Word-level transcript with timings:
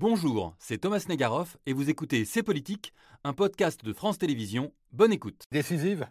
Bonjour, 0.00 0.54
c'est 0.58 0.78
Thomas 0.78 1.04
Negaroff 1.10 1.58
et 1.66 1.74
vous 1.74 1.90
écoutez 1.90 2.24
C'est 2.24 2.42
Politique, 2.42 2.94
un 3.22 3.34
podcast 3.34 3.84
de 3.84 3.92
France 3.92 4.16
Télévisions. 4.16 4.72
Bonne 4.92 5.12
écoute. 5.12 5.44
Décisive. 5.52 6.06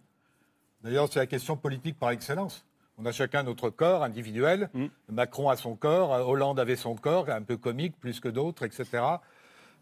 D'ailleurs, 0.84 1.12
c'est 1.12 1.18
la 1.18 1.26
question 1.26 1.58
politique 1.58 1.98
par 1.98 2.12
excellence. 2.12 2.68
On 3.00 3.06
a 3.08 3.12
chacun 3.12 3.42
notre 3.42 3.72
corps 3.72 4.04
individuel. 4.04 4.70
Mm. 4.76 4.86
Macron 5.12 5.50
a 5.50 5.58
son 5.58 5.76
corps, 5.76 6.12
Hollande 6.30 6.60
avait 6.60 6.76
son 6.76 6.94
corps, 6.94 7.32
un 7.32 7.42
peu 7.42 7.58
comique, 7.58 8.00
plus 8.00 8.20
que 8.20 8.30
d'autres, 8.30 8.64
etc. 8.64 8.86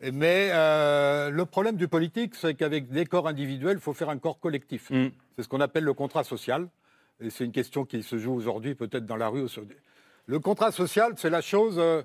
Mais 0.02 0.52
euh, 0.54 1.30
le 1.30 1.46
problème 1.46 1.76
du 1.76 1.90
politique, 1.90 2.34
c'est 2.36 2.56
qu'avec 2.56 2.90
des 2.90 3.06
corps 3.06 3.28
individuels, 3.28 3.76
il 3.76 3.82
faut 3.82 3.92
faire 3.92 4.10
un 4.10 4.20
corps 4.20 4.40
collectif. 4.40 4.90
Mm. 4.90 5.08
C'est 5.36 5.44
ce 5.44 5.50
qu'on 5.50 5.60
appelle 5.60 5.84
le 5.84 5.94
contrat 5.94 6.24
social. 6.24 6.70
Et 7.20 7.30
c'est 7.30 7.44
une 7.44 7.52
question 7.52 7.84
qui 7.84 8.04
se 8.04 8.18
joue 8.18 8.32
aujourd'hui, 8.34 8.74
peut-être 8.74 9.06
dans 9.06 9.18
la 9.18 9.28
rue. 9.28 9.48
Le 10.28 10.40
contrat 10.40 10.72
social, 10.72 11.16
c'est 11.18 11.30
la 11.30 11.42
chose 11.42 11.76
euh, 11.78 12.04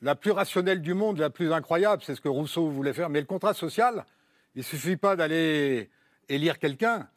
la 0.00 0.14
plus 0.14 0.30
rationnelle 0.30 0.80
du 0.82 0.94
monde, 0.94 1.18
la 1.18 1.30
plus 1.30 1.52
incroyable. 1.52 2.02
C'est 2.04 2.14
ce 2.14 2.20
que 2.20 2.28
Rousseau 2.28 2.68
voulait 2.68 2.92
faire. 2.92 3.08
Mais 3.10 3.20
le 3.20 3.26
contrat 3.26 3.54
social, 3.54 4.04
il 4.54 4.58
ne 4.58 4.62
suffit 4.64 4.96
pas 4.96 5.16
d'aller 5.16 5.90
élire 6.28 6.58
quelqu'un 6.58 7.08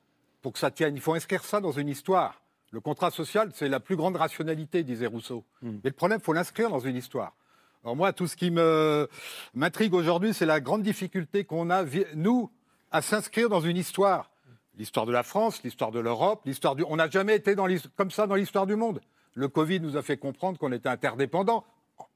pour 0.41 0.53
que 0.53 0.59
ça 0.59 0.71
tienne. 0.71 0.95
Il 0.95 1.01
faut 1.01 1.13
inscrire 1.13 1.43
ça 1.43 1.59
dans 1.61 1.71
une 1.71 1.89
histoire. 1.89 2.41
Le 2.71 2.79
contrat 2.79 3.11
social, 3.11 3.51
c'est 3.53 3.67
la 3.67 3.79
plus 3.79 3.95
grande 3.97 4.15
rationalité, 4.15 4.83
disait 4.83 5.05
Rousseau. 5.07 5.43
Mais 5.61 5.71
le 5.83 5.91
problème, 5.91 6.19
il 6.21 6.23
faut 6.23 6.33
l'inscrire 6.33 6.69
dans 6.69 6.79
une 6.79 6.95
histoire. 6.95 7.35
Alors 7.83 7.95
moi, 7.95 8.13
tout 8.13 8.27
ce 8.27 8.35
qui 8.35 8.49
me- 8.51 9.09
m'intrigue 9.53 9.93
aujourd'hui, 9.93 10.33
c'est 10.33 10.45
la 10.45 10.59
grande 10.61 10.81
difficulté 10.83 11.43
qu'on 11.43 11.69
a, 11.69 11.83
nous, 12.15 12.49
à 12.91 13.01
s'inscrire 13.01 13.49
dans 13.49 13.59
une 13.61 13.75
histoire. 13.77 14.29
L'histoire 14.77 15.05
de 15.05 15.11
la 15.11 15.23
France, 15.23 15.61
l'histoire 15.63 15.91
de 15.91 15.99
l'Europe, 15.99 16.41
l'histoire 16.45 16.75
du... 16.75 16.83
On 16.87 16.95
n'a 16.95 17.09
jamais 17.09 17.35
été 17.35 17.55
dans 17.55 17.67
comme 17.97 18.09
ça 18.11 18.25
dans 18.25 18.35
l'histoire 18.35 18.65
du 18.65 18.75
monde. 18.77 19.01
Le 19.33 19.47
Covid 19.49 19.79
nous 19.81 19.97
a 19.97 20.01
fait 20.01 20.15
comprendre 20.17 20.57
qu'on 20.57 20.71
était 20.71 20.87
interdépendants 20.89 21.57
en- 21.57 21.65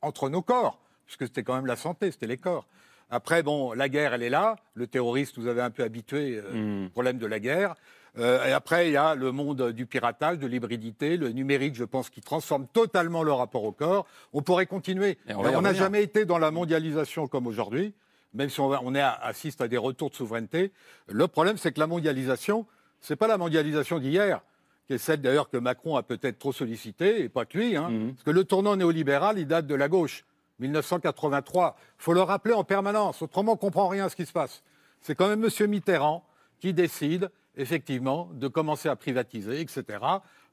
entre 0.02 0.30
nos 0.30 0.41
corps, 0.41 0.80
puisque 1.05 1.23
c'était 1.25 1.44
quand 1.44 1.55
même 1.55 1.66
la 1.66 1.75
santé, 1.75 2.12
c'était 2.12 2.27
les 2.27 2.38
corps. 2.38 2.66
Après, 3.12 3.44
bon, 3.44 3.73
la 3.73 3.88
guerre, 3.88 4.14
elle 4.14 4.23
est 4.23 4.30
là. 4.30 4.55
Le 4.73 4.88
terroriste 4.88 5.38
nous 5.38 5.47
avait 5.47 5.61
un 5.61 5.69
peu 5.69 5.83
habitués 5.83 6.41
euh, 6.44 6.88
au 6.88 6.89
problème 6.89 7.17
de 7.19 7.28
la 7.28 7.39
guerre. 7.39 7.75
Euh, 8.17 8.45
et 8.47 8.52
après, 8.52 8.88
il 8.88 8.94
y 8.94 8.97
a 8.97 9.13
le 9.13 9.31
monde 9.31 9.72
du 9.72 9.86
piratage, 9.86 10.39
de 10.39 10.47
l'hybridité, 10.47 11.17
le 11.17 11.30
numérique, 11.30 11.75
je 11.75 11.83
pense, 11.83 12.09
qui 12.09 12.22
transforme 12.22 12.66
totalement 12.67 13.22
le 13.23 13.31
rapport 13.33 13.63
au 13.63 13.72
corps. 13.73 14.08
On 14.33 14.41
pourrait 14.41 14.66
continuer. 14.66 15.17
Et 15.28 15.33
on 15.58 15.61
n'a 15.61 15.69
jamais 15.80 16.02
été 16.03 16.25
dans 16.25 16.38
la 16.39 16.50
mondialisation 16.50 17.28
comme 17.28 17.45
aujourd'hui, 17.45 17.94
même 18.33 18.50
si 18.50 18.59
on, 18.59 18.69
va- 18.69 18.80
on 18.83 18.95
est 18.95 19.02
à- 19.02 19.11
assiste 19.13 19.61
à 19.61 19.67
des 19.67 19.78
retours 19.78 20.09
de 20.09 20.16
souveraineté. 20.16 20.72
Le 21.08 21.28
problème, 21.28 21.58
c'est 21.58 21.72
que 21.73 21.80
la 21.80 21.88
mondialisation, 21.88 22.66
c'est 23.02 23.16
pas 23.17 23.28
la 23.28 23.38
mondialisation 23.38 24.00
d'hier, 24.00 24.41
qui 24.88 24.94
est 24.94 24.97
celle 24.97 25.22
d'ailleurs 25.22 25.50
que 25.50 25.58
Macron 25.58 25.95
a 25.95 26.03
peut-être 26.03 26.38
trop 26.39 26.53
sollicitée, 26.53 27.23
et 27.23 27.30
pas 27.30 27.45
que 27.45 27.58
lui, 27.58 27.75
hein, 27.75 27.89
Mhm. 27.89 28.11
parce 28.14 28.23
que 28.23 28.31
le 28.31 28.44
tournant 28.44 28.75
néolibéral, 28.75 29.39
il 29.39 29.47
date 29.47 29.66
de 29.67 29.75
la 29.75 29.88
gauche, 29.88 30.25
1983. 30.59 31.75
Il 32.00 32.03
faut 32.03 32.14
le 32.14 32.22
rappeler 32.22 32.53
en 32.53 32.64
permanence, 32.64 33.22
autrement 33.22 33.53
on 33.53 33.58
comprend 33.58 33.88
rien 33.88 34.06
à 34.06 34.09
ce 34.09 34.16
qui 34.16 34.25
se 34.25 34.31
passe. 34.33 34.63
C'est 35.02 35.16
quand 35.16 35.28
même 35.28 35.44
M. 35.44 35.67
Mitterrand 35.69 36.23
qui 36.59 36.73
décide, 36.73 37.30
effectivement, 37.58 38.30
de 38.33 38.47
commencer 38.47 38.89
à 38.89 38.95
privatiser, 38.95 39.59
etc., 39.61 39.83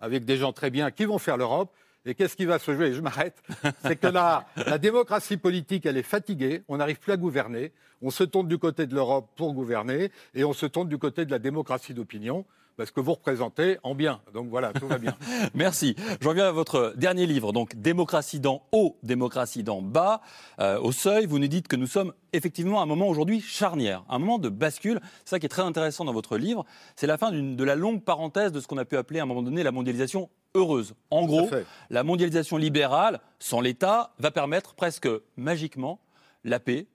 avec 0.00 0.24
des 0.24 0.36
gens 0.36 0.52
très 0.52 0.70
bien 0.70 0.90
qui 0.90 1.04
vont 1.04 1.18
faire 1.18 1.36
l'Europe. 1.36 1.70
Et 2.04 2.16
qu'est-ce 2.16 2.34
qui 2.36 2.46
va 2.46 2.58
se 2.58 2.74
jouer? 2.74 2.92
Je 2.94 3.00
m'arrête. 3.00 3.40
C'est 3.82 3.94
que 3.96 4.08
la, 4.08 4.44
la 4.66 4.78
démocratie 4.78 5.36
politique, 5.36 5.86
elle 5.86 5.96
est 5.96 6.02
fatiguée, 6.02 6.62
on 6.66 6.78
n'arrive 6.78 6.98
plus 6.98 7.12
à 7.12 7.16
gouverner, 7.16 7.72
on 8.02 8.10
se 8.10 8.24
tourne 8.24 8.48
du 8.48 8.58
côté 8.58 8.86
de 8.88 8.94
l'Europe 8.96 9.30
pour 9.36 9.54
gouverner, 9.54 10.10
et 10.34 10.42
on 10.42 10.52
se 10.52 10.66
tourne 10.66 10.88
du 10.88 10.98
côté 10.98 11.24
de 11.24 11.30
la 11.30 11.38
démocratie 11.38 11.94
d'opinion, 11.94 12.44
parce 12.76 12.90
que 12.90 13.00
vous 13.00 13.12
représentez 13.12 13.78
en 13.82 13.94
bien. 13.94 14.20
Donc 14.34 14.48
voilà, 14.48 14.72
tout 14.72 14.86
va 14.86 14.98
bien. 14.98 15.16
Merci. 15.54 15.94
Je 16.20 16.28
reviens 16.28 16.46
à 16.46 16.52
votre 16.52 16.94
dernier 16.96 17.26
livre, 17.26 17.52
donc 17.52 17.74
Démocratie 17.76 18.40
d'en 18.40 18.62
haut, 18.72 18.96
démocratie 19.02 19.62
d'en 19.62 19.82
bas. 19.82 20.20
Euh, 20.60 20.78
au 20.80 20.92
seuil, 20.92 21.26
vous 21.26 21.38
nous 21.38 21.48
dites 21.48 21.68
que 21.68 21.76
nous 21.76 21.86
sommes 21.86 22.12
effectivement 22.32 22.80
à 22.80 22.84
un 22.84 22.86
moment 22.86 23.08
aujourd'hui 23.08 23.40
charnière, 23.40 24.04
un 24.08 24.18
moment 24.18 24.38
de 24.38 24.48
bascule. 24.48 25.00
C'est 25.24 25.30
ça 25.30 25.38
qui 25.38 25.46
est 25.46 25.50
très 25.50 25.62
intéressant 25.62 26.04
dans 26.04 26.12
votre 26.12 26.36
livre. 26.36 26.64
C'est 26.96 27.06
la 27.06 27.18
fin 27.18 27.30
de 27.30 27.64
la 27.64 27.74
longue 27.74 28.02
parenthèse 28.02 28.52
de 28.52 28.60
ce 28.60 28.66
qu'on 28.66 28.78
a 28.78 28.84
pu 28.84 28.96
appeler 28.96 29.20
à 29.20 29.24
un 29.24 29.26
moment 29.26 29.42
donné 29.42 29.62
la 29.62 29.72
mondialisation 29.72 30.30
heureuse. 30.54 30.94
En 31.10 31.24
gros, 31.24 31.48
la 31.90 32.04
mondialisation 32.04 32.56
libérale, 32.56 33.20
sans 33.38 33.60
l'État, 33.60 34.12
va 34.18 34.30
permettre 34.30 34.74
presque 34.74 35.08
magiquement 35.36 36.00
la 36.44 36.60
paix, 36.60 36.86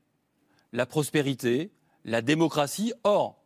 la 0.74 0.86
prospérité, 0.86 1.72
la 2.06 2.22
démocratie. 2.22 2.94
Or, 3.04 3.38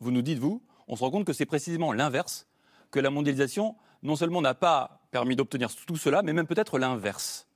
vous 0.00 0.10
nous 0.10 0.22
dites, 0.22 0.38
vous, 0.38 0.62
on 0.90 0.96
se 0.96 1.04
rend 1.04 1.10
compte 1.10 1.24
que 1.24 1.32
c'est 1.32 1.46
précisément 1.46 1.92
l'inverse, 1.92 2.46
que 2.90 2.98
la 2.98 3.10
mondialisation, 3.10 3.76
non 4.02 4.16
seulement 4.16 4.42
n'a 4.42 4.54
pas 4.54 5.00
permis 5.12 5.36
d'obtenir 5.36 5.70
tout 5.86 5.96
cela, 5.96 6.22
mais 6.22 6.32
même 6.32 6.46
peut-être 6.46 6.78
l'inverse. 6.78 7.46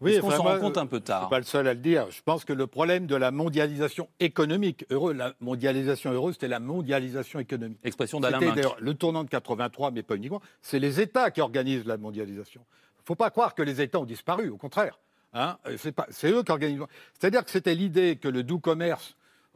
Qu'on 0.00 0.08
enfin, 0.26 0.36
s'en 0.36 0.42
rend 0.42 0.58
compte 0.58 0.78
un 0.78 0.86
peu 0.86 0.96
Je 0.96 1.02
ne 1.02 1.06
tard 1.06 1.22
suis 1.22 1.30
pas 1.30 1.38
le 1.38 1.44
seul 1.44 1.68
à 1.68 1.74
le 1.74 1.80
dire. 1.80 2.10
Je 2.10 2.20
pense 2.22 2.44
que 2.44 2.52
le 2.52 2.66
problème 2.66 3.06
de 3.06 3.14
la 3.14 3.30
mondialisation 3.30 4.08
économique, 4.18 4.84
heureux, 4.90 5.12
la 5.12 5.32
mondialisation 5.38 6.10
heureuse, 6.10 6.34
c'était 6.34 6.48
la 6.48 6.58
mondialisation 6.58 7.38
économique. 7.38 7.78
Expression 7.84 8.18
d'Alain 8.18 8.40
d'ailleurs 8.40 8.76
le 8.80 8.94
tournant 8.94 9.22
de 9.22 9.30
83, 9.30 9.92
mais 9.92 10.02
pas 10.02 10.16
uniquement. 10.16 10.42
C'est 10.60 10.80
les 10.80 11.00
États 11.00 11.30
qui 11.30 11.40
organisent 11.40 11.86
la 11.86 11.98
mondialisation. 11.98 12.62
Il 12.96 13.02
ne 13.02 13.06
faut 13.06 13.14
pas 13.14 13.30
croire 13.30 13.54
que 13.54 13.62
les 13.62 13.80
États 13.80 14.00
ont 14.00 14.04
disparu, 14.04 14.48
au 14.48 14.56
contraire. 14.56 14.98
Hein, 15.34 15.56
pas- 15.94 16.08
c'est 16.10 16.32
eux 16.32 16.42
qui 16.42 16.50
organisent. 16.50 16.82
C'est-à-dire 17.16 17.44
que 17.44 17.50
c'était 17.52 17.76
l'idée 17.76 18.16
que 18.16 18.26
le 18.26 18.42
doux 18.42 18.58
commerce, 18.58 19.14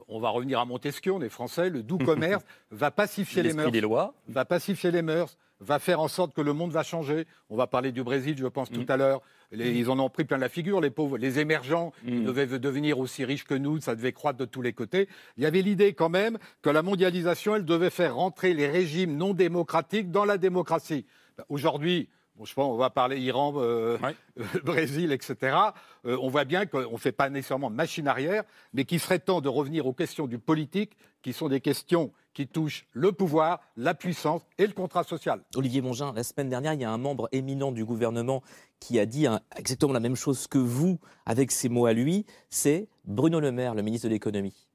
on 0.09 0.21
va 0.21 0.31
revenir 0.31 0.59
à 0.61 0.65
Montesquieu, 0.65 1.13
on 1.13 1.21
est 1.23 1.29
français, 1.29 1.71
le 1.71 1.83
doux 1.83 1.99
commerce 1.99 2.45
va 2.71 2.91
pacifier 2.91 3.43
les 3.43 3.53
mœurs 3.53 3.73
des 3.73 3.81
lois. 3.81 4.15
va 4.29 4.45
pacifier 4.45 4.91
les 4.91 5.03
mœurs, 5.03 5.37
va 5.61 5.79
faire 5.79 6.01
en 6.01 6.09
sorte 6.09 6.35
que 6.35 6.41
le 6.43 6.53
monde 6.53 6.71
va 6.71 6.83
changer. 6.83 7.27
On 7.49 7.57
va 7.57 7.67
parler 7.67 7.91
du 7.91 8.03
Brésil, 8.03 8.37
je 8.39 8.47
pense, 8.47 8.71
tout 8.71 8.85
à 8.89 8.97
l'heure. 8.97 9.23
Les- 9.53 9.71
Ils 9.79 9.89
en 9.91 9.99
ont 9.99 10.11
pris 10.11 10.25
plein 10.25 10.37
la 10.39 10.49
figure, 10.49 10.81
les 10.81 10.91
pauvres, 10.91 11.17
les 11.19 11.39
émergents. 11.39 11.93
Ils 12.07 12.25
devaient 12.25 12.47
devenir 12.59 12.99
aussi 12.99 13.25
riches 13.25 13.45
que 13.45 13.55
nous, 13.55 13.81
ça 13.81 13.95
devait 13.97 14.13
croître 14.13 14.39
de 14.39 14.45
tous 14.45 14.61
les 14.61 14.73
côtés. 14.75 15.09
Il 15.39 15.45
y 15.45 15.47
avait 15.47 15.63
l'idée 15.63 15.93
quand 15.95 16.09
même 16.11 16.37
que 16.63 16.69
la 16.71 16.83
mondialisation, 16.83 17.55
elle 17.57 17.65
devait 17.65 17.91
faire 17.91 18.17
rentrer 18.17 18.53
les 18.55 18.67
régimes 18.69 19.17
non 19.17 19.33
démocratiques 19.35 20.11
dans 20.11 20.25
la 20.25 20.37
démocratie. 20.37 21.07
Ben, 21.39 21.45
Aujourd'hui, 21.49 22.09
bon, 22.37 22.45
je 22.45 22.55
pense 22.55 22.73
on 22.73 22.77
va 22.77 22.91
parler 22.91 23.21
Iran, 23.21 23.55
euh, 23.57 23.99
Ouais. 23.99 24.15
Brésil, 24.65 25.13
etc. 25.13 25.57
Euh, 26.05 26.19
on 26.21 26.29
voit 26.29 26.45
bien 26.45 26.67
qu'on 26.67 26.93
ne 26.93 26.97
fait 26.97 27.13
pas 27.13 27.31
nécessairement 27.31 27.71
machine 27.71 28.09
arrière, 28.09 28.45
mais 28.73 28.85
qu'il 28.85 29.01
serait 29.01 29.19
temps 29.19 29.41
de 29.41 29.49
revenir 29.49 29.87
aux 29.87 29.93
questions 29.93 30.27
du 30.27 30.39
politique, 30.39 30.97
qui 31.23 31.33
sont 31.33 31.49
des 31.49 31.61
questions 31.61 32.13
qui 32.35 32.47
touchent 32.47 32.87
le 32.93 33.13
pouvoir, 33.13 33.61
la 33.77 33.95
puissance 33.95 34.43
et 34.59 34.67
le 34.67 34.73
contrat 34.73 35.05
social. 35.05 35.43
Olivier 35.55 35.81
Mongin, 35.81 36.13
la 36.15 36.23
semaine 36.23 36.51
dernière, 36.51 36.75
il 36.75 36.81
y 36.81 36.85
a 36.85 36.91
un 36.91 36.99
membre 36.99 37.29
éminent 37.33 37.73
du 37.73 37.85
gouvernement 37.85 38.43
qui 38.79 39.01
a 39.01 39.07
dit 39.07 39.27
hein, 39.27 39.41
exactement 39.57 39.95
la 39.95 40.01
même 40.01 40.17
chose 40.17 40.47
que 40.47 40.59
vous, 40.59 41.01
avec 41.25 41.51
ses 41.51 41.69
mots 41.69 41.87
à 41.87 41.95
lui. 41.95 42.27
C'est 42.51 42.89
Bruno 43.07 43.41
Le 43.41 43.53
Maire, 43.53 43.75
le 43.75 43.83
ministre 43.83 44.07
de 44.07 44.13
l'économie. 44.13 44.69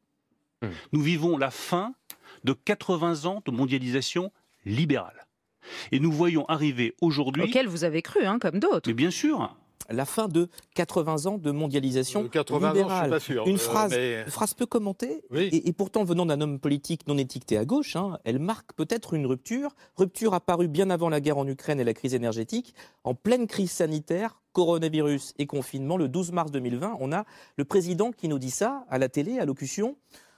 Nous 0.91 1.01
vivons 1.01 1.37
la 1.37 1.51
fin 1.51 1.93
de 2.43 2.53
80 2.53 3.25
ans 3.25 3.41
de 3.45 3.51
mondialisation 3.51 4.31
libérale. 4.65 5.27
Et 5.91 5.99
nous 5.99 6.11
voyons 6.11 6.45
arriver 6.47 6.95
aujourd'hui, 7.01 7.43
Auquel 7.43 7.67
vous 7.67 7.83
avez 7.83 8.01
cru, 8.01 8.25
hein, 8.25 8.39
comme 8.39 8.59
d'autres. 8.59 8.87
mais 8.89 8.93
bien 8.93 9.11
sûr, 9.11 9.55
La 9.89 10.05
fin 10.05 10.29
de 10.29 10.47
80 10.75 11.25
ans 11.25 11.37
de 11.37 11.51
mondialisation 11.51 12.23
Euh, 12.23 12.27
80 12.29 12.69
ans, 12.69 12.71
je 12.73 12.77
suis 12.77 12.83
libérale. 12.83 13.09
pas 13.09 13.19
sûr. 13.19 13.45
Une 13.45 13.55
Euh, 13.55 13.57
phrase, 13.57 13.91
mais- 13.91 14.21
une 14.21 14.31
phrase 14.31 14.53
peu 14.53 14.65
commentée, 14.65 15.21
Oui. 15.31 15.49
et, 15.51 15.67
et 15.67 15.73
pourtant 15.73 16.05
venant 16.05 16.25
d'un 16.25 16.39
homme 16.39 16.59
politique 16.59 17.05
non 17.07 17.17
étiqueté 17.17 17.57
à 17.57 17.65
gauche, 17.65 17.97
hein, 17.97 18.17
elle 18.23 18.39
marque 18.39 18.71
peut-être 18.73 19.15
une 19.15 19.25
rupture. 19.25 19.75
Rupture 19.97 20.33
apparue 20.33 20.69
bien 20.69 20.89
avant 20.91 21.09
la 21.09 21.19
guerre 21.19 21.39
en 21.39 21.45
Ukraine 21.47 21.79
et 21.81 21.83
la 21.83 21.93
crise 21.93 22.13
énergétique. 22.13 22.73
En 23.03 23.15
pleine 23.15 23.47
crise 23.47 23.71
sanitaire, 23.71 24.39
coronavirus 24.53 25.33
et 25.39 25.45
confinement, 25.45 25.97
le 25.97 26.07
12 26.07 26.31
mars 26.31 26.51
2020, 26.51 26.95
on 27.01 27.11
a 27.11 27.25
le 27.57 27.65
président 27.65 28.11
qui 28.13 28.29
nous 28.29 28.39
dit 28.39 28.51
ça 28.51 28.85
à 28.89 28.97
la 28.97 29.09
télé, 29.09 29.39
à 29.39 29.45
locution. 29.45 29.97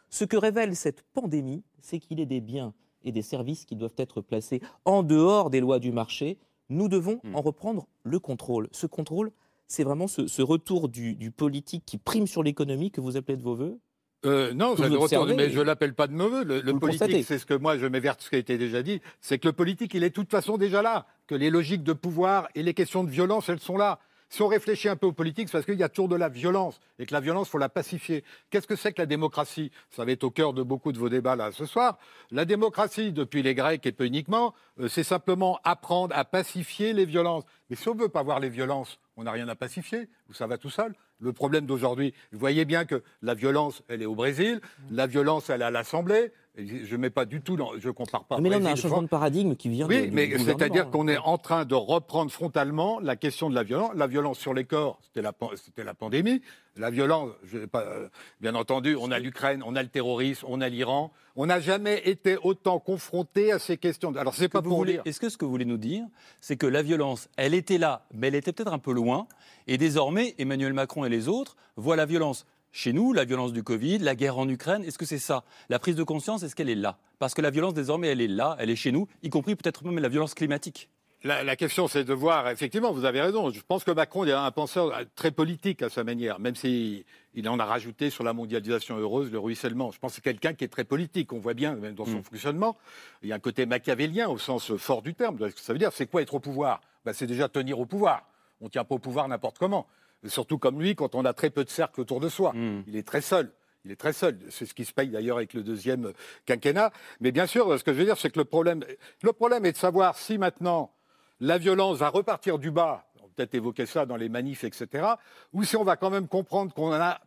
Ce 0.09 0.25
que 0.25 0.38
révèle 0.38 0.75
cette 0.75 1.03
pandémie, 1.13 1.63
c'est 1.79 2.00
qu'il 2.00 2.19
est 2.19 2.25
des 2.25 2.41
biens 2.41 2.73
et 3.03 3.12
des 3.12 3.22
services 3.22 3.66
qui 3.66 3.75
doivent 3.75 3.96
être 3.97 4.22
placés 4.22 4.62
en 4.86 5.03
dehors 5.03 5.50
des 5.50 5.59
lois 5.59 5.80
du 5.80 5.91
marché. 5.91 6.38
Nous 6.69 6.88
devons 6.88 7.19
Hmm. 7.24 7.36
en 7.36 7.41
reprendre 7.41 7.88
le 8.03 8.19
contrôle. 8.19 8.69
Ce 8.72 8.88
contrôle, 8.88 9.31
c'est 9.68 9.84
vraiment 9.84 10.08
ce, 10.08 10.28
ce 10.28 10.41
retour 10.41 10.90
du, 10.90 11.16
du 11.16 11.31
politique 11.31 11.83
qui 11.86 11.98
prime 11.98 12.27
sur 12.27 12.44
l'économie 12.44 12.92
que 12.92 13.01
vous 13.01 13.18
appelez 13.18 13.38
de 13.38 13.44
vos 13.44 13.56
voeux? 13.56 13.80
Euh, 14.25 14.54
non, 14.54 14.72
retourne, 14.72 14.95
observez, 14.95 15.36
mais 15.36 15.50
je 15.50 15.60
ne 15.60 15.63
l'appelle 15.63 15.94
pas 15.94 16.07
de 16.07 16.13
mauvais. 16.13 16.45
Le, 16.45 16.62
le 16.62 16.80
politique, 16.80 17.25
c'est 17.25 17.38
ce 17.38 17.45
que 17.45 17.54
moi 17.54 17.77
je 17.77 17.86
m'éverte 17.86 18.22
ce 18.22 18.30
qui 18.30 18.36
a 18.36 18.39
été 18.39 18.57
déjà 18.57 18.81
dit, 18.81 19.01
c'est 19.19 19.38
que 19.38 19.48
le 19.50 19.54
politique, 19.54 19.94
il 19.94 20.04
est 20.04 20.10
de 20.10 20.13
toute 20.13 20.31
façon 20.31 20.57
déjà 20.57 20.81
là, 20.81 21.06
que 21.27 21.36
les 21.36 21.50
logiques 21.50 21.83
de 21.83 21.92
pouvoir 21.94 22.48
et 22.56 22.63
les 22.63 22.74
questions 22.74 23.04
de 23.04 23.10
violence, 23.10 23.50
elles 23.50 23.60
sont 23.60 23.75
là. 23.77 24.00
Si 24.33 24.41
on 24.41 24.47
réfléchit 24.47 24.89
un 24.89 24.95
peu 24.95 25.06
aux 25.06 25.12
politiques, 25.12 25.47
c'est 25.47 25.51
parce 25.51 25.65
qu'il 25.65 25.77
y 25.77 25.83
a 25.83 25.89
toujours 25.89 26.07
de 26.07 26.15
la 26.15 26.27
violence 26.27 26.80
et 26.97 27.06
que 27.06 27.13
la 27.13 27.19
violence, 27.19 27.50
faut 27.50 27.59
la 27.59 27.69
pacifier. 27.69 28.24
Qu'est-ce 28.50 28.65
que 28.65 28.75
c'est 28.75 28.91
que 28.91 29.00
la 29.00 29.06
démocratie? 29.06 29.71
Ça 29.91 30.06
va 30.06 30.12
être 30.12 30.24
au 30.24 30.31
cœur 30.31 30.53
de 30.53 30.63
beaucoup 30.63 30.91
de 30.91 30.97
vos 30.97 31.07
débats 31.07 31.35
là 31.35 31.51
ce 31.51 31.68
soir. 31.68 32.00
La 32.31 32.44
démocratie, 32.44 33.12
depuis 33.12 33.44
les 33.44 33.53
Grecs 33.53 33.85
et 33.85 33.91
peu 33.91 34.07
uniquement, 34.07 34.56
euh, 34.80 34.88
c'est 34.88 35.03
simplement 35.03 35.59
apprendre 35.63 36.15
à 36.18 36.25
pacifier 36.25 36.94
les 36.94 37.06
violences. 37.06 37.44
Mais 37.69 37.75
si 37.75 37.88
on 37.89 37.94
veut 37.94 38.09
pas 38.09 38.24
voir 38.24 38.39
les 38.39 38.50
violences, 38.50 38.97
on 39.18 39.25
n'a 39.25 39.31
rien 39.31 39.47
à 39.50 39.56
pacifier, 39.56 40.09
ça 40.31 40.47
va 40.47 40.57
tout 40.57 40.71
seul. 40.71 40.95
Le 41.19 41.31
problème 41.31 41.68
d'aujourd'hui, 41.68 42.15
vous 42.31 42.39
voyez 42.39 42.65
bien 42.65 42.86
que 42.86 43.03
la 43.21 43.36
violence, 43.36 43.83
elle 43.88 44.01
est 44.01 44.07
au 44.07 44.15
Brésil, 44.15 44.62
la 44.89 45.06
violence, 45.06 45.51
elle 45.51 45.62
est 45.62 45.65
à 45.65 45.69
l'Assemblée, 45.69 46.31
Je 46.55 46.95
mets 46.97 47.09
pas 47.09 47.25
du 47.25 47.41
tout, 47.41 47.55
dans, 47.55 47.71
je 47.79 47.89
compare 47.89 48.25
pas. 48.25 48.39
Mais 48.39 48.47
là, 48.47 48.59
on 48.61 48.65
a 48.65 48.71
un 48.73 48.75
changement 48.75 49.01
de 49.01 49.07
paradigme 49.07 49.55
qui 49.55 49.69
vient 49.69 49.88
de- 49.88 49.94
oui, 49.94 50.03
du 50.03 50.11
mais 50.11 50.38
c'est-à-dire 50.38 50.83
hein. 50.85 50.89
qu'on 50.91 51.07
est 51.07 51.17
en 51.17 51.39
train 51.39 51.65
de 51.65 51.73
reprendre 51.73 52.29
frontalement 52.29 53.00
la 53.00 53.15
question 53.15 53.50
de 53.50 53.55
la 53.55 53.63
violence. 53.63 53.89
La 53.95 54.05
violence 54.05 54.38
sur 54.38 54.53
les 54.53 54.63
corps, 54.63 55.00
c'était 55.01 55.23
la, 55.23 55.33
pan- 55.33 55.50
c'était 55.55 55.83
la 55.83 55.95
pandémie. 55.95 56.44
La 56.77 56.91
violence, 56.91 57.29
je 57.44 57.57
pas, 57.65 57.81
euh, 57.81 58.07
bien 58.39 58.53
entendu, 58.53 58.95
on 59.00 59.09
a 59.09 59.17
l'Ukraine, 59.17 59.63
on 59.65 59.75
a 59.75 59.81
le 59.81 59.89
terrorisme, 59.89 60.45
on 60.47 60.61
a 60.61 60.69
l'Iran. 60.69 61.11
On 61.35 61.47
n'a 61.47 61.59
jamais 61.59 62.03
été 62.05 62.38
autant 62.44 62.77
confronté 62.79 63.51
à 63.51 63.57
ces 63.57 63.77
questions. 63.77 64.15
Alors, 64.15 64.35
c'est 64.35 64.47
pas 64.47 64.61
pour 64.61 64.77
voulez- 64.77 64.94
dire. 64.94 65.01
Est-ce 65.05 65.19
que 65.19 65.29
ce 65.29 65.38
que 65.38 65.45
vous 65.45 65.51
voulez 65.51 65.65
nous 65.65 65.77
dire, 65.77 66.05
c'est 66.39 66.55
que 66.55 66.67
la 66.67 66.83
violence, 66.83 67.29
elle 67.35 67.55
était 67.55 67.79
là, 67.79 68.05
mais 68.13 68.27
elle 68.27 68.35
était 68.35 68.53
peut-être 68.53 68.73
un 68.73 68.79
peu 68.79 68.94
loin, 68.94 69.25
et 69.65 69.79
désormais, 69.79 70.35
Emmanuel 70.38 70.73
Macron 70.73 71.03
et 71.03 71.09
les 71.09 71.27
autres 71.27 71.55
voient 71.77 71.95
la 71.95 72.05
violence 72.05 72.45
chez 72.74 72.92
nous, 72.92 73.14
la 73.14 73.24
violence 73.24 73.54
du 73.54 73.64
Covid, 73.64 74.00
la 74.00 74.16
guerre 74.16 74.38
en 74.38 74.50
Ukraine. 74.50 74.84
Est-ce 74.84 74.98
que 74.98 75.06
c'est 75.06 75.20
ça? 75.20 75.44
La 75.70 75.80
prise 75.80 75.96
de 75.96 76.04
conscience, 76.04 76.44
est-ce 76.44 76.56
qu'elle 76.56 76.70
est 76.70 76.75
là? 76.75 76.98
Parce 77.20 77.34
que 77.34 77.42
la 77.42 77.52
violence, 77.52 77.74
désormais, 77.74 78.08
elle 78.10 78.20
est 78.20 78.28
là, 78.28 78.58
elle 78.60 78.70
est 78.70 78.75
chez 78.75 78.92
nous, 78.92 79.08
y 79.22 79.30
compris 79.30 79.56
peut-être 79.56 79.86
même 79.86 80.00
la 80.00 80.10
violence 80.10 80.34
climatique. 80.34 80.90
La, 81.24 81.42
la 81.42 81.56
question, 81.56 81.88
c'est 81.88 82.04
de 82.04 82.14
voir, 82.14 82.50
effectivement, 82.50 82.92
vous 82.92 83.06
avez 83.06 83.22
raison. 83.22 83.50
Je 83.50 83.62
pense 83.66 83.86
que 83.86 83.92
Macron 83.92 84.25
est 84.25 84.34
un 84.34 84.52
penseur 84.52 84.92
très 85.16 85.31
politique 85.31 85.81
à 85.81 85.88
sa 85.90 86.04
manière, 86.04 86.38
même 86.38 86.54
s'il 86.56 87.06
il 87.34 87.48
en 87.48 87.58
a 87.60 87.64
rajouté 87.66 88.10
sur 88.10 88.25
la 88.25 88.34
mondialisation 88.34 88.98
heureuse, 88.98 89.31
le 89.31 89.40
ruissellement. 89.40 89.92
Je 89.92 90.00
pense 90.00 90.12
que 90.12 90.16
c'est 90.16 90.22
quelqu'un 90.22 90.54
qui 90.54 90.66
est 90.66 90.68
très 90.68 90.84
politique. 90.84 91.31
On 91.31 91.40
voit 91.40 91.54
bien, 91.54 91.75
même 91.75 91.94
dans 91.96 92.04
son 92.06 92.18
Mm. 92.18 92.24
fonctionnement, 92.24 92.75
il 93.22 93.30
y 93.30 93.31
a 93.31 93.36
un 93.36 93.40
côté 93.40 93.66
machiavélien 93.66 94.28
au 94.28 94.38
sens 94.38 94.75
fort 94.75 95.02
du 95.02 95.14
terme. 95.14 95.38
Ce 95.40 95.54
que 95.56 95.62
ça 95.62 95.72
veut 95.72 95.80
dire, 95.80 95.94
c'est 95.94 96.08
quoi 96.08 96.22
être 96.24 96.34
au 96.34 96.40
pouvoir? 96.42 96.81
Ben, 97.06 97.14
C'est 97.14 97.28
déjà 97.28 97.48
tenir 97.48 97.80
au 97.80 97.86
pouvoir. 97.86 98.24
On 98.60 98.66
ne 98.66 98.70
tient 98.70 98.84
pas 98.84 98.96
au 98.96 99.00
pouvoir 99.00 99.25
n'importe 99.30 99.58
comment. 99.60 99.88
Surtout 100.25 100.58
comme 100.58 100.81
lui, 100.81 100.96
quand 100.96 101.16
on 101.16 101.25
a 101.25 101.34
très 101.34 101.50
peu 101.50 101.64
de 101.64 101.70
cercles 101.70 102.02
autour 102.02 102.20
de 102.20 102.30
soi. 102.30 102.54
Mm. 102.54 102.84
Il 102.88 102.96
est 102.96 103.08
très 103.08 103.22
seul. 103.22 103.52
Il 103.86 103.92
est 103.92 103.98
très 103.98 104.14
seul. 104.14 104.40
C'est 104.50 104.66
ce 104.66 104.74
qui 104.74 104.86
se 104.86 104.94
paye 104.94 105.10
d'ailleurs 105.10 105.38
avec 105.38 105.54
le 105.54 105.64
deuxième 105.64 106.14
quinquennat. 106.46 106.92
Mais 107.20 107.31
bien 107.31 107.48
sûr, 107.48 107.78
ce 107.78 107.84
que 107.84 107.94
je 107.94 108.00
veux 108.00 108.06
dire, 108.06 108.18
c'est 108.18 108.30
que 108.30 108.40
le 108.40 108.46
problème, 108.46 108.84
le 109.22 109.34
problème 109.34 109.66
est 109.66 109.74
de 109.74 109.78
savoir 109.78 110.18
si 110.18 110.38
maintenant 110.38 110.94
la 111.40 111.58
violence 111.58 111.98
va 111.98 112.10
repartir 112.10 112.60
du 112.60 112.72
bas. 112.72 113.06
On 113.20 113.24
va 113.24 113.30
peut-être 113.36 113.56
évoquer 113.56 113.86
ça 113.86 114.06
dans 114.06 114.16
les 114.16 114.30
manifs, 114.30 114.64
etc. 114.64 115.06
Ou 115.52 115.64
si 115.64 115.75
on 115.75 115.84
va 115.84 115.98
quand 115.98 116.10
même 116.10 116.28
comprendre 116.28 116.74
qu'on 116.74 116.94
a 116.94 117.20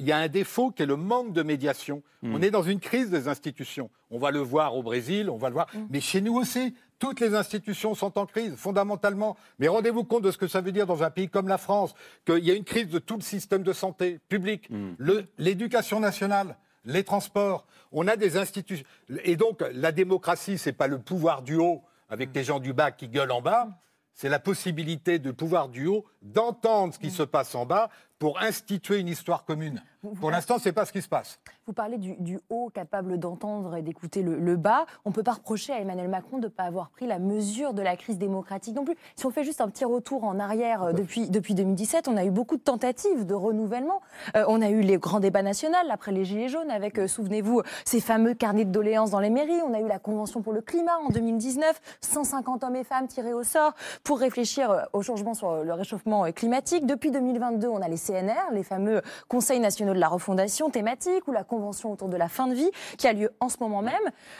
il 0.00 0.06
y 0.06 0.12
a 0.12 0.16
un 0.16 0.28
défaut 0.28 0.70
qui 0.70 0.82
est 0.82 0.86
le 0.86 0.96
manque 0.96 1.32
de 1.32 1.42
médiation. 1.42 2.02
On 2.22 2.40
est 2.42 2.50
dans 2.50 2.62
une 2.62 2.80
crise 2.80 3.10
des 3.10 3.28
institutions. 3.28 3.90
On 4.10 4.18
va 4.18 4.30
le 4.30 4.40
voir 4.40 4.74
au 4.74 4.82
Brésil, 4.82 5.28
on 5.28 5.36
va 5.36 5.48
le 5.48 5.54
voir. 5.54 5.66
Mais 5.90 6.00
chez 6.00 6.22
nous 6.22 6.36
aussi, 6.36 6.74
toutes 7.00 7.18
les 7.18 7.34
institutions 7.34 7.96
sont 7.96 8.16
en 8.18 8.26
crise, 8.26 8.54
fondamentalement. 8.54 9.36
Mais 9.58 9.66
rendez-vous 9.66 10.04
compte 10.04 10.22
de 10.22 10.30
ce 10.30 10.38
que 10.38 10.46
ça 10.46 10.60
veut 10.60 10.70
dire 10.70 10.86
dans 10.86 11.02
un 11.02 11.10
pays 11.10 11.28
comme 11.28 11.48
la 11.48 11.58
France, 11.58 11.94
qu'il 12.24 12.44
y 12.44 12.50
a 12.52 12.54
une 12.54 12.62
crise 12.64 12.86
de 12.88 13.00
tout 13.00 13.16
le 13.16 13.22
système 13.22 13.64
de 13.64 13.72
santé 13.72 14.20
public, 14.28 14.68
le- 14.98 15.24
l'éducation 15.38 15.98
nationale, 15.98 16.56
les 16.84 17.02
transports. 17.02 17.66
On 17.90 18.06
a 18.06 18.14
des 18.16 18.36
institutions. 18.36 18.86
Et 19.24 19.34
donc, 19.34 19.64
la 19.72 19.90
démocratie, 19.90 20.58
c'est 20.58 20.72
pas 20.72 20.86
le 20.86 20.98
pouvoir 21.00 21.42
du 21.42 21.56
haut 21.56 21.82
avec 22.08 22.30
des 22.30 22.44
gens 22.44 22.60
du 22.60 22.72
bas 22.72 22.92
qui 22.92 23.08
gueulent 23.08 23.32
en 23.32 23.42
bas. 23.42 23.68
C'est 24.14 24.28
la 24.28 24.38
possibilité 24.38 25.18
du 25.18 25.32
pouvoir 25.32 25.68
du 25.70 25.86
haut 25.86 26.04
d'entendre 26.20 26.92
ce 26.92 26.98
qui 26.98 27.10
se 27.10 27.22
passe 27.22 27.54
en 27.54 27.64
bas 27.64 27.88
pour 28.18 28.38
instituer 28.40 28.98
une 28.98 29.08
histoire 29.08 29.44
commune. 29.44 29.82
Pour 30.18 30.30
l'instant, 30.30 30.56
c'est 30.58 30.72
pas 30.72 30.86
ce 30.86 30.92
qui 30.92 31.02
se 31.02 31.08
passe. 31.08 31.38
Vous 31.66 31.74
parlez 31.74 31.98
du, 31.98 32.16
du 32.16 32.40
haut 32.48 32.70
capable 32.70 33.18
d'entendre 33.18 33.76
et 33.76 33.82
d'écouter 33.82 34.22
le, 34.22 34.38
le 34.38 34.56
bas. 34.56 34.86
On 35.04 35.10
ne 35.10 35.14
peut 35.14 35.22
pas 35.22 35.32
reprocher 35.32 35.72
à 35.72 35.78
Emmanuel 35.80 36.08
Macron 36.08 36.38
de 36.38 36.44
ne 36.44 36.48
pas 36.48 36.64
avoir 36.64 36.88
pris 36.90 37.06
la 37.06 37.18
mesure 37.18 37.74
de 37.74 37.82
la 37.82 37.96
crise 37.96 38.16
démocratique 38.16 38.74
non 38.74 38.84
plus. 38.84 38.96
Si 39.14 39.26
on 39.26 39.30
fait 39.30 39.44
juste 39.44 39.60
un 39.60 39.68
petit 39.68 39.84
retour 39.84 40.24
en 40.24 40.38
arrière 40.38 40.82
euh, 40.84 40.92
depuis, 40.92 41.28
depuis 41.28 41.54
2017, 41.54 42.08
on 42.08 42.16
a 42.16 42.24
eu 42.24 42.30
beaucoup 42.30 42.56
de 42.56 42.62
tentatives 42.62 43.26
de 43.26 43.34
renouvellement. 43.34 44.00
Euh, 44.36 44.44
on 44.48 44.62
a 44.62 44.70
eu 44.70 44.80
les 44.80 44.96
grands 44.96 45.20
débats 45.20 45.42
nationaux 45.42 45.76
après 45.90 46.12
les 46.12 46.24
Gilets 46.24 46.48
jaunes 46.48 46.70
avec, 46.70 46.98
euh, 46.98 47.06
souvenez-vous, 47.06 47.62
ces 47.84 48.00
fameux 48.00 48.32
carnets 48.32 48.64
de 48.64 48.70
doléances 48.70 49.10
dans 49.10 49.20
les 49.20 49.30
mairies. 49.30 49.60
On 49.66 49.74
a 49.74 49.80
eu 49.80 49.86
la 49.86 49.98
Convention 49.98 50.40
pour 50.40 50.54
le 50.54 50.62
climat 50.62 50.96
en 51.06 51.10
2019, 51.10 51.80
150 52.00 52.64
hommes 52.64 52.76
et 52.76 52.84
femmes 52.84 53.06
tirés 53.06 53.34
au 53.34 53.42
sort 53.42 53.74
pour 54.02 54.18
réfléchir 54.18 54.70
euh, 54.70 54.82
au 54.94 55.02
changement 55.02 55.34
sur 55.34 55.62
le 55.62 55.72
réchauffement 55.74 56.24
climatique. 56.32 56.86
Depuis 56.86 57.10
2022, 57.10 57.68
on 57.68 57.82
a 57.82 57.88
les 57.88 57.98
CNR, 57.98 58.52
les 58.52 58.62
fameux 58.62 59.02
Conseils 59.28 59.60
nationaux 59.60 59.89
de 59.94 60.00
la 60.00 60.08
refondation 60.08 60.70
thématique 60.70 61.26
ou 61.28 61.32
la 61.32 61.44
Convention 61.44 61.92
autour 61.92 62.08
de 62.08 62.16
la 62.16 62.28
fin 62.28 62.46
de 62.46 62.54
vie 62.54 62.70
qui 62.98 63.06
a 63.06 63.12
lieu 63.12 63.30
en 63.40 63.48
ce 63.48 63.56
moment 63.60 63.82
même. 63.82 63.94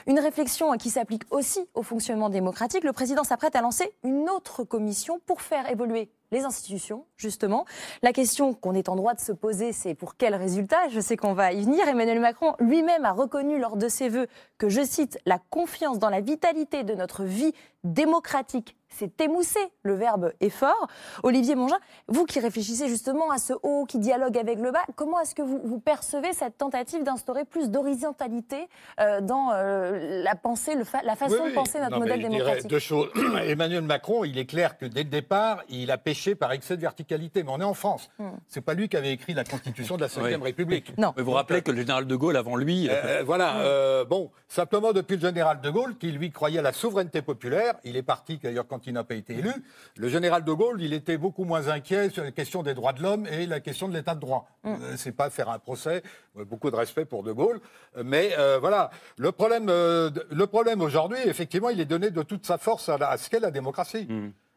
Une 0.06 0.18
réflexion 0.18 0.72
qui 0.76 0.90
s'applique 0.90 1.24
aussi 1.30 1.60
au 1.74 1.82
fonctionnement 1.82 2.28
démocratique. 2.28 2.84
Le 2.84 2.92
président 2.92 3.24
s'apprête 3.24 3.56
à 3.56 3.60
lancer 3.60 3.92
une 4.02 4.28
autre 4.28 4.64
commission 4.64 5.20
pour 5.26 5.40
faire 5.40 5.70
évoluer 5.70 6.10
les 6.32 6.44
institutions, 6.44 7.06
justement. 7.16 7.64
La 8.02 8.12
question 8.12 8.54
qu'on 8.54 8.74
est 8.74 8.88
en 8.88 8.96
droit 8.96 9.14
de 9.14 9.20
se 9.20 9.32
poser, 9.32 9.72
c'est 9.72 9.94
pour 9.94 10.16
quel 10.16 10.34
résultat? 10.34 10.88
Je 10.90 11.00
sais 11.00 11.16
qu'on 11.16 11.32
va 11.32 11.52
y 11.52 11.64
venir. 11.64 11.88
Emmanuel 11.88 12.20
Macron 12.20 12.54
lui-même 12.60 13.04
a 13.04 13.12
reconnu 13.12 13.58
lors 13.58 13.76
de 13.76 13.88
ses 13.88 14.08
vœux 14.08 14.28
que, 14.58 14.68
je 14.68 14.84
cite, 14.84 15.18
la 15.26 15.38
confiance 15.50 15.98
dans 15.98 16.10
la 16.10 16.20
vitalité 16.20 16.84
de 16.84 16.94
notre 16.94 17.24
vie 17.24 17.52
démocratique 17.82 18.76
s'est 18.90 19.10
émoussée. 19.20 19.58
Le 19.82 19.94
verbe 19.94 20.32
est 20.40 20.50
fort. 20.50 20.88
Olivier 21.22 21.54
Mongin, 21.54 21.78
vous 22.08 22.26
qui 22.26 22.40
réfléchissez 22.40 22.88
justement 22.88 23.30
à 23.30 23.38
ce 23.38 23.52
haut 23.62 23.84
qui 23.86 23.98
dialogue 23.98 24.36
avec 24.36 24.58
le 24.58 24.70
bas, 24.72 24.82
comment 24.96 25.20
est-ce 25.20 25.34
que 25.34 25.42
vous, 25.42 25.60
vous 25.64 25.80
percevez 25.80 26.32
cette 26.32 26.58
tentative 26.58 27.02
d'instaurer 27.04 27.44
plus 27.44 27.70
d'horizontalité 27.70 28.68
euh, 29.00 29.20
dans 29.20 29.50
euh, 29.52 30.22
la 30.22 30.34
pensée, 30.34 30.74
le 30.74 30.84
fa- 30.84 31.02
la 31.02 31.16
façon 31.16 31.34
Oui, 31.34 31.40
oui. 31.44 31.50
de 31.50 31.54
penser 31.54 31.78
notre 31.78 31.92
Non, 31.92 31.98
modèle 32.00 32.20
je 32.22 32.28
démocratique? 32.28 32.66
Deux 32.70 32.78
choses. 32.78 33.08
Emmanuel 33.46 33.82
Macron, 33.82 34.24
il 34.24 34.38
est 34.38 34.46
clair 34.46 34.76
que 34.78 34.86
dès 34.86 35.02
le 35.04 35.08
départ, 35.10 35.62
il 35.68 35.90
a 35.90 35.98
péché 35.98 36.34
par 36.34 36.52
excès 36.52 36.76
de 36.76 36.80
verticalité. 36.82 37.42
Mais 37.42 37.50
on 37.52 37.60
est 37.60 37.64
en 37.64 37.74
France. 37.74 38.10
Hmm. 38.18 38.30
C'est 38.48 38.60
pas 38.60 38.74
lui 38.74 38.88
qui 38.88 38.96
avait 38.96 39.12
écrit 39.12 39.34
la 39.34 39.44
Constitution 39.44 39.96
de 39.96 40.02
la 40.02 40.08
Ve 40.08 40.18
Oui. 40.22 40.34
République. 40.36 40.96
Non. 40.98 41.12
Mais 41.16 41.22
vous 41.22 41.32
rappelez 41.32 41.62
que 41.62 41.70
le 41.70 41.78
général 41.78 42.06
de 42.06 42.16
Gaulle, 42.16 42.36
avant 42.36 42.56
lui, 42.56 42.88
euh, 42.88 42.92
Euh, 43.04 43.22
voilà, 43.24 43.56
euh, 43.60 44.04
bon, 44.04 44.30
simplement 44.48 44.92
depuis 44.92 45.16
le 45.16 45.22
général 45.22 45.60
de 45.60 45.70
Gaulle, 45.70 45.96
qui 45.96 46.10
lui 46.12 46.30
croyait 46.30 46.58
à 46.58 46.62
la 46.62 46.72
souveraineté 46.72 47.22
populaire, 47.22 47.74
il 47.84 47.96
est 47.96 48.02
parti 48.02 48.38
d'ailleurs 48.38 48.66
quand 48.68 48.79
il 48.86 48.92
n'a 48.92 49.04
pas 49.04 49.14
été 49.14 49.34
élu, 49.38 49.50
le 49.96 50.08
général 50.08 50.44
de 50.44 50.52
Gaulle, 50.52 50.80
il 50.82 50.92
était 50.92 51.18
beaucoup 51.18 51.44
moins 51.44 51.68
inquiet 51.68 52.10
sur 52.10 52.22
la 52.24 52.30
question 52.30 52.62
des 52.62 52.74
droits 52.74 52.92
de 52.92 53.02
l'homme 53.02 53.26
et 53.26 53.46
la 53.46 53.60
question 53.60 53.88
de 53.88 53.94
l'état 53.94 54.14
de 54.14 54.20
droit. 54.20 54.48
Euh, 54.64 54.94
c'est 54.96 55.12
pas 55.12 55.30
faire 55.30 55.48
un 55.50 55.58
procès, 55.58 56.02
euh, 56.38 56.44
beaucoup 56.44 56.70
de 56.70 56.76
respect 56.76 57.04
pour 57.04 57.22
de 57.22 57.32
Gaulle, 57.32 57.60
euh, 57.96 58.02
mais 58.04 58.32
euh, 58.38 58.58
voilà, 58.58 58.90
le 59.16 59.32
problème, 59.32 59.66
euh, 59.68 60.10
le 60.30 60.46
problème 60.46 60.80
aujourd'hui, 60.80 61.18
effectivement, 61.24 61.70
il 61.70 61.80
est 61.80 61.84
donné 61.86 62.10
de 62.10 62.22
toute 62.22 62.44
sa 62.46 62.58
force 62.58 62.88
à, 62.88 62.98
la- 62.98 63.10
à 63.10 63.16
ce 63.18 63.28
qu'est 63.30 63.40
la 63.40 63.50
démocratie. 63.50 64.06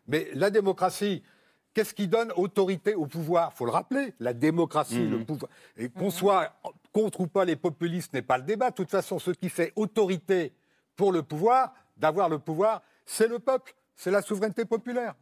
Mais 0.07 0.27
la 0.33 0.49
démocratie, 0.49 1.23
Qu'est-ce 1.75 1.95
qui 1.95 2.07
donne 2.07 2.31
autorité 2.35 2.93
au 2.93 3.07
pouvoir? 3.07 3.51
Faut 3.53 3.65
le 3.65 3.71
rappeler, 3.71 4.13
la 4.19 4.33
démocratie, 4.33 5.07
le 5.07 5.25
pouvoir. 5.25 5.49
Et 5.75 5.89
qu'on 5.89 6.11
soit 6.11 6.53
contre 6.91 7.21
ou 7.21 7.25
pas 7.25 7.45
les 7.45 7.55
populistes 7.55 8.13
n'est 8.13 8.21
pas 8.21 8.37
le 8.37 8.43
débat. 8.43 8.69
De 8.69 8.75
toute 8.75 8.91
façon, 8.91 9.17
ce 9.17 9.31
qui 9.31 9.49
fait 9.49 9.73
autorité 9.75 10.53
pour 10.95 11.11
le 11.11 11.23
pouvoir, 11.23 11.73
d'avoir 11.97 12.29
le 12.29 12.37
pouvoir, 12.37 12.83
c'est 13.07 13.27
le 13.27 13.39
peuple. 13.39 13.73
C'est 13.95 14.11
la 14.11 14.21
souveraineté 14.21 14.65
populaire. 14.65 15.13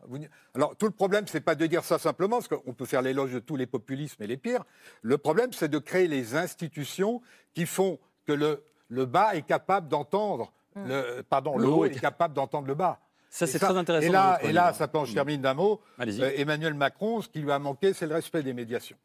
Alors, 0.55 0.75
tout 0.77 0.85
le 0.85 0.91
problème, 0.91 1.25
c'est 1.27 1.41
pas 1.41 1.55
de 1.55 1.65
dire 1.65 1.83
ça 1.83 1.99
simplement, 1.99 2.37
parce 2.37 2.47
qu'on 2.47 2.73
peut 2.73 2.85
faire 2.85 3.01
l'éloge 3.01 3.33
de 3.33 3.39
tous 3.39 3.55
les 3.57 3.67
populismes 3.67 4.23
et 4.23 4.27
les 4.27 4.37
pires. 4.37 4.63
Le 5.01 5.17
problème, 5.17 5.51
c'est 5.53 5.67
de 5.69 5.77
créer 5.79 6.07
les 6.07 6.35
institutions 6.35 7.21
qui 7.53 7.65
font 7.65 7.99
que 8.25 8.31
le, 8.31 8.63
le 8.87 9.05
bas 9.05 9.35
est 9.35 9.41
capable 9.41 9.87
d'entendre, 9.89 10.53
le, 10.75 11.21
pardon, 11.21 11.57
le, 11.57 11.63
Le 11.65 11.69
haut 11.69 11.77
haut 11.79 11.85
est 11.85 11.99
capable 11.99 12.33
d'entendre 12.33 12.67
le 12.67 12.75
bas. 12.75 12.99
ça 13.29 13.45
c'est 13.45 13.59
très 13.59 13.75
intéressant. 13.77 14.07
Et 14.07 14.09
là, 14.11 14.39
et 14.41 14.51
là 14.53 14.71
ça 14.73 14.87
peut, 14.87 15.03
je 15.05 15.13
termine 15.13 15.41
d'un 15.41 15.53
mot. 15.53 15.81
Euh, 15.99 16.31
Emmanuel 16.37 16.73
Macron, 16.73 17.21
ce 17.21 17.27
qui 17.27 17.39
lui 17.39 17.51
a 17.51 17.59
manqué, 17.59 17.91
c'est 17.93 18.07
le 18.07 18.15
respect 18.15 18.41
des 18.41 18.53
médiations. 18.53 18.97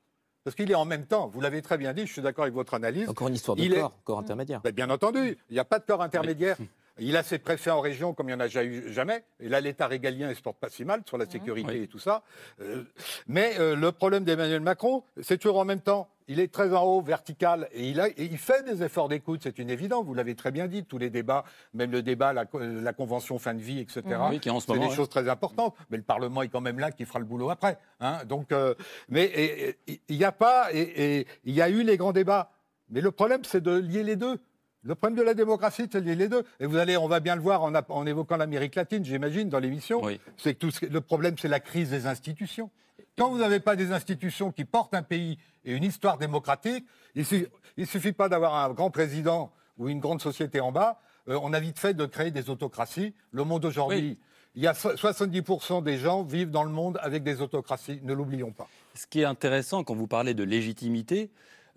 Parce 0.45 0.55
qu'il 0.55 0.71
est 0.71 0.77
en 0.77 0.85
même 0.85 1.07
temps, 1.07 1.27
vous 1.27 1.41
l'avez 1.41 1.61
très 1.61 1.77
bien 1.77 1.93
dit, 1.93 2.07
je 2.07 2.13
suis 2.13 2.23
d'accord 2.23 2.45
avec 2.45 2.55
votre 2.55 2.75
analyse. 2.75 3.09
Encore 3.09 3.27
une 3.27 3.35
histoire 3.35 3.57
de 3.57 3.63
Il 3.63 3.73
est- 3.75 3.81
corps, 3.81 3.99
corps 4.05 4.19
intermédiaire. 4.21 4.61
Ben, 4.61 4.73
bien 4.73 4.89
entendu, 4.91 5.37
il 5.51 5.55
n'y 5.55 5.59
a 5.59 5.65
pas 5.65 5.81
de 5.81 5.85
corps 5.85 6.03
intermédiaire. 6.03 6.57
Il 6.99 7.17
a 7.17 7.23
ses 7.23 7.39
préfets 7.39 7.71
en 7.71 7.81
région 7.81 8.15
comme 8.15 8.29
il 8.31 8.37
n'y 8.37 8.43
en 8.43 8.47
a 8.47 8.65
eu 8.65 8.93
jamais. 8.93 9.23
Et 9.41 9.49
là, 9.49 9.61
l'État 9.61 9.87
régalien 9.87 10.29
ne 10.29 10.35
se 10.35 10.41
porte 10.41 10.59
pas 10.59 10.71
si 10.71 10.85
mal 10.85 11.03
sur 11.07 11.19
la 11.19 11.27
sécurité 11.27 11.73
Oui. 11.73 11.83
et 11.83 11.89
tout 11.89 11.99
ça. 11.99 12.23
Euh, 12.61 12.85
mais 13.27 13.59
euh, 13.59 13.77
le 13.77 13.93
problème 13.93 14.25
d'Emmanuel 14.25 14.61
Macron, 14.63 15.03
c'est 15.21 15.37
toujours 15.37 15.59
en 15.59 15.65
même 15.67 15.81
temps. 15.83 16.09
Il 16.29 16.41
est 16.41 16.53
très 16.53 16.73
en 16.75 16.83
haut, 16.83 17.03
vertical, 17.03 17.69
et 17.71 17.89
il, 17.89 18.01
a, 18.01 18.09
et 18.09 18.15
il 18.19 18.37
fait 18.39 18.65
des 18.65 18.83
efforts 18.83 19.09
d'écoute, 19.09 19.43
c'est 19.45 19.59
une 19.61 19.71
évidence. 19.71 20.05
Vous 20.05 20.15
l'avez 20.15 20.35
très 20.35 20.51
bien 20.51 20.67
dit, 20.67 20.85
tous 20.85 20.99
les 20.99 21.09
débats, 21.09 21.45
même 21.73 21.93
le 21.93 22.03
débat, 22.03 22.33
la, 22.33 22.47
co- 22.47 22.59
la 22.59 22.93
convention 22.93 23.39
fin 23.39 23.55
de 23.55 23.61
vie, 23.61 23.79
etc. 23.79 24.03
Oui, 24.31 24.41
qui 24.41 24.49
est 24.49 24.51
en 24.53 24.59
ce 24.59 24.67
c'est 24.67 24.73
moment, 24.73 24.87
des 24.87 24.91
ouais. 24.91 24.97
choses 24.97 25.09
très 25.09 25.29
importantes. 25.29 25.77
Mais 25.91 25.99
le 25.99 26.03
Parlement 26.03 26.43
est 26.43 26.49
quand 26.49 26.61
même 26.63 26.81
là, 26.81 26.91
qui 26.91 27.05
fera 27.05 27.21
le 27.21 27.27
boulot 27.27 27.51
après. 27.51 27.79
hein. 28.01 28.25
Donc, 28.25 28.51
euh, 28.51 28.75
mais 29.09 29.77
il 30.09 30.17
n'y 30.19 30.25
a 30.25 30.33
pas, 30.33 30.71
et 30.75 31.27
il 31.45 31.55
y 31.55 31.63
a 31.63 31.69
eu 31.69 31.85
les 31.85 31.97
grands 31.97 32.13
débats. 32.13 32.51
Mais 32.91 33.01
le 33.01 33.11
problème, 33.13 33.43
c'est 33.45 33.63
de 33.63 33.77
lier 33.77 34.03
les 34.03 34.17
deux. 34.17 34.41
Le 34.87 34.95
problème 34.95 35.19
de 35.19 35.23
la 35.25 35.35
démocratie, 35.35 35.89
c'est 35.91 36.01
les 36.01 36.29
deux. 36.29 36.45
Et 36.61 36.67
vous 36.67 36.77
allez, 36.77 36.97
on 36.97 37.09
va 37.09 37.21
bien 37.21 37.35
le 37.35 37.43
voir 37.43 37.63
en, 37.63 38.07
évoquant 38.07 38.37
l'Amérique 38.37 38.75
latine, 38.77 39.05
j'imagine, 39.05 39.49
dans 39.49 39.59
l'émission. 39.59 40.03
Oui. 40.05 40.21
C'est 40.37 40.55
que 40.55 40.59
tout 40.61 40.71
ce- 40.71 40.87
le 40.87 41.01
problème, 41.01 41.35
c'est 41.39 41.49
la 41.49 41.61
crise 41.61 41.91
des 41.91 42.07
institutions. 42.07 42.71
Quand 43.19 43.31
vous 43.31 43.39
n'avez 43.39 43.61
pas 43.61 43.77
des 43.77 43.93
institutions 43.93 44.53
qui 44.53 44.65
portent 44.65 44.95
un 44.95 45.03
pays 45.03 45.39
et 45.65 45.73
une 45.75 45.85
histoire 45.85 46.19
démocratique, 46.19 46.87
il 47.15 47.25
suffit, 47.27 47.47
il 47.77 47.87
suffit 47.87 48.13
pas 48.13 48.29
d'avoir 48.29 48.55
un 48.55 48.73
grand 48.73 48.91
président 48.91 49.51
ou 49.79 49.89
une 49.89 50.01
grande 50.01 50.21
société 50.23 50.61
en 50.61 50.71
bas. 50.73 51.01
euh, 51.29 51.39
on 51.43 51.53
a 51.53 51.59
vite 51.59 51.79
fait 51.81 51.93
de 51.95 52.07
créer 52.07 52.31
des 52.31 52.49
autocraties. 52.51 53.13
Le 53.33 53.43
monde 53.43 53.65
aujourd'hui, 53.65 54.17
il 54.55 54.63
y 54.63 54.69
a 54.69 54.75
so- 54.75 54.95
70% 54.97 55.83
des 55.83 55.99
gens 55.99 56.23
vivent 56.23 56.51
dans 56.53 56.63
le 56.63 56.71
monde 56.71 56.99
avec 57.03 57.25
des 57.25 57.43
autocraties. 57.43 57.99
Ne 58.05 58.15
l'oublions 58.15 58.53
pas. 58.53 58.69
Ce 58.95 59.07
qui 59.09 59.23
est 59.23 59.25
intéressant 59.25 59.83
quand 59.83 59.95
vous 59.97 60.07
parlez 60.07 60.35
de 60.35 60.45
légitimité 60.45 61.31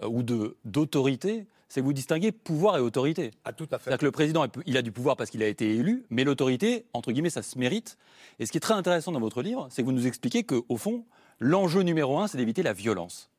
euh, 0.04 0.08
ou 0.08 0.22
de 0.22 0.56
d'autorité, 0.66 1.48
c'est 1.70 1.82
que 1.82 1.86
vous 1.86 1.94
distinguez 1.94 2.32
pouvoir 2.32 2.78
et 2.78 2.82
autorité. 2.82 3.32
Ah, 3.46 3.54
tout 3.54 3.68
à 3.72 3.78
fait. 3.78 3.86
C'est-à-dire 3.86 4.00
que 4.00 4.06
le 4.06 4.12
président, 4.12 4.46
il 4.66 4.76
a 4.76 4.82
du 4.82 4.92
pouvoir 4.92 5.16
parce 5.16 5.30
qu'il 5.30 5.44
a 5.44 5.48
été 5.48 5.76
élu, 5.76 6.04
mais 6.10 6.24
l'autorité, 6.24 6.86
entre 6.94 7.12
guillemets, 7.12 7.30
ça 7.30 7.44
se 7.44 7.58
mérite. 7.58 7.98
Et 8.40 8.46
ce 8.46 8.52
qui 8.52 8.58
est 8.58 8.62
très 8.62 8.74
intéressant 8.74 9.12
dans 9.12 9.20
votre 9.20 9.42
livre, 9.42 9.68
c'est 9.70 9.84
que 9.84 9.86
vous 9.86 9.94
nous 9.94 10.08
expliquez 10.08 10.44
qu'au 10.44 10.78
fond, 10.78 11.06
l'enjeu 11.40 11.82
numéro 11.84 12.18
un, 12.20 12.28
c'est 12.28 12.38
d'éviter 12.38 12.64
la 12.64 12.74
violence. 12.74 13.30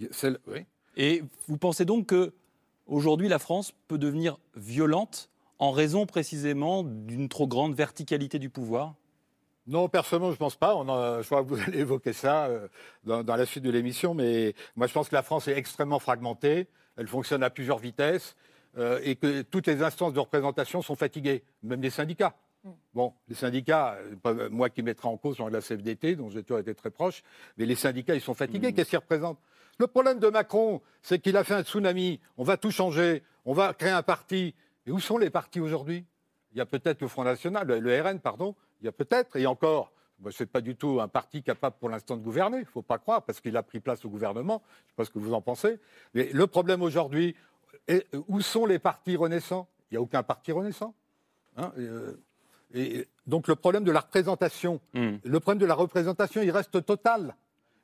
Oui. 0.00 0.64
Et 0.96 1.22
vous 1.46 1.56
pensez 1.56 1.84
donc 1.84 2.06
que 2.06 2.34
aujourd'hui, 2.86 3.28
la 3.28 3.38
France 3.38 3.72
peut 3.88 3.98
devenir 3.98 4.38
violente 4.56 5.30
en 5.58 5.70
raison 5.70 6.06
précisément 6.06 6.82
d'une 6.82 7.28
trop 7.28 7.46
grande 7.46 7.74
verticalité 7.74 8.38
du 8.38 8.50
pouvoir? 8.50 8.94
Non, 9.68 9.88
personnellement, 9.88 10.28
je 10.28 10.34
ne 10.34 10.38
pense 10.38 10.56
pas. 10.56 10.76
On 10.76 10.88
en- 10.88 11.22
je 11.22 11.26
crois 11.26 11.42
que 11.42 11.48
vous 11.48 11.60
allez 11.66 11.78
évoquer 11.80 12.12
ça 12.12 12.46
euh, 12.46 12.68
dans, 13.04 13.22
dans 13.24 13.36
la 13.36 13.46
suite 13.46 13.64
de 13.64 13.70
l'émission, 13.70 14.12
mais 14.14 14.54
moi, 14.76 14.86
je 14.86 14.92
pense 14.92 15.08
que 15.08 15.14
la 15.14 15.22
France 15.22 15.48
est 15.48 15.56
extrêmement 15.56 15.98
fragmentée. 15.98 16.66
Elle 16.96 17.08
fonctionne 17.08 17.42
à 17.42 17.50
plusieurs 17.50 17.78
vitesses 17.78 18.36
euh, 18.78 19.00
et 19.02 19.16
que 19.16 19.42
toutes 19.42 19.66
les 19.66 19.82
instances 19.82 20.12
de 20.12 20.20
représentation 20.20 20.82
sont 20.82 20.96
fatiguées, 20.96 21.42
même 21.62 21.82
les 21.82 21.90
syndicats. 21.90 22.34
Bon, 22.94 23.14
les 23.28 23.34
syndicats, 23.36 23.94
euh, 23.94 24.16
pas 24.16 24.34
moi 24.48 24.70
qui 24.70 24.82
mettrai 24.82 25.08
en 25.08 25.16
cause 25.16 25.36
genre 25.36 25.50
la 25.50 25.60
CFDT, 25.60 26.16
dont 26.16 26.30
j'ai 26.30 26.42
toujours 26.42 26.58
été 26.58 26.74
très 26.74 26.90
proche, 26.90 27.22
mais 27.56 27.64
les 27.64 27.76
syndicats, 27.76 28.14
ils 28.14 28.20
sont 28.20 28.34
fatigués. 28.34 28.72
Qu'est-ce 28.72 28.90
qu'ils 28.90 28.98
représentent? 28.98 29.38
Le 29.78 29.86
problème 29.86 30.18
de 30.18 30.28
Macron, 30.28 30.80
c'est 31.02 31.18
qu'il 31.18 31.36
a 31.36 31.44
fait 31.44 31.54
un 31.54 31.62
tsunami. 31.62 32.18
On 32.38 32.44
va 32.44 32.56
tout 32.56 32.70
changer. 32.70 33.22
On 33.44 33.52
va 33.52 33.72
créer 33.74 33.90
un 33.90 34.02
parti. 34.02 34.54
Et 34.86 34.90
où 34.90 34.98
sont 34.98 35.18
les 35.18 35.30
partis 35.30 35.60
aujourd'hui? 35.60 36.04
Il 36.52 36.58
y 36.58 36.60
a 36.60 36.66
peut-être 36.66 37.02
le 37.02 37.08
Front 37.08 37.24
National, 37.24 37.66
le, 37.66 37.78
le 37.80 38.00
RN, 38.00 38.18
pardon, 38.18 38.54
il 38.80 38.86
y 38.86 38.88
a 38.88 38.92
peut-être, 38.92 39.36
et 39.36 39.46
encore, 39.46 39.92
ce 40.30 40.42
n'est 40.42 40.46
pas 40.46 40.60
du 40.60 40.76
tout 40.76 41.00
un 41.00 41.08
parti 41.08 41.42
capable 41.42 41.76
pour 41.78 41.88
l'instant 41.88 42.16
de 42.16 42.22
gouverner, 42.22 42.58
il 42.58 42.62
ne 42.62 42.66
faut 42.66 42.82
pas 42.82 42.98
croire, 42.98 43.22
parce 43.22 43.40
qu'il 43.40 43.56
a 43.56 43.62
pris 43.62 43.80
place 43.80 44.04
au 44.04 44.08
gouvernement, 44.08 44.62
je 44.64 44.82
ne 44.84 44.88
sais 44.90 44.94
pas 44.96 45.04
ce 45.04 45.10
que 45.10 45.18
vous 45.18 45.34
en 45.34 45.40
pensez, 45.42 45.78
mais 46.14 46.30
le 46.32 46.46
problème 46.46 46.82
aujourd'hui, 46.82 47.36
est- 47.88 48.06
où 48.28 48.40
sont 48.40 48.66
les 48.66 48.78
partis 48.78 49.16
renaissants? 49.16 49.68
Il 49.90 49.94
n'y 49.94 49.98
a 49.98 50.00
aucun 50.00 50.22
parti 50.22 50.50
renaissant. 50.52 50.94
Hein, 51.56 51.72
et, 51.76 51.80
euh, 51.82 52.20
et 52.74 53.08
donc 53.26 53.46
le 53.48 53.54
problème 53.54 53.84
de 53.84 53.92
la 53.92 54.00
représentation, 54.00 54.80
Hmm. 54.94 55.16
le 55.22 55.40
problème 55.40 55.60
de 55.60 55.66
la 55.66 55.74
représentation, 55.74 56.42
il 56.42 56.50
reste 56.50 56.84
total. 56.84 57.36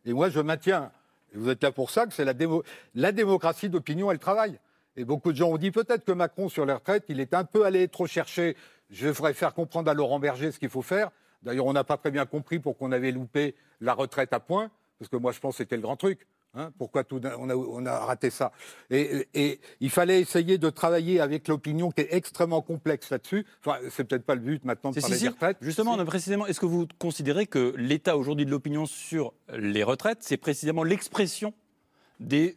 Et 0.05 0.13
moi, 0.13 0.29
je 0.29 0.41
maintiens, 0.41 0.91
et 1.33 1.39
vous 1.39 1.49
êtes 1.51 1.63
là 1.63 1.71
pour 1.71 1.91
ça, 1.91 2.07
que 2.07 2.13
c'est 2.13 2.25
la, 2.25 2.35
démo- 2.35 2.65
la 2.95 3.13
démocratie 3.13 3.69
d'opinion, 3.69 4.11
elle 4.11 4.19
travaille. 4.19 4.59
Et 4.97 5.05
beaucoup 5.05 5.33
de 5.33 5.37
gens 5.37 5.49
ont 5.51 5.57
dit 5.59 5.71
peut-être 5.71 6.05
que 6.05 6.13
Macron, 6.13 6.49
sur 6.49 6.67
les 6.67 6.73
retraites, 6.73 7.05
il 7.09 7.21
est 7.21 7.33
un 7.35 7.45
peu 7.45 7.65
allé 7.65 7.87
trop 7.89 8.07
chercher. 8.07 8.57
Je 8.91 9.11
ferais 9.13 9.33
faire 9.33 9.55
comprendre 9.55 9.91
à 9.91 9.95
Laurent 9.95 10.19
Berger 10.19 10.51
ce 10.53 10.59
qu'il 10.59 10.69
faut 10.69 10.83
faire. 10.83 11.11
D'ailleurs, 11.43 11.67
on 11.67 11.73
n'a 11.73 11.85
pas 11.85 11.97
très 11.97 12.11
bien 12.11 12.27
compris 12.27 12.59
pourquoi 12.59 12.89
on 12.89 12.93
avait 12.93 13.13
loupé 13.13 13.55
la 13.81 13.95
retraite 13.95 14.33
à 14.33 14.41
point, 14.41 14.71
parce 14.99 15.09
que 15.09 15.17
moi, 15.17 15.33
je 15.33 15.41
pense 15.41 15.55
que 15.55 15.59
c'était 15.59 15.77
le 15.77 15.83
grand 15.83 15.97
truc. 15.97 16.27
Hein, 16.55 16.71
pourquoi 16.77 17.03
tout 17.03 17.19
d'un- 17.19 17.35
on, 17.39 17.49
a, 17.49 17.55
on 17.55 17.87
a 17.87 17.99
raté 18.01 18.29
ça? 18.29 18.53
Et, 18.91 19.27
et 19.33 19.59
il 19.81 19.89
fallait 19.89 20.21
essayer 20.21 20.59
de 20.59 20.69
travailler 20.69 21.19
avec 21.19 21.49
l'opinion 21.49 21.91
qui 21.91 22.03
est 22.03 22.09
extrêmement 22.13 22.61
complexe 22.61 23.09
là-dessus. 23.09 23.47
Enfin, 23.65 23.79
c'est 23.91 24.05
peut-être 24.05 24.25
pas 24.27 24.35
le 24.35 24.43
but 24.43 24.63
maintenant 24.65 24.91
de 24.91 24.95
C'est 24.97 25.01
parler 25.01 25.17
si, 25.17 25.23
des 25.23 25.29
si. 25.29 25.33
retraites. 25.35 25.57
Justement, 25.63 25.99
Si. 25.99 26.05
précisément, 26.05 26.47
est-ce 26.47 26.61
que 26.61 26.67
vous 26.67 26.87
considérez 26.99 27.47
que 27.47 27.73
l'état 27.79 28.19
aujourd'hui 28.19 28.45
de 28.45 28.51
l'opinion 28.51 28.85
sur 28.85 29.33
les 29.57 29.83
retraites, 29.83 30.19
c'est 30.21 30.37
précisément 30.37 30.83
l'expression 30.85 31.55
des 32.21 32.55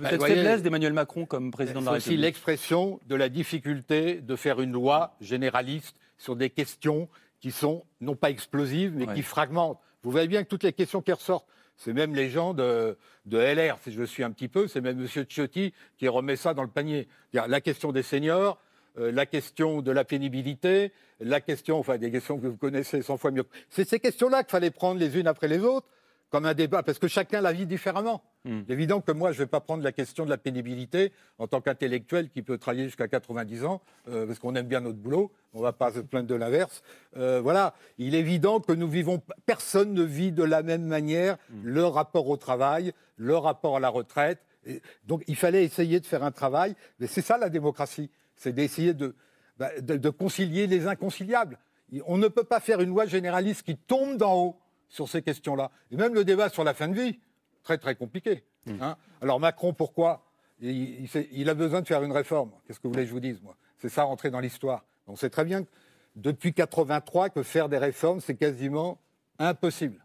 Bah, 0.00 0.08
peut-être 0.08 0.26
faiblesses 0.26 0.62
d'Emmanuel 0.64 0.92
Macron 0.92 1.24
comme 1.24 1.52
président 1.52 1.78
de 1.80 1.84
la 1.86 1.92
C'est 1.92 1.96
aussi 1.98 2.08
République? 2.10 2.24
l'expression 2.24 2.98
de 3.06 3.14
la 3.14 3.28
difficulté 3.28 4.16
de 4.20 4.34
faire 4.34 4.60
une 4.60 4.72
loi 4.72 5.14
généraliste 5.20 5.94
sur 6.18 6.34
des 6.34 6.50
questions 6.50 7.08
qui 7.40 7.50
sont 7.50 7.84
non 8.00 8.16
pas 8.16 8.30
explosives, 8.30 8.92
mais 8.94 9.06
Ouais. 9.06 9.14
qui 9.14 9.22
fragmentent. 9.22 9.78
Vous 10.02 10.10
voyez 10.10 10.28
bien 10.28 10.42
que 10.44 10.48
toutes 10.48 10.62
les 10.64 10.72
questions 10.72 11.02
qui 11.02 11.12
ressortent, 11.12 11.46
c'est 11.76 11.92
même 11.92 12.14
les 12.14 12.28
gens 12.30 12.54
de, 12.54 12.96
de 13.26 13.38
LR, 13.38 13.78
si 13.82 13.92
je 13.92 14.02
suis 14.02 14.24
un 14.24 14.30
petit 14.32 14.48
peu, 14.48 14.66
c'est 14.66 14.80
même 14.80 15.00
M. 15.00 15.06
Ciotti 15.28 15.72
qui 15.96 16.08
remet 16.08 16.36
ça 16.36 16.54
dans 16.54 16.62
le 16.62 16.68
panier. 16.68 17.06
La 17.32 17.60
question 17.60 17.92
des 17.92 18.02
seniors, 18.02 18.58
euh, 18.98 19.12
la 19.12 19.26
question 19.26 19.80
de 19.82 19.92
la 19.92 20.04
pénibilité, 20.04 20.92
la 21.20 21.40
question, 21.40 21.78
enfin 21.78 21.98
des 21.98 22.10
questions 22.10 22.38
que 22.38 22.46
vous 22.48 22.56
connaissez 22.56 23.02
100 23.02 23.16
fois 23.16 23.30
mieux. 23.30 23.44
C'est 23.68 23.88
ces 23.88 24.00
questions-là 24.00 24.42
qu'il 24.42 24.50
fallait 24.50 24.70
prendre 24.72 24.98
les 24.98 25.18
unes 25.18 25.28
après 25.28 25.46
les 25.48 25.60
autres 25.60 25.86
comme 26.30 26.44
un 26.44 26.54
débat, 26.54 26.82
parce 26.82 26.98
que 26.98 27.08
chacun 27.08 27.40
la 27.40 27.52
vit 27.52 27.66
différemment. 27.66 28.22
Hmm. 28.44 28.60
C'est 28.66 28.72
évident 28.74 29.00
que 29.00 29.12
moi, 29.12 29.32
je 29.32 29.38
ne 29.38 29.44
vais 29.44 29.48
pas 29.48 29.60
prendre 29.60 29.82
la 29.82 29.92
question 29.92 30.24
de 30.24 30.30
la 30.30 30.36
pénibilité 30.38 31.12
en 31.38 31.46
tant 31.46 31.60
qu'intellectuel 31.60 32.28
qui 32.30 32.42
peut 32.42 32.58
travailler 32.58 32.84
jusqu'à 32.84 33.08
90 33.08 33.64
ans, 33.64 33.80
euh, 34.08 34.26
parce 34.26 34.38
qu'on 34.38 34.54
aime 34.54 34.66
bien 34.66 34.80
notre 34.80 34.98
boulot, 34.98 35.32
on 35.54 35.58
ne 35.58 35.62
va 35.62 35.72
pas 35.72 35.92
se 35.92 36.00
plaindre 36.00 36.28
de 36.28 36.34
l'inverse. 36.34 36.82
Euh, 37.16 37.40
voilà, 37.40 37.74
il 37.96 38.14
est 38.14 38.18
évident 38.20 38.60
que 38.60 38.72
nous 38.72 38.88
vivons, 38.88 39.22
personne 39.46 39.94
ne 39.94 40.02
vit 40.02 40.32
de 40.32 40.42
la 40.42 40.62
même 40.62 40.84
manière 40.84 41.38
le 41.62 41.84
rapport 41.84 42.28
au 42.28 42.36
travail, 42.36 42.92
le 43.16 43.36
rapport 43.36 43.76
à 43.76 43.80
la 43.80 43.88
retraite. 43.88 44.40
Et 44.66 44.82
donc, 45.06 45.22
il 45.28 45.36
fallait 45.36 45.64
essayer 45.64 45.98
de 45.98 46.06
faire 46.06 46.22
un 46.24 46.30
travail, 46.30 46.74
mais 47.00 47.06
c'est 47.06 47.22
ça 47.22 47.38
la 47.38 47.48
démocratie, 47.48 48.10
c'est 48.36 48.52
d'essayer 48.52 48.92
de, 48.92 49.14
bah, 49.58 49.70
de- 49.80 49.96
de 49.96 50.10
concilier 50.10 50.66
les 50.66 50.86
inconciliables. 50.86 51.58
On 52.04 52.18
ne 52.18 52.28
peut 52.28 52.44
pas 52.44 52.60
faire 52.60 52.80
une 52.82 52.90
loi 52.90 53.06
généraliste 53.06 53.62
qui 53.62 53.76
tombe 53.78 54.18
d'en 54.18 54.34
haut 54.36 54.56
sur 54.88 55.08
ces 55.08 55.22
questions-là. 55.22 55.70
Et 55.90 55.96
même 55.96 56.14
le 56.14 56.24
débat 56.24 56.48
sur 56.48 56.64
la 56.64 56.74
fin 56.74 56.88
de 56.88 56.94
vie, 56.94 57.18
très 57.62 57.78
très 57.78 57.94
compliqué. 57.94 58.44
hein. 58.80 58.96
Alors 59.22 59.40
Macron, 59.40 59.72
pourquoi? 59.72 60.24
Il, 60.60 60.70
il 61.02 61.08
sait- 61.08 61.28
il 61.32 61.48
a 61.48 61.54
besoin 61.54 61.82
de 61.82 61.86
faire 61.86 62.02
une 62.02 62.12
réforme. 62.12 62.50
Qu'est-ce 62.66 62.78
que 62.80 62.86
vous 62.88 62.92
voulez 62.92 63.04
que 63.04 63.08
je 63.08 63.14
vous 63.14 63.20
dise, 63.20 63.40
moi? 63.42 63.56
C'est 63.78 63.88
ça, 63.88 64.02
rentrer 64.04 64.30
dans 64.30 64.40
l'histoire. 64.40 64.84
On 65.06 65.16
sait 65.16 65.30
très 65.30 65.44
bien, 65.44 65.62
que 65.64 65.68
depuis 66.16 66.52
83, 66.52 67.30
que 67.30 67.42
faire 67.42 67.68
des 67.68 67.78
réformes, 67.78 68.20
c'est 68.20 68.34
quasiment 68.34 68.98
impossible. 69.38 70.04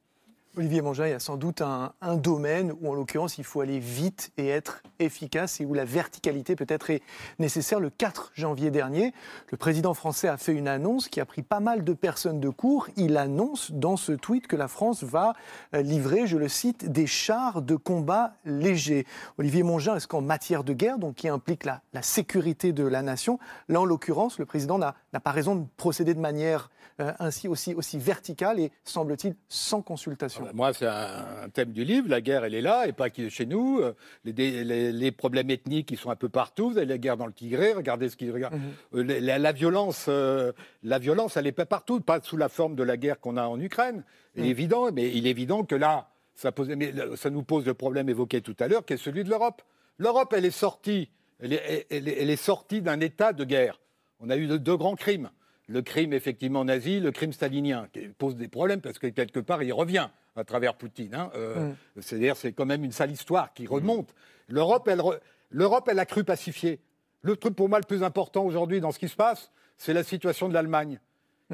Olivier 0.55 0.83
Mangin, 0.83 1.07
il 1.07 1.09
y 1.09 1.13
a 1.13 1.19
sans 1.19 1.35
doute 1.35 1.61
un, 1.61 1.93
domaine 2.17 2.73
où, 2.79 2.91
en 2.91 2.93
l'occurrence, 2.93 3.39
il 3.39 3.43
faut 3.43 3.61
aller 3.61 3.79
vite 3.79 4.31
et 4.37 4.49
être 4.49 4.83
efficace 4.99 5.59
et 5.59 5.65
où 5.65 5.73
la 5.73 5.83
verticalité 5.83 6.55
peut-être 6.55 6.91
est 6.91 7.01
nécessaire. 7.39 7.79
Le 7.79 7.89
4 7.89 8.33
janvier 8.35 8.69
dernier, 8.69 9.13
le 9.49 9.57
président 9.57 9.95
français 9.95 10.27
a 10.27 10.37
fait 10.37 10.53
une 10.53 10.67
annonce 10.67 11.07
qui 11.07 11.19
a 11.19 11.25
pris 11.25 11.41
pas 11.41 11.59
mal 11.59 11.83
de 11.83 11.93
personnes 11.93 12.39
de 12.39 12.49
court. 12.49 12.87
Il 12.97 13.17
annonce 13.17 13.71
dans 13.71 13.97
ce 13.97 14.11
tweet 14.11 14.45
que 14.45 14.55
la 14.55 14.67
France 14.67 15.03
va 15.03 15.33
euh, 15.73 15.81
livrer, 15.81 16.27
je 16.27 16.37
le 16.37 16.47
cite, 16.47 16.87
des 16.87 17.07
chars 17.07 17.63
de 17.63 17.75
combat 17.75 18.35
légers. 18.45 19.07
Olivier 19.39 19.63
Mongin, 19.63 19.95
est-ce 19.95 20.07
qu'en 20.07 20.21
matière 20.21 20.63
de 20.63 20.73
guerre, 20.73 20.99
donc 20.99 21.15
qui 21.15 21.29
implique 21.29 21.65
la, 21.65 21.81
la 21.93 22.03
sécurité 22.03 22.73
de 22.73 22.85
la 22.85 23.01
nation, 23.01 23.39
là 23.69 23.81
en 23.81 23.85
l'occurrence, 23.85 24.37
le 24.37 24.45
président 24.45 24.77
n'a 24.77 24.93
pas 25.23 25.31
raison 25.31 25.55
de 25.55 25.65
procéder 25.77 26.13
de 26.13 26.19
manière 26.19 26.69
euh, 26.99 27.11
ainsi 27.19 27.47
aussi, 27.47 27.73
aussi 27.73 27.97
verticale 27.97 28.59
et 28.59 28.71
semble-t-il 28.83 29.35
sans 29.47 29.81
consultation 29.81 30.47
Moi, 30.53 30.73
c'est 30.73 30.87
un, 30.87 31.43
un 31.45 31.49
thème 31.49 31.71
du 31.71 31.83
livre. 31.83 32.07
La 32.09 32.21
guerre, 32.21 32.43
elle 32.45 32.55
est 32.55 32.61
là, 32.61 32.87
et 32.87 32.93
pas 32.93 33.09
que 33.09 33.29
chez 33.29 33.45
nous. 33.45 33.79
Euh, 33.79 33.93
Les, 34.25 34.33
dé- 34.33 34.63
les- 34.63 34.91
les 34.91 35.11
problèmes 35.11 35.49
ethniques, 35.49 35.91
ils 35.91 35.97
sont 35.97 36.09
un 36.09 36.15
peu 36.15 36.29
partout. 36.29 36.71
Vous 36.71 36.77
avez 36.77 36.85
la 36.87 36.97
guerre 36.97 37.17
dans 37.17 37.25
le 37.27 37.33
Tigré, 37.33 37.73
regardez 37.73 38.09
ce 38.09 38.15
qui 38.15 38.29
regarde. 38.31 38.55
Euh, 38.93 39.03
la, 39.03 39.19
la- 39.19 39.39
la 39.39 39.51
violence, 39.51 40.05
euh, 40.09 40.51
la 40.83 40.99
violence, 40.99 41.37
elle 41.37 41.47
est 41.47 41.51
pas 41.51 41.65
partout, 41.65 41.99
pas 42.01 42.19
sous 42.21 42.37
la 42.37 42.49
forme 42.49 42.75
de 42.75 42.83
la 42.83 42.97
guerre 42.97 43.19
qu'on 43.19 43.37
a 43.37 43.45
en 43.47 43.59
Ukraine. 43.59 44.03
Il 44.35 44.45
est 44.45 44.49
évident, 44.49 44.91
mais 44.91 45.11
il 45.15 45.27
est 45.27 45.31
évident 45.31 45.63
que 45.63 45.75
là, 45.75 46.09
ça, 46.35 46.51
pose, 46.51 46.69
mais 46.69 46.91
là, 46.91 47.05
ça 47.15 47.29
nous 47.29 47.43
pose 47.43 47.65
le 47.65 47.73
problème 47.75 48.09
évoqué 48.09 48.41
tout 48.41 48.55
à 48.59 48.67
l'heure, 48.67 48.85
qui 48.85 48.93
est 48.93 48.97
celui 48.97 49.23
de 49.23 49.29
l'Europe. 49.29 49.61
L'Europe, 49.99 50.33
elle 50.35 50.45
est 50.45 50.49
sortie, 50.51 51.09
elle 51.39 51.53
est, 51.53 51.85
elle 51.91 52.07
est- 52.07 52.21
elle 52.21 52.29
est 52.31 52.35
sortie 52.35 52.81
d'un 52.81 52.99
état 52.99 53.31
de 53.33 53.43
guerre. 53.43 53.79
On 54.19 54.29
a 54.31 54.37
eu 54.37 54.47
de- 54.47 54.57
deux 54.57 54.75
grands 54.77 54.95
crimes. 54.95 55.29
Le 55.67 55.81
crime 55.81 56.11
effectivement 56.13 56.65
nazi, 56.65 56.99
le 56.99 57.11
crime 57.11 57.31
stalinien, 57.31 57.87
qui 57.93 58.01
pose 58.09 58.35
des 58.35 58.47
problèmes 58.49 58.81
parce 58.81 58.99
que 58.99 59.07
quelque 59.07 59.39
part 59.39 59.63
il 59.63 59.71
revient 59.73 60.09
à 60.35 60.43
travers 60.43 60.75
Poutine. 60.75 61.13
hein. 61.15 61.31
Euh, 61.35 61.71
C'est-à-dire 61.99 62.35
c'est 62.35 62.51
quand 62.51 62.65
même 62.65 62.83
une 62.83 62.91
sale 62.91 63.11
histoire 63.11 63.53
qui 63.53 63.65
remonte. 63.67 64.13
L'Europe, 64.49 64.87
elle, 64.89 65.01
l'Europe, 65.51 65.87
elle 65.89 65.99
a 65.99 66.05
cru 66.05 66.23
pacifier. 66.23 66.79
Le 67.21 67.37
truc 67.37 67.55
pour 67.55 67.69
moi 67.69 67.79
le 67.79 67.85
plus 67.85 68.03
important 68.03 68.43
aujourd'hui 68.43 68.81
dans 68.81 68.91
ce 68.91 68.99
qui 68.99 69.07
se 69.07 69.15
passe, 69.15 69.51
c'est 69.77 69.93
la 69.93 70.03
situation 70.03 70.49
de 70.49 70.53
l'Allemagne, 70.53 70.99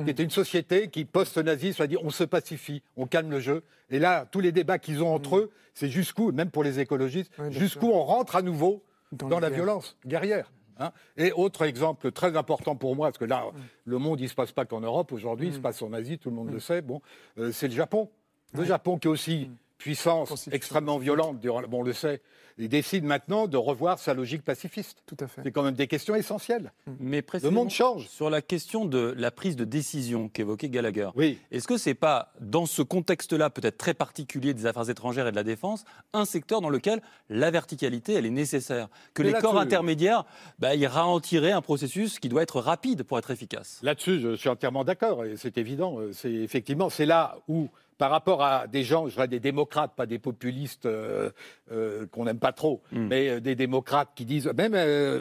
qui 0.04 0.10
était 0.10 0.24
une 0.24 0.30
société 0.32 0.88
qui 0.90 1.06
post-nazi 1.06 1.74
soit 1.74 1.88
dit 1.88 1.98
on 2.02 2.10
se 2.10 2.24
pacifie, 2.24 2.82
on 2.98 3.06
calme 3.06 3.30
le 3.30 3.40
jeu. 3.40 3.64
Et 3.92 4.00
là, 4.00 4.26
tous 4.32 4.40
les 4.40 4.52
débats 4.52 4.80
qu'ils 4.80 5.04
ont 5.04 5.14
entre 5.14 5.38
eux, 5.38 5.52
c'est 5.76 5.90
jusqu'où, 5.90 6.32
même 6.32 6.50
pour 6.50 6.64
les 6.64 6.80
écologistes, 6.80 7.32
Oui, 7.38 7.52
jusqu'où 7.52 7.88
on 7.92 8.04
rentre 8.04 8.36
à 8.36 8.42
nouveau 8.42 8.84
Dans 9.12 9.28
dans, 9.28 9.40
la 9.40 9.50
la 9.50 9.50
guerre. 9.50 9.66
violence 9.66 9.98
guerrière. 10.06 10.52
Hein. 10.80 10.92
Et 11.18 11.32
autre 11.32 11.64
exemple 11.64 12.12
très 12.12 12.36
important 12.36 12.76
pour 12.76 12.96
moi, 12.96 13.08
parce 13.08 13.18
que 13.18 13.26
là, 13.26 13.46
le 13.86 13.98
monde, 13.98 14.20
il 14.20 14.24
ne 14.24 14.30
se 14.30 14.36
passe 14.36 14.52
pas 14.52 14.66
qu'en 14.66 14.82
Europe 14.82 15.12
aujourd'hui, 15.12 15.48
il 15.48 15.54
se 15.54 15.60
passe 15.60 15.82
en 15.82 15.94
Asie, 15.94 16.18
tout 16.18 16.30
le 16.30 16.36
monde 16.36 16.52
le 16.52 16.60
sait. 16.60 16.82
Bon, 16.82 17.02
euh, 17.38 17.52
c'est 17.52 17.68
le 17.68 17.74
Japon. 17.74 18.10
Le 18.54 18.64
Japon 18.64 18.98
qui 18.98 19.08
est 19.08 19.12
aussi 19.12 19.50
puissance 19.80 20.48
extrêmement 20.52 21.00
violente, 21.00 21.40
durant, 21.40 21.64
bon, 21.64 21.80
on 21.80 21.84
le 21.84 21.94
sait, 21.94 22.22
il 22.62 22.68
décide 22.68 23.06
maintenant 23.06 23.48
de 23.48 23.56
revoir 23.56 23.98
sa 24.00 24.14
logique 24.14 24.44
pacifiste. 24.44 25.02
Tout 25.06 25.16
à 25.22 25.28
fait. 25.28 25.42
C'est 25.44 25.52
quand 25.52 25.64
même 25.64 25.76
des 25.76 25.88
questions 25.88 26.14
essentielles. 26.14 26.74
Mais 27.00 27.24
Le 27.42 27.50
monde 27.50 27.70
change. 27.70 28.08
Sur 28.10 28.30
la 28.30 28.42
question 28.42 28.84
de 28.84 29.16
la 29.18 29.32
prise 29.32 29.56
de 29.56 29.64
décision 29.64 30.28
qu'évoquait 30.28 30.68
Gallagher, 30.68 31.10
Oui. 31.16 31.40
est-ce 31.52 31.68
que 31.70 31.78
c'est 31.78 31.94
pas, 31.94 32.34
dans 32.42 32.66
ce 32.66 32.82
contexte-là, 32.82 33.50
peut-être 33.50 33.78
très 33.78 33.94
particulier 33.94 34.54
des 34.54 34.66
affaires 34.66 34.90
étrangères 34.90 35.26
et 35.28 35.32
de 35.32 35.38
la 35.38 35.46
défense, 35.46 35.86
un 36.12 36.26
secteur 36.26 36.60
dans 36.60 36.70
lequel 36.70 37.02
la 37.30 37.50
verticalité, 37.50 38.14
elle 38.14 38.26
est 38.26 38.30
nécessaire 38.30 38.90
Que 39.14 39.24
Mais 39.24 39.32
les 39.32 39.40
corps 39.40 39.58
intermédiaires, 39.58 40.26
bah, 40.60 40.76
ils 40.76 40.86
ralentiraient 40.88 41.54
un 41.54 41.62
processus 41.62 42.20
qui 42.20 42.28
doit 42.28 42.44
être 42.44 42.60
rapide 42.60 43.04
pour 43.04 43.18
être 43.18 43.32
efficace? 43.32 43.80
Là-dessus, 43.84 44.20
je 44.20 44.36
suis 44.36 44.50
entièrement 44.50 44.84
d'accord, 44.84 45.24
et 45.24 45.38
c'est 45.38 45.58
évident. 45.58 45.98
euh, 46.02 46.12
C'est 46.12 46.34
effectivement, 46.34 46.90
c'est 46.90 47.06
là 47.06 47.38
où, 47.48 47.70
par 48.00 48.10
rapport 48.12 48.42
à 48.42 48.66
des 48.66 48.84
gens, 48.84 49.08
je 49.10 49.14
dirais 49.14 49.28
des 49.28 49.42
démocrates, 49.42 49.94
pas 49.94 50.06
des 50.06 50.20
populistes 50.20 50.86
euh, 50.86 51.30
euh, 51.72 52.08
qu'on 52.08 52.24
n'aime 52.24 52.40
pas 52.40 52.54
trop, 52.54 52.82
Mm. 52.94 53.08
mais 53.08 53.30
euh, 53.30 53.40
des 53.42 53.56
démocrates 53.56 54.10
qui 54.16 54.24
disent, 54.26 54.50
même 54.58 54.74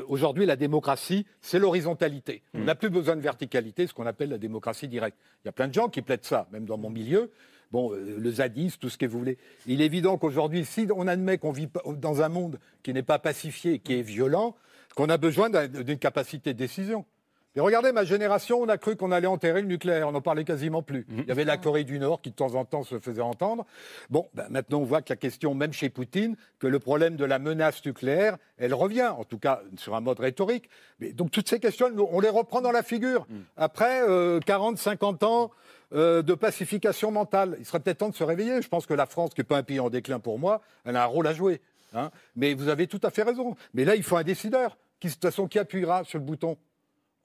aujourd'hui, 0.08 0.46
la 0.46 0.54
démocratie, 0.56 1.26
c'est 1.42 1.58
l'horizontalité. 1.58 2.42
On 2.54 2.60
n'a 2.60 2.76
plus 2.76 2.88
besoin 2.88 3.16
de 3.16 3.20
verticalité, 3.20 3.86
ce 3.88 3.92
qu'on 3.92 4.06
appelle 4.06 4.30
la 4.30 4.38
démocratie 4.38 4.86
directe. 4.88 5.18
Il 5.44 5.46
y 5.46 5.50
a 5.50 5.52
plein 5.52 5.66
de 5.68 5.74
gens 5.74 5.88
qui 5.88 6.02
plaident 6.02 6.24
ça, 6.24 6.46
même 6.52 6.64
dans 6.66 6.78
mon 6.78 6.88
milieu. 6.88 7.30
Bon, 7.72 7.90
le 7.92 8.30
zadisme, 8.30 8.78
tout 8.80 8.88
ce 8.88 8.96
que 8.96 9.06
vous 9.06 9.18
voulez. 9.18 9.38
Il 9.66 9.82
est 9.82 9.86
évident 9.86 10.16
qu'aujourd'hui, 10.16 10.64
si 10.64 10.86
on 10.94 11.06
admet 11.08 11.36
qu'on 11.36 11.52
vit 11.52 11.68
dans 11.96 12.22
un 12.22 12.28
monde 12.30 12.58
qui 12.84 12.94
n'est 12.94 13.02
pas 13.02 13.18
pacifié, 13.18 13.80
qui 13.80 13.94
est 13.98 14.02
violent, 14.02 14.54
qu'on 14.94 15.08
a 15.10 15.18
besoin 15.18 15.50
d'un- 15.50 15.66
d'une 15.68 15.98
capacité 15.98 16.54
de 16.54 16.58
décision. 16.58 17.04
Et 17.58 17.60
regardez, 17.60 17.90
ma 17.90 18.04
génération, 18.04 18.60
on 18.60 18.68
a 18.68 18.78
cru 18.78 18.94
qu'on 18.94 19.10
allait 19.10 19.26
enterrer 19.26 19.62
le 19.62 19.66
nucléaire, 19.66 20.06
on 20.06 20.12
n'en 20.12 20.20
parlait 20.20 20.44
quasiment 20.44 20.80
plus. 20.80 21.04
Il 21.10 21.24
y 21.24 21.32
avait 21.32 21.44
la 21.44 21.56
Corée 21.56 21.82
du 21.82 21.98
Nord 21.98 22.22
qui 22.22 22.30
de 22.30 22.36
temps 22.36 22.54
en 22.54 22.64
temps 22.64 22.84
se 22.84 23.00
faisait 23.00 23.20
entendre. 23.20 23.66
Bon, 24.10 24.28
ben, 24.32 24.46
maintenant 24.48 24.78
on 24.78 24.84
voit 24.84 25.02
que 25.02 25.12
la 25.12 25.16
question, 25.16 25.54
même 25.56 25.72
chez 25.72 25.88
Poutine, 25.88 26.36
que 26.60 26.68
le 26.68 26.78
problème 26.78 27.16
de 27.16 27.24
la 27.24 27.40
menace 27.40 27.84
nucléaire, 27.84 28.36
elle 28.58 28.74
revient, 28.74 29.08
en 29.08 29.24
tout 29.24 29.38
cas 29.38 29.60
sur 29.76 29.96
un 29.96 30.00
mode 30.00 30.20
rhétorique. 30.20 30.70
Mais 31.00 31.12
donc 31.12 31.32
toutes 31.32 31.48
ces 31.48 31.58
questions, 31.58 31.88
on 32.12 32.20
les 32.20 32.28
reprend 32.28 32.60
dans 32.60 32.70
la 32.70 32.84
figure. 32.84 33.26
Après 33.56 34.02
euh, 34.08 34.38
40, 34.38 34.78
50 34.78 35.24
ans 35.24 35.50
euh, 35.92 36.22
de 36.22 36.34
pacification 36.34 37.10
mentale, 37.10 37.56
il 37.58 37.66
serait 37.66 37.80
peut-être 37.80 37.98
temps 37.98 38.08
de 38.08 38.14
se 38.14 38.22
réveiller. 38.22 38.62
Je 38.62 38.68
pense 38.68 38.86
que 38.86 38.94
la 38.94 39.06
France, 39.06 39.30
qui 39.34 39.40
n'est 39.40 39.44
pas 39.44 39.56
un 39.56 39.64
pays 39.64 39.80
en 39.80 39.90
déclin 39.90 40.20
pour 40.20 40.38
moi, 40.38 40.60
elle 40.84 40.94
a 40.94 41.02
un 41.02 41.06
rôle 41.06 41.26
à 41.26 41.34
jouer. 41.34 41.60
hein. 41.92 42.12
Mais 42.36 42.54
vous 42.54 42.68
avez 42.68 42.86
tout 42.86 43.00
à 43.02 43.10
fait 43.10 43.24
raison. 43.24 43.56
Mais 43.74 43.84
là, 43.84 43.96
il 43.96 44.04
faut 44.04 44.16
un 44.16 44.22
décideur. 44.22 44.78
Qui, 45.00 45.06
de 45.06 45.12
toute 45.12 45.22
façon, 45.22 45.46
qui 45.46 45.60
appuiera 45.60 46.02
sur 46.02 46.18
le 46.18 46.24
bouton 46.24 46.56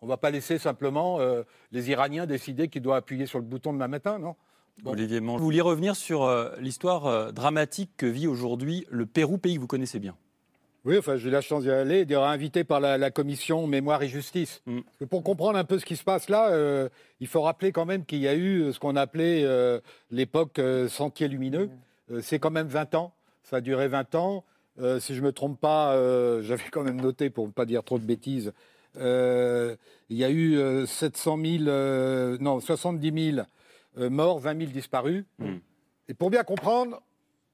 on 0.03 0.05
ne 0.05 0.09
va 0.09 0.17
pas 0.17 0.31
laisser 0.31 0.57
simplement 0.57 1.21
euh, 1.21 1.43
les 1.71 1.89
Iraniens 1.89 2.25
décider 2.25 2.67
qui 2.67 2.81
doivent 2.81 2.97
appuyer 2.97 3.25
sur 3.25 3.39
le 3.39 3.45
bouton 3.45 3.71
demain 3.71 3.87
matin, 3.87 4.19
non? 4.19 4.35
Bon. 4.81 4.91
Olivier 4.91 5.21
Mange. 5.21 5.39
Vous 5.39 5.45
vouliez 5.45 5.61
revenir 5.61 5.95
sur 5.95 6.23
euh, 6.23 6.49
l'histoire 6.59 7.05
euh, 7.05 7.31
dramatique 7.31 7.91
que 7.95 8.05
vit 8.05 8.27
aujourd'hui 8.27 8.85
le 8.89 9.05
Pérou, 9.05 9.37
pays 9.37 9.55
que 9.55 9.61
vous 9.61 9.67
connaissez 9.67 9.99
bien. 9.99 10.17
Oui, 10.83 10.97
enfin, 10.97 11.15
j'ai 11.15 11.29
eu 11.29 11.31
la 11.31 11.39
chance 11.39 11.63
d'y 11.63 11.71
aller, 11.71 12.03
d'être 12.03 12.21
invité 12.21 12.65
par 12.65 12.81
la, 12.81 12.97
la 12.97 13.11
commission 13.11 13.65
Mémoire 13.65 14.03
et 14.03 14.09
Justice. 14.09 14.61
Mm. 14.65 14.81
Parce 14.81 14.97
que 14.97 15.05
pour 15.05 15.23
comprendre 15.23 15.57
un 15.57 15.63
peu 15.63 15.79
ce 15.79 15.85
qui 15.85 15.95
se 15.95 16.03
passe 16.03 16.27
là, 16.27 16.49
euh, 16.49 16.89
il 17.21 17.27
faut 17.27 17.41
rappeler 17.41 17.71
quand 17.71 17.85
même 17.85 18.03
qu'il 18.03 18.19
y 18.19 18.27
a 18.27 18.35
eu 18.35 18.73
ce 18.73 18.79
qu'on 18.79 18.97
appelait 18.97 19.43
euh, 19.45 19.79
l'époque 20.11 20.59
euh, 20.59 20.89
Sentier 20.89 21.29
Lumineux. 21.29 21.69
Euh, 22.11 22.19
C'est 22.21 22.39
quand 22.39 22.51
même 22.51 22.67
20 22.67 22.95
ans, 22.95 23.13
ça 23.43 23.57
a 23.57 23.61
duré 23.61 23.87
20 23.87 24.15
ans. 24.15 24.43
Euh, 24.79 24.99
si 24.99 25.13
je 25.13 25.21
ne 25.21 25.27
me 25.27 25.31
trompe 25.31 25.59
pas, 25.61 25.93
euh, 25.93 26.41
j'avais 26.43 26.69
quand 26.71 26.83
même 26.83 26.99
noté, 26.99 27.29
pour 27.29 27.47
ne 27.47 27.51
pas 27.51 27.65
dire 27.65 27.83
trop 27.83 27.99
de 27.99 28.05
bêtises, 28.05 28.51
euh, 28.97 29.75
il 30.09 30.17
y 30.17 30.23
a 30.23 30.29
eu 30.29 30.57
euh, 30.57 30.85
700 30.85 31.39
000, 31.43 31.63
euh, 31.67 32.37
non, 32.39 32.59
70 32.59 33.31
000 33.35 33.45
euh, 33.97 34.09
morts, 34.09 34.39
20 34.39 34.59
000 34.59 34.71
disparus. 34.71 35.25
Mm. 35.39 35.55
Et 36.09 36.13
pour 36.13 36.29
bien 36.29 36.43
comprendre, 36.43 37.01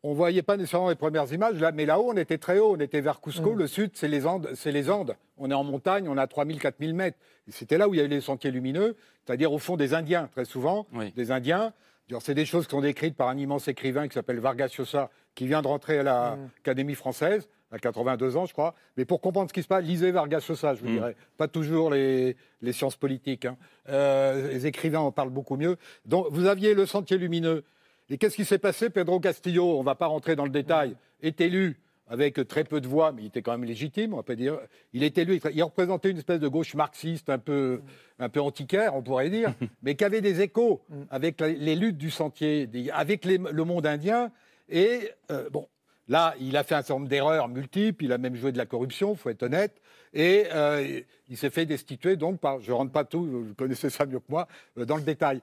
on 0.03 0.12
ne 0.12 0.15
voyait 0.15 0.41
pas 0.41 0.58
nécessairement 0.58 0.89
les 0.89 0.96
premières 0.96 1.31
images, 1.31 1.60
là, 1.60 1.72
mais 1.72 1.86
là-haut, 1.86 2.12
on 2.12 2.17
était 2.17 2.38
très 2.38 2.60
haut, 2.60 2.75
on 2.75 2.79
était 2.79 3.01
vers 3.01 3.22
Cusco. 3.22 3.53
Le 3.53 3.67
sud, 3.67 3.91
c'est 3.93 4.08
les 4.08 4.25
Andes, 4.25 4.50
c'est 4.55 4.72
les 4.72 4.89
Andes. 4.89 5.15
On 5.38 5.51
est 5.51 5.53
en 5.53 5.63
montagne, 5.63 6.08
on 6.08 6.17
a 6.17 6.27
3000, 6.27 6.60
4000 6.60 6.93
mètres. 6.93 7.17
Et 7.48 7.51
C'était 7.51 7.77
là 7.77 7.88
où 7.88 7.93
il 7.93 7.98
y 7.98 8.00
avait 8.00 8.10
les 8.10 8.22
sentiers 8.22 8.51
lumineux, 8.51 8.96
c'est-à-dire 9.25 9.51
au 9.51 9.58
fond 9.58 9.77
des 9.77 9.93
Indiens, 9.93 10.29
très 10.31 10.46
souvent. 10.46 10.88
Oui. 10.93 11.12
Des 11.15 11.31
Indiens. 11.31 11.74
C'est 12.22 12.34
des 12.34 12.46
choses 12.46 12.65
qui 12.65 12.72
sont 12.72 12.81
décrites 12.81 13.15
par 13.15 13.27
un 13.27 13.38
immense 13.38 13.67
écrivain 13.67 14.08
qui 14.08 14.15
s'appelle 14.15 14.39
Vargas 14.39 14.74
Llosa, 14.77 15.12
qui 15.36 15.46
vient 15.46 15.62
de 15.62 15.67
rentrer 15.67 16.00
à 16.00 16.03
l'Académie 16.03 16.96
française, 16.96 17.48
à 17.71 17.79
82 17.79 18.35
ans, 18.38 18.45
je 18.45 18.53
crois. 18.53 18.73
Mais 18.97 19.05
pour 19.05 19.21
comprendre 19.21 19.49
ce 19.49 19.53
qui 19.53 19.61
se 19.63 19.67
passe, 19.67 19.83
lisez 19.83 20.11
Vargas 20.11 20.45
Llosa, 20.49 20.73
je 20.75 20.81
vous 20.81 20.89
Mm. 20.89 20.93
dirais. 20.93 21.15
Pas 21.38 21.47
toujours 21.47 21.91
les, 21.91 22.35
les 22.61 22.73
sciences 22.73 22.95
politiques. 22.95 23.45
hein. 23.45 23.57
Euh, 23.89 24.49
les 24.51 24.65
écrivains 24.67 24.99
en 24.99 25.11
parlent 25.11 25.29
beaucoup 25.29 25.55
mieux. 25.57 25.77
Donc, 26.05 26.27
vous 26.31 26.45
aviez 26.47 26.73
le 26.73 26.85
sentier 26.85 27.17
lumineux. 27.17 27.63
Et 28.09 28.17
qu'est-ce 28.17 28.35
qui 28.35 28.45
s'est 28.45 28.57
passé 28.57 28.89
Pedro 28.89 29.19
Castillo, 29.19 29.75
on 29.77 29.81
ne 29.81 29.85
va 29.85 29.95
pas 29.95 30.07
rentrer 30.07 30.35
dans 30.35 30.45
le 30.45 30.49
détail, 30.51 30.95
est 31.21 31.39
élu 31.41 31.79
avec 32.11 32.47
très 32.47 32.63
peu 32.63 32.81
de 32.81 32.88
voix, 32.88 33.11
mais 33.11 33.21
il 33.21 33.25
était 33.27 33.43
quand 33.43 33.51
même 33.51 33.65
légitime, 33.65 34.13
on 34.13 34.17
va 34.17 34.23
pas 34.23 34.33
dire. 34.33 34.57
Il 34.93 35.03
est 35.03 35.15
élu, 35.19 35.39
il 35.53 35.61
représentait 35.63 36.09
une 36.09 36.17
espèce 36.17 36.39
de 36.39 36.47
gauche 36.47 36.73
marxiste 36.73 37.29
un 37.29 37.38
peu, 37.38 37.81
un 38.17 38.29
peu 38.29 38.41
antiquaire, 38.41 38.95
on 38.95 39.03
pourrait 39.03 39.29
dire, 39.29 39.53
mais 39.83 39.93
qui 39.93 40.03
avait 40.03 40.21
des 40.21 40.41
échos 40.41 40.81
avec 41.11 41.39
la- 41.39 41.49
les 41.49 41.75
luttes 41.75 41.97
du 41.97 42.09
sentier, 42.09 42.67
avec 42.93 43.25
les- 43.25 43.38
le 43.38 43.63
monde 43.63 43.85
indien. 43.85 44.31
Et 44.69 45.11
euh, 45.29 45.51
bon, 45.51 45.67
là, 46.10 46.36
il 46.42 46.58
a 46.58 46.63
fait 46.63 46.75
un 46.75 46.80
certain 46.82 46.96
nombre 46.96 47.08
d'erreurs 47.08 47.48
multiples, 47.48 48.04
il 48.04 48.12
a 48.12 48.18
même 48.18 48.36
joué 48.36 48.51
de 48.51 48.58
la 48.58 48.66
corruption, 48.66 49.16
faut 49.16 49.30
être 49.30 49.44
honnête. 49.44 49.80
Et 50.13 50.45
euh, 50.54 51.02
il 51.30 51.38
s'est 51.38 51.52
fait 51.52 51.65
destituer, 51.65 52.15
donc, 52.17 52.39
par, 52.39 52.60
je 52.62 52.72
ne 52.72 52.76
rentre 52.76 52.91
pas 52.91 53.06
tout, 53.06 53.24
vous 53.26 53.54
connaissez 53.56 53.89
ça 53.89 54.06
mieux 54.06 54.19
que 54.19 54.26
moi, 54.30 54.48
euh, 54.78 54.86
dans 54.86 54.98
le 54.98 55.04
détail. 55.04 55.39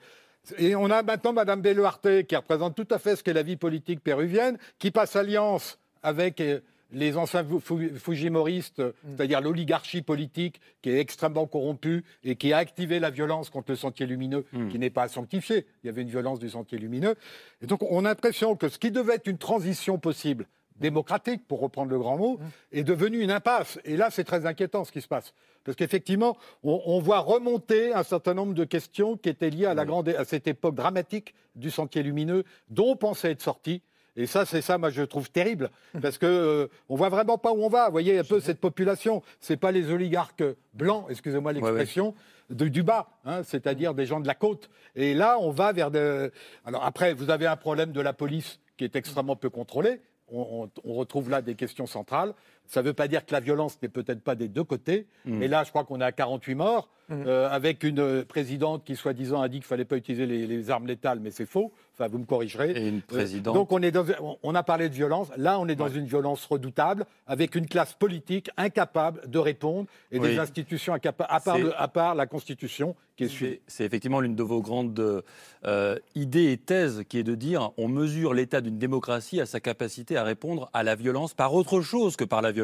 Et 0.59 0.75
on 0.77 0.91
a 0.91 1.03
maintenant 1.03 1.33
Mme 1.33 1.61
Beluarte, 1.61 2.25
qui 2.27 2.37
représente 2.37 2.75
tout 2.77 2.87
à 2.91 2.99
fait 2.99 3.17
ce 3.17 3.23
qu'est 3.25 3.33
la 3.33 3.43
vie 3.43 3.57
politique 3.57 4.01
péruvienne, 4.01 4.59
qui 4.79 4.91
passe 4.91 5.17
alliance 5.17 5.79
avec 6.03 6.41
euh, 6.41 6.61
les 6.93 7.17
anciens 7.17 7.45
fu- 7.45 7.61
fu- 7.61 7.99
fujimoristes, 7.99 8.81
c'est-à-dire 9.17 9.41
l'oligarchie 9.41 10.03
politique 10.03 10.61
qui 10.83 10.91
est 10.91 10.99
extrêmement 11.01 11.47
corrompue 11.47 12.05
et 12.23 12.37
qui 12.37 12.53
a 12.53 12.59
activé 12.59 13.01
la 13.01 13.11
violence 13.11 13.51
contre 13.51 13.73
le 13.73 13.77
sentier 13.77 14.07
lumineux, 14.07 14.45
qui 14.71 14.79
n'est 14.79 14.91
pas 14.91 15.09
sanctifié. 15.09 15.67
Il 15.83 15.89
y 15.89 15.91
avait 15.91 16.03
une 16.03 16.11
violence 16.11 16.39
du 16.39 16.49
sentier 16.49 16.79
lumineux. 16.79 17.17
Et 17.61 17.67
donc 17.67 17.83
on 17.83 18.05
a 18.05 18.09
l'impression 18.11 18.55
que 18.55 18.69
ce 18.69 18.79
qui 18.79 18.93
devait 18.93 19.15
être 19.17 19.27
une 19.27 19.39
transition 19.39 19.99
possible, 19.99 20.47
démocratique, 20.81 21.47
pour 21.49 21.61
reprendre 21.61 21.91
le 21.91 21.99
grand 21.99 22.17
mot, 22.17 22.39
est 22.73 22.85
devenu 22.85 23.21
une 23.21 23.31
impasse. 23.31 23.79
Et 23.85 23.97
là, 23.97 24.11
c'est 24.11 24.25
très 24.25 24.47
inquiétant 24.47 24.85
ce 24.85 24.93
qui 24.93 25.01
se 25.01 25.09
passe. 25.09 25.35
Parce 25.65 25.77
qu'effectivement, 25.77 26.37
on, 26.63 26.81
on 26.87 27.01
voit 27.01 27.19
remonter 27.21 27.93
un 27.93 28.03
certain 28.05 28.35
nombre 28.35 28.55
de 28.55 28.65
questions 28.65 29.17
qui 29.17 29.29
étaient 29.29 29.51
liées 29.51 29.67
à, 29.67 29.75
la 29.75 29.85
grande, 29.85 30.09
à 30.11 30.25
cette 30.25 30.47
époque 30.47 30.75
dramatique 30.75 31.35
du 31.55 31.71
sentier 31.71 32.03
lumineux, 32.03 32.45
dont 32.69 32.91
on 32.93 32.97
pensait 32.97 33.33
être 33.33 33.43
sorti. 33.43 33.83
Et 34.19 34.27
ça, 34.27 34.47
c'est 34.47 34.63
ça, 34.63 34.79
moi, 34.79 34.89
je 34.89 35.03
trouve 35.03 35.31
terrible, 35.31 35.69
parce 36.01 36.17
que 36.17 36.25
euh, 36.25 36.69
on 36.89 36.97
voit 36.97 37.11
vraiment 37.11 37.37
pas 37.37 37.53
où 37.53 37.63
on 37.63 37.69
va. 37.69 37.87
Vous 37.87 37.93
voyez 37.93 38.19
un 38.19 38.25
peu 38.25 38.41
cette 38.41 38.61
population. 38.61 39.23
C'est 39.41 39.59
pas 39.59 39.73
les 39.73 39.91
oligarques 39.91 40.43
blancs, 40.73 41.05
excusez-moi 41.11 41.53
l'expression, 41.53 42.15
de- 42.49 42.69
du 42.69 42.83
bas, 42.83 43.09
hein, 43.27 43.43
c'est-à-dire 43.43 43.93
des 43.93 44.07
gens 44.07 44.21
de 44.21 44.27
la 44.27 44.35
côte. 44.35 44.71
Et 44.95 45.13
là, 45.13 45.37
on 45.41 45.51
va 45.51 45.73
vers 45.73 45.91
de. 45.91 46.33
Alors 46.65 46.83
après, 46.85 47.13
vous 47.13 47.29
avez 47.29 47.47
un 47.47 47.57
problème 47.57 47.93
de 47.93 48.01
la 48.01 48.15
police 48.15 48.59
qui 48.79 48.85
est 48.85 48.97
extrêmement 48.97 49.37
peu 49.37 49.51
contrôlé. 49.51 50.01
On, 50.29 50.69
retrouve 50.85 51.31
là 51.31 51.41
des 51.41 51.55
questions 51.55 51.87
centrales. 51.87 52.35
Ça 52.69 52.83
ne 52.83 52.87
veut 52.87 52.93
pas 52.95 53.09
dire 53.09 53.25
que 53.25 53.33
la 53.33 53.41
violence 53.41 53.79
n'est 53.83 53.89
peut-être 53.89 54.21
pas 54.23 54.35
des 54.35 54.49
deux 54.49 54.65
côtés, 54.65 55.07
mais 55.25 55.49
là, 55.49 55.65
je 55.65 55.71
crois 55.71 55.85
qu'on 55.85 56.01
est 56.01 56.05
à 56.05 56.13
48 56.13 56.55
morts, 56.55 56.89
euh, 57.13 57.49
avec 57.49 57.85
une 57.85 58.01
euh, 58.01 58.25
présidente 58.25 58.83
qui, 58.85 58.97
soi-disant, 58.97 59.41
a 59.41 59.47
dit 59.49 59.59
qu'il 59.59 59.65
ne 59.65 59.69
fallait 59.69 59.85
pas 59.85 59.97
utiliser 59.97 60.27
les, 60.27 60.45
les 60.47 60.71
armes 60.71 60.89
létales, 60.89 61.21
mais 61.21 61.31
c'est 61.31 61.47
faux. 61.47 61.71
Enfin, 61.95 62.09
vous 62.09 62.19
me 62.19 62.25
corrigerez. 62.25 62.73
Et 62.73 62.89
une 62.89 62.97
Euh, 62.99 63.01
présidente. 63.07 63.55
donc, 63.55 63.71
on, 63.71 63.81
est 63.81 63.93
dans, 63.93 64.05
on- 64.43 64.55
a 64.57 64.63
parlé 64.65 64.89
de 64.89 64.95
violence. 64.95 65.29
Là, 65.37 65.59
on 65.61 65.69
est 65.69 65.77
dans 65.77 65.89
une 65.89 66.05
violence 66.05 66.45
redoutable, 66.45 67.07
avec 67.29 67.55
une 67.55 67.67
classe 67.69 67.95
politique 67.95 68.51
incapable 68.57 69.21
de 69.31 69.39
répondre 69.39 69.87
et 70.11 70.19
Oui. 70.19 70.31
des 70.31 70.39
institutions 70.41 70.93
incapables, 70.95 71.31
à, 71.33 71.39
part 71.41 71.57
C'est- 71.57 71.63
le- 71.63 71.81
à 71.81 71.87
part 71.89 72.15
la 72.17 72.27
Constitution 72.27 72.97
qui 73.17 73.25
est 73.25 73.29
suivie. 73.29 73.61
C'est 73.69 73.77
c'est 73.77 73.85
effectivement 73.85 74.21
l'une 74.21 74.35
de 74.35 74.43
vos 74.43 74.61
grandes 74.61 75.23
euh, 75.65 75.97
idées 76.15 76.53
et 76.53 76.59
thèses 76.59 77.03
qui 77.09 77.19
est 77.19 77.23
de 77.23 77.35
dire 77.35 77.71
on 77.79 77.89
mesure 77.89 78.35
l'état 78.35 78.61
d'une 78.61 78.79
démocratie 78.79 79.41
à 79.41 79.47
sa 79.47 79.59
capacité 79.61 80.17
à 80.19 80.23
répondre 80.25 80.69
à 80.75 80.83
la 80.83 80.95
violence 80.97 81.33
par 81.35 81.55
autre 81.55 81.81
chose 81.81 82.17
que 82.17 82.25
par 82.25 82.43
la 82.43 82.51
violence. 82.53 82.56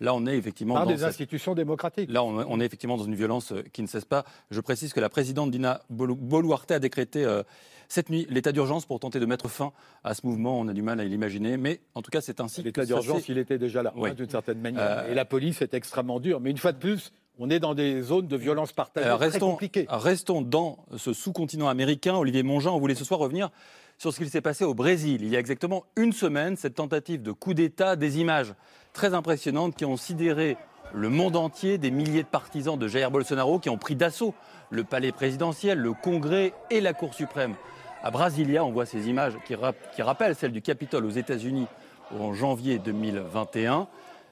Là, 0.00 0.14
on 0.14 0.26
est 0.26 0.36
effectivement 0.36 0.74
Par 0.74 0.84
dans 0.84 0.90
des 0.90 0.98
cette- 0.98 1.08
institutions 1.08 1.54
démocratiques. 1.54 2.10
Là, 2.10 2.22
on, 2.24 2.36
on 2.48 2.60
est 2.60 2.64
effectivement 2.64 2.96
dans 2.96 3.04
une 3.04 3.14
violence 3.14 3.52
euh, 3.52 3.62
qui 3.72 3.82
ne 3.82 3.86
cesse 3.86 4.04
pas. 4.04 4.24
Je 4.50 4.60
précise 4.60 4.92
que 4.92 5.00
la 5.00 5.08
présidente 5.08 5.50
Dina 5.50 5.80
Bolu- 5.90 6.14
Boluarte 6.16 6.70
a 6.72 6.78
décrété 6.78 7.24
euh, 7.24 7.42
cette 7.88 8.10
nuit 8.10 8.26
l'état 8.30 8.52
d'urgence 8.52 8.84
pour 8.86 8.98
tenter 9.00 9.20
de 9.20 9.26
mettre 9.26 9.48
fin 9.48 9.72
à 10.04 10.14
ce 10.14 10.26
mouvement. 10.26 10.58
On 10.58 10.68
a 10.68 10.72
du 10.72 10.82
mal 10.82 10.98
à 11.00 11.04
l'imaginer, 11.04 11.56
mais 11.56 11.80
en 11.94 12.02
tout 12.02 12.10
cas, 12.10 12.20
c'est 12.20 12.40
ainsi. 12.40 12.62
L'état 12.62 12.84
d'urgence, 12.84 13.28
il 13.28 13.38
était 13.38 13.58
déjà 13.58 13.82
là, 13.82 13.92
Oui. 13.96 14.10
hein, 14.10 14.14
d'une 14.14 14.28
certaine 14.30 14.58
manière. 14.60 14.82
Euh, 14.82 15.12
Et 15.12 15.14
la 15.14 15.24
police 15.24 15.62
est 15.62 15.74
extrêmement 15.74 16.18
dure. 16.20 16.40
Mais 16.40 16.50
une 16.50 16.58
fois 16.58 16.72
de 16.72 16.78
plus, 16.78 17.12
on 17.38 17.50
est 17.50 17.60
dans 17.60 17.74
des 17.74 18.00
zones 18.02 18.26
de 18.28 18.36
violence 18.36 18.72
partagée 18.72 19.06
Euh, 19.08 19.16
très 19.16 19.26
restons, 19.26 19.50
compliquées. 19.52 19.86
restons 19.88 20.40
dans 20.42 20.78
ce 20.96 21.12
sous-continent 21.12 21.68
américain. 21.68 22.16
Olivier 22.16 22.42
Mongeant, 22.42 22.74
on 22.74 22.80
voulait 22.80 22.94
ce 22.94 23.04
soir 23.04 23.20
revenir 23.20 23.50
sur 23.98 24.12
ce 24.12 24.18
qu'il 24.18 24.30
s'est 24.30 24.40
passé 24.40 24.64
au 24.64 24.74
Brésil. 24.74 25.20
Il 25.22 25.28
y 25.28 25.36
a 25.36 25.38
exactement 25.38 25.84
une 25.96 26.12
semaine, 26.12 26.56
cette 26.56 26.74
tentative 26.74 27.22
de 27.22 27.32
coup 27.32 27.54
d'État, 27.54 27.94
des 27.96 28.18
images 28.20 28.52
très 28.96 29.12
impressionnantes 29.14 29.76
qui 29.76 29.84
ont 29.84 29.98
sidéré 29.98 30.56
le 30.94 31.10
monde 31.10 31.36
entier, 31.36 31.76
des 31.76 31.90
milliers 31.90 32.22
de 32.22 32.28
partisans 32.28 32.78
de 32.78 32.88
Jair 32.88 33.10
Bolsonaro 33.10 33.58
qui 33.58 33.68
ont 33.68 33.76
pris 33.76 33.94
d'assaut 33.94 34.34
le 34.70 34.84
palais 34.84 35.12
présidentiel, 35.12 35.78
le 35.78 35.92
Congrès 35.92 36.54
et 36.70 36.80
la 36.80 36.94
Cour 36.94 37.12
suprême. 37.12 37.54
À 38.02 38.10
Brasilia, 38.10 38.64
on 38.64 38.72
voit 38.72 38.86
ces 38.86 39.08
images 39.10 39.34
qui, 39.46 39.54
rap- 39.54 39.76
qui 39.94 40.00
rappellent 40.00 40.34
celles 40.34 40.52
du 40.52 40.62
Capitole 40.62 41.04
aux 41.04 41.10
États-Unis 41.10 41.66
en 42.18 42.32
janvier 42.32 42.78
2021. 42.78 43.86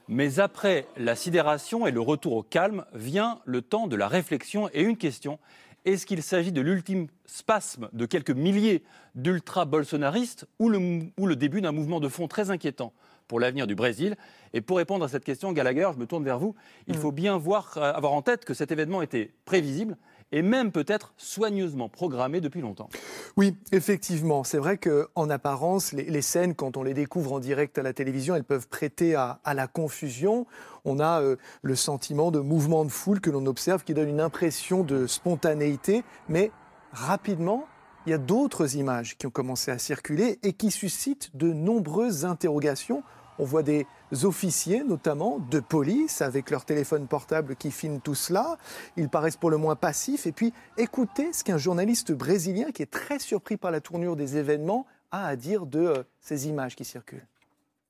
Mais 0.07 0.39
après 0.39 0.87
la 0.97 1.15
sidération 1.15 1.85
et 1.85 1.91
le 1.91 2.01
retour 2.01 2.33
au 2.33 2.43
calme, 2.43 2.85
vient 2.93 3.39
le 3.45 3.61
temps 3.61 3.85
de 3.85 3.95
la 3.95 4.07
réflexion 4.07 4.67
et 4.73 4.81
une 4.81 4.97
question. 4.97 5.37
Est-ce 5.85 6.07
qu'il 6.07 6.23
s'agit 6.23 6.51
de 6.51 6.61
l'ultime 6.61 7.05
spasme 7.27 7.89
de 7.93 8.07
quelques 8.07 8.31
milliers 8.31 8.81
d'ultra-bolsonaristes 9.13 10.47
ou 10.57 10.69
le 10.69 11.35
début 11.35 11.61
d'un 11.61 11.71
mouvement 11.71 11.99
de 11.99 12.09
fond 12.09 12.27
très 12.27 12.49
inquiétant 12.49 12.93
pour 13.27 13.39
l'avenir 13.39 13.67
du 13.67 13.75
Brésil 13.75 14.15
Et 14.53 14.61
pour 14.61 14.77
répondre 14.77 15.05
à 15.05 15.07
cette 15.07 15.23
question, 15.23 15.51
Gallagher, 15.51 15.89
je 15.93 15.99
me 15.99 16.05
tourne 16.05 16.23
vers 16.23 16.39
vous. 16.39 16.55
Il 16.87 16.95
faut 16.95 17.11
bien 17.11 17.37
voir, 17.37 17.73
euh, 17.77 17.93
avoir 17.93 18.13
en 18.13 18.21
tête 18.21 18.45
que 18.45 18.53
cet 18.53 18.71
événement 18.71 19.01
était 19.01 19.31
prévisible 19.45 19.97
et 20.31 20.41
même 20.41 20.71
peut-être 20.71 21.13
soigneusement 21.17 21.87
programmée 21.87 22.41
depuis 22.41 22.61
longtemps. 22.61 22.89
Oui, 23.37 23.55
effectivement. 23.71 24.43
C'est 24.43 24.57
vrai 24.57 24.77
qu'en 24.77 25.29
apparence, 25.29 25.93
les, 25.93 26.21
scènes, 26.21 26.55
quand 26.55 26.77
on 26.77 26.83
les 26.83 26.93
découvre 26.93 27.33
en 27.33 27.39
direct 27.39 27.77
à 27.77 27.83
la 27.83 27.93
télévision, 27.93 28.35
elles 28.35 28.43
peuvent 28.43 28.67
prêter 28.67 29.15
à, 29.15 29.39
la 29.45 29.67
confusion. 29.67 30.47
On 30.83 30.99
a 30.99 31.21
euh, 31.21 31.35
le 31.61 31.75
sentiment 31.75 32.31
de 32.31 32.39
mouvement 32.39 32.85
de 32.85 32.91
foule 32.91 33.21
que 33.21 33.29
l'on 33.29 33.45
observe 33.45 33.83
qui 33.83 33.93
donne 33.93 34.09
une 34.09 34.21
impression 34.21 34.83
de 34.83 35.07
spontanéité, 35.07 36.03
mais 36.27 36.51
rapidement, 36.91 37.65
il 38.05 38.11
y 38.11 38.13
a 38.13 38.17
d'autres 38.17 38.75
images 38.75 39.17
qui 39.17 39.27
ont 39.27 39.31
commencé 39.31 39.71
à 39.71 39.77
circuler 39.77 40.39
et 40.43 40.53
qui 40.53 40.71
suscitent 40.71 41.35
de 41.35 41.51
nombreuses 41.51 42.25
interrogations 42.25 43.03
on 43.37 43.43
voit 43.43 43.63
des 43.63 43.85
officiers, 44.23 44.83
notamment 44.83 45.39
de 45.39 45.59
police, 45.59 46.21
avec 46.21 46.49
leur 46.49 46.63
téléphone 46.65 47.07
portable 47.07 47.55
qui 47.55 47.71
filment 47.71 47.99
tout 47.99 48.15
cela. 48.15 48.57
Ils 48.95 49.09
paraissent 49.09 49.35
pour 49.35 49.49
le 49.49 49.57
moins 49.57 49.75
passifs. 49.75 50.25
Et 50.25 50.31
puis, 50.31 50.53
écoutez 50.77 51.33
ce 51.33 51.43
qu'un 51.43 51.57
journaliste 51.57 52.11
brésilien, 52.13 52.71
qui 52.71 52.81
est 52.81 52.91
très 52.91 53.19
surpris 53.19 53.57
par 53.57 53.71
la 53.71 53.81
tournure 53.81 54.15
des 54.15 54.37
événements, 54.37 54.85
a 55.11 55.27
à 55.27 55.35
dire 55.35 55.65
de 55.65 55.79
euh, 55.79 56.03
ces 56.19 56.47
images 56.47 56.75
qui 56.75 56.85
circulent. 56.85 57.25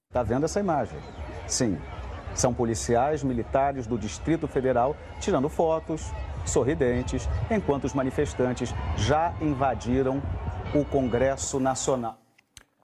Está 0.10 0.24
vendo 0.24 0.46
essa 0.46 0.60
imagem? 0.60 1.00
Sim. 1.48 1.78
São 2.34 2.54
policiais 2.54 3.24
militares 3.24 3.88
do 3.88 3.98
Distrito 3.98 4.48
Federal 4.48 4.96
tirando 5.20 5.50
fotos, 5.50 6.02
sorridentes, 6.46 7.28
enquanto 7.50 7.86
os 7.86 7.94
manifestantes 7.94 8.74
já 8.98 9.34
invadiram 9.42 10.22
o 10.74 10.84
Congresso 10.86 11.60
Nacional. 11.60 12.18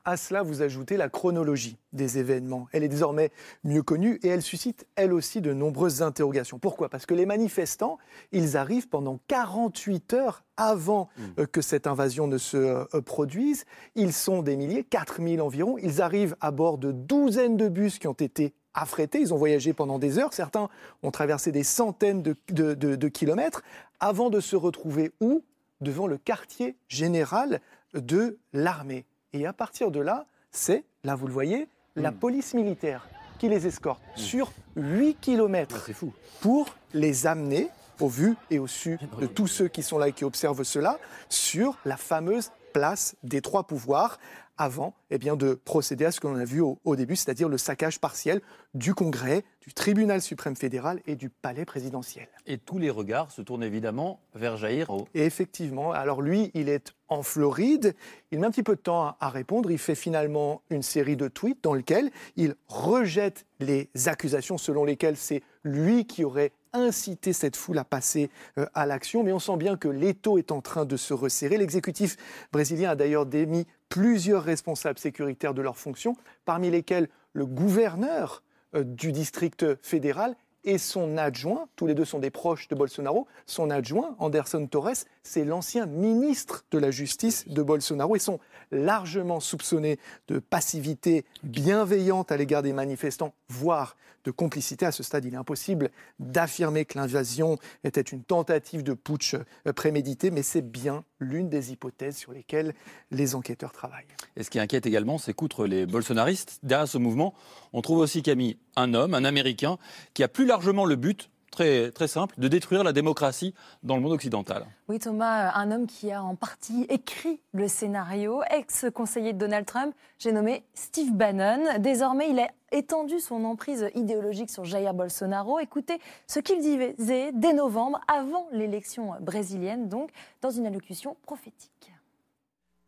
À 0.04 0.18
cela, 0.18 0.42
vous 0.42 0.64
ajoutez 0.64 0.98
la 0.98 1.10
chronologie 1.10 1.78
des 1.94 2.18
événements. 2.18 2.68
Elle 2.72 2.84
est 2.84 2.88
désormais 2.88 3.30
mieux 3.64 3.84
connue 3.84 4.20
et 4.24 4.30
elle 4.30 4.42
suscite, 4.42 4.88
elle 4.96 5.14
aussi, 5.14 5.42
de 5.42 5.54
nombreuses 5.54 6.02
interrogations. 6.02 6.58
Pourquoi? 6.58 6.90
Parce 6.90 7.06
que 7.06 7.14
les 7.14 7.28
manifestants, 7.28 8.00
ils 8.32 8.58
arrivent 8.58 8.90
pendant 8.90 9.20
48 9.28 10.14
heures 10.14 10.44
avant 10.58 11.10
mmh. 11.18 11.22
euh, 11.42 11.46
que 11.46 11.62
cette 11.62 11.86
invasion 11.86 12.26
ne 12.26 12.40
se 12.40 12.58
euh, 12.58 13.02
produise. 13.06 13.66
Ils 13.94 14.14
sont 14.14 14.42
des 14.42 14.58
milliers, 14.58 14.84
4000 14.84 15.40
environ. 15.40 15.78
Ils 15.78 16.02
arrivent 16.02 16.36
à 16.42 16.50
bord 16.50 16.80
de 16.80 16.92
douzaines 16.92 17.58
de 17.58 17.70
bus 17.70 18.00
qui 18.00 18.08
ont 18.08 18.14
été 18.14 18.56
affrétés. 18.74 19.20
Ils 19.20 19.34
ont 19.34 19.38
voyagé 19.38 19.74
pendant 19.74 20.00
des 20.00 20.20
heures. 20.20 20.34
Certains 20.34 20.70
ont 21.04 21.12
traversé 21.12 21.52
des 21.52 21.64
centaines 21.64 22.22
de, 22.22 22.36
de 22.50 23.08
kilomètres 23.08 23.64
avant 24.00 24.30
de 24.30 24.40
se 24.40 24.56
retrouver 24.56 25.12
où? 25.20 25.44
Devant 25.82 26.06
le 26.06 26.18
quartier 26.18 26.76
général 26.90 27.60
de 27.96 28.38
l'armée. 28.54 29.06
Et 29.34 29.46
à 29.46 29.54
partir 29.54 29.92
de 29.92 30.00
là, 30.00 30.26
c'est, 30.52 30.84
là 31.04 31.16
vous 31.16 31.28
le 31.28 31.34
voyez, 31.34 31.68
la 31.96 32.12
hmm. 32.12 32.16
police 32.16 32.54
militaire 32.54 33.08
qui 33.40 33.50
les 33.50 33.66
escorte 33.68 34.02
hmm. 34.16 34.20
sur 34.20 34.52
8 34.76 35.18
km 35.20 35.88
ah, 35.90 35.94
fou. 35.94 36.14
pour 36.42 36.76
les 36.94 37.28
amener 37.28 37.70
au 38.00 38.08
vu 38.08 38.36
et 38.50 38.60
au 38.60 38.68
su 38.68 38.98
de 39.20 39.28
tous 39.28 39.48
ceux 39.48 39.68
qui 39.68 39.84
sont 39.84 39.98
là 39.98 40.08
et 40.08 40.14
qui 40.14 40.26
observent 40.26 40.64
cela 40.64 41.00
sur 41.30 41.78
la 41.86 41.98
fameuse 41.98 42.52
place 42.74 43.16
des 43.24 43.42
trois 43.42 43.64
pouvoirs 43.64 44.18
avant 44.62 44.94
eh 45.10 45.18
bien, 45.18 45.36
de 45.36 45.54
procéder 45.54 46.06
à 46.06 46.12
ce 46.12 46.20
que 46.20 46.28
l'on 46.28 46.36
a 46.36 46.46
vu 46.46 46.62
au, 46.62 46.96
début, 46.96 47.16
c'est-à-dire 47.16 47.50
le 47.50 47.58
saccage 47.58 48.00
partiel 48.00 48.42
du 48.74 48.94
Congrès, 48.94 49.44
du 49.62 49.74
Tribunal 49.74 50.22
suprême 50.22 50.56
fédéral 50.56 51.02
et 51.08 51.16
du 51.16 51.30
palais 51.30 51.66
présidentiel. 51.66 52.28
Et 52.46 52.58
tous 52.58 52.78
les 52.78 52.90
regards 52.90 53.32
se 53.32 53.42
tournent 53.42 53.64
évidemment 53.64 54.22
vers 54.36 54.58
Jair. 54.58 54.92
Et 55.14 55.26
effectivement, 55.26 55.92
alors 55.92 56.22
lui, 56.22 56.52
il 56.54 56.70
est 56.70 56.94
en 57.12 57.24
Floride, 57.24 57.94
il 58.32 58.40
met 58.40 58.48
un 58.48 58.52
petit 58.52 58.64
peu 58.64 58.76
de 58.76 58.82
temps 58.82 59.18
à 59.20 59.30
répondre, 59.30 59.70
il 59.70 59.78
fait 59.78 59.96
finalement 59.96 60.62
une 60.70 60.82
série 60.82 61.18
de 61.18 61.28
tweets 61.28 61.62
dans 61.62 61.74
lesquels 61.74 62.10
il 62.38 62.56
rejette 62.70 63.46
les 63.60 63.90
accusations 64.06 64.58
selon 64.58 64.86
lesquelles 64.86 65.18
c'est 65.18 65.44
lui 65.66 66.06
qui 66.06 66.24
aurait 66.24 66.54
incité 66.72 67.34
cette 67.34 67.58
foule 67.58 67.78
à 67.80 67.84
passer 67.84 68.30
euh, 68.58 68.66
à 68.74 68.86
l'action, 68.86 69.24
mais 69.24 69.34
on 69.34 69.40
sent 69.40 69.58
bien 69.58 69.76
que 69.76 69.90
l'étau 69.90 70.38
est 70.38 70.54
en 70.54 70.62
train 70.62 70.86
de 70.86 70.96
se 70.96 71.14
resserrer. 71.14 71.58
L'exécutif 71.58 72.16
brésilien 72.54 72.92
a 72.92 72.96
d'ailleurs 72.96 73.26
démis 73.26 73.68
plusieurs 73.90 74.44
responsables 74.44 74.98
sécuritaires 74.98 75.54
de 75.54 75.62
leurs 75.62 75.78
fonctions, 75.78 76.16
parmi 76.46 76.72
lesquels 76.72 77.10
le 77.34 77.46
gouverneur 77.46 78.42
euh, 78.74 78.86
du 78.86 79.12
district 79.12 79.66
fédéral 79.84 80.38
et 80.64 80.78
son 80.78 81.18
adjoint, 81.18 81.68
tous 81.76 81.88
les 81.88 81.96
deux 81.96 82.06
sont 82.06 82.20
des 82.20 82.30
proches 82.30 82.68
de 82.68 82.76
Bolsonaro, 82.76 83.28
son 83.46 83.70
adjoint, 83.70 84.16
Anderson 84.20 84.68
Torres, 84.68 85.06
c'est 85.24 85.46
l'ancien 85.46 85.86
ministre 85.86 86.66
de 86.72 86.78
la 86.78 86.92
Justice 86.92 87.48
de 87.48 87.62
Bolsonaro. 87.62 88.16
Ils 88.16 88.22
sont 88.22 88.40
largement 88.72 89.40
soupçonnés 89.40 90.00
de 90.28 90.40
passivité 90.40 91.26
bienveillante 91.44 92.32
à 92.32 92.38
l'égard 92.38 92.62
des 92.62 92.74
manifestants, 92.74 93.34
voire 93.50 93.96
de 94.24 94.32
complicité. 94.32 94.86
À 94.86 94.92
ce 94.92 95.04
stade, 95.04 95.26
il 95.26 95.34
est 95.34 95.38
impossible 95.38 95.90
d'affirmer 96.20 96.86
que 96.86 96.98
l'invasion 96.98 97.58
était 97.84 98.02
une 98.02 98.24
tentative 98.24 98.84
de 98.84 98.94
putsch 98.94 99.36
euh, 99.36 99.74
prémédité, 99.74 100.32
mais 100.32 100.44
c'est 100.44 100.62
bien 100.62 101.04
l'une 101.20 101.50
des 101.50 101.72
hypothèses 101.72 102.18
sur 102.18 102.32
lesquelles 102.32 102.74
les 103.12 103.36
enquêteurs 103.36 103.72
travaillent. 103.72 104.06
Et 104.36 104.44
ce 104.44 104.50
qui 104.50 104.60
inquiète 104.60 104.86
également, 104.86 105.18
c'est 105.18 105.34
qu'outre 105.34 105.66
les 105.66 105.86
bolsonaristes, 105.86 106.60
derrière 106.64 106.88
ce 106.88 106.98
mouvement, 106.98 107.34
on 107.74 107.82
trouve 107.82 108.00
aussi 108.00 108.22
Camille, 108.22 108.58
un 108.76 108.94
homme, 108.94 109.14
un 109.14 109.26
Américain, 109.26 109.78
qui 110.14 110.24
a 110.24 110.28
plus 110.28 110.46
largement 110.46 110.86
le 110.86 110.96
but 110.96 111.30
très, 111.52 111.92
très 111.92 112.08
simple, 112.08 112.34
de 112.38 112.48
détruire 112.48 112.84
la 112.84 112.94
démocratie 112.94 113.54
dans 113.84 113.96
le 113.96 114.02
monde 114.02 114.14
occidental. 114.14 114.66
Oui, 114.88 114.98
Thomas, 114.98 115.50
euh, 115.50 115.52
un 115.54 115.72
homme 115.72 115.86
qui 115.86 116.12
a 116.12 116.24
en 116.24 116.36
partie 116.36 116.86
écrit 116.90 117.40
le 117.54 117.68
scénario, 117.68 118.42
ex-conseiller 118.50 119.34
de 119.34 119.38
Donald 119.38 119.66
Trump, 119.66 119.94
j'ai 120.18 120.32
nommé 120.32 120.64
Steve 120.74 121.14
Bannon. 121.14 121.78
Désormais, 121.80 122.30
il 122.30 122.40
a 122.40 122.50
étendu 122.72 123.20
son 123.20 123.44
emprise 123.44 123.90
idéologique 123.94 124.50
sur 124.50 124.64
Jair 124.64 124.94
Bolsonaro. 124.94 125.60
Écoutez 125.60 126.00
ce 126.26 126.40
qu'il 126.40 126.62
disait 126.62 126.96
dès 127.34 127.54
novembre, 127.54 128.00
avant 128.08 128.48
l'élection 128.52 129.14
brésilienne, 129.20 129.90
donc, 129.90 130.10
dans 130.42 130.52
une 130.52 130.66
allocution 130.66 131.18
prophétique. 131.26 131.92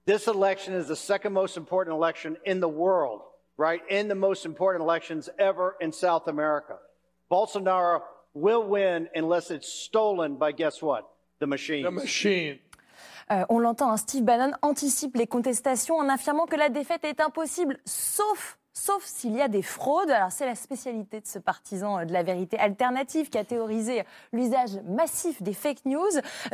This 0.05 0.27
election 0.27 0.73
is 0.73 0.87
the 0.87 0.95
second 0.95 1.31
most 1.31 1.57
important 1.57 1.95
election 1.95 2.35
in 2.45 2.59
the 2.59 2.67
world, 2.67 3.21
right? 3.57 3.81
In 3.89 4.09
the 4.09 4.15
most 4.15 4.45
important 4.45 4.83
elections 4.83 5.29
ever 5.37 5.75
in 5.81 5.91
South 5.91 6.27
America. 6.27 6.77
Bolsonaro 7.29 8.01
will 8.33 8.63
win 8.63 9.07
unless 9.15 9.51
it's 9.51 9.67
stolen 9.67 10.35
by 10.35 10.51
guess 10.51 10.81
what? 10.81 11.05
The 11.39 11.47
machine. 11.47 11.83
The 11.83 11.91
machine. 11.91 12.59
Euh, 13.31 13.45
on 13.49 13.59
l'entend, 13.59 13.91
hein, 13.91 13.97
Steve 13.97 14.23
Bannon 14.23 14.53
anticipe 14.61 15.15
les 15.15 15.27
contestations 15.27 15.97
en 15.97 16.09
affirmant 16.09 16.45
que 16.45 16.57
la 16.57 16.69
défaite 16.69 17.05
est 17.05 17.21
impossible, 17.21 17.79
sauf 17.85 18.57
sauf 18.73 19.05
s'il 19.05 19.35
y 19.35 19.41
a 19.41 19.47
des 19.47 19.61
fraudes. 19.61 20.09
Alors 20.09 20.31
c'est 20.31 20.45
la 20.45 20.55
spécialité 20.55 21.21
de 21.21 21.27
ce 21.27 21.39
partisan 21.39 21.99
euh, 21.99 22.05
de 22.05 22.13
la 22.13 22.23
vérité 22.23 22.57
alternative 22.59 23.29
qui 23.29 23.37
a 23.37 23.43
théorisé 23.43 24.03
l'usage 24.31 24.79
massif 24.85 25.41
des 25.41 25.53
fake 25.53 25.85
news. 25.85 26.01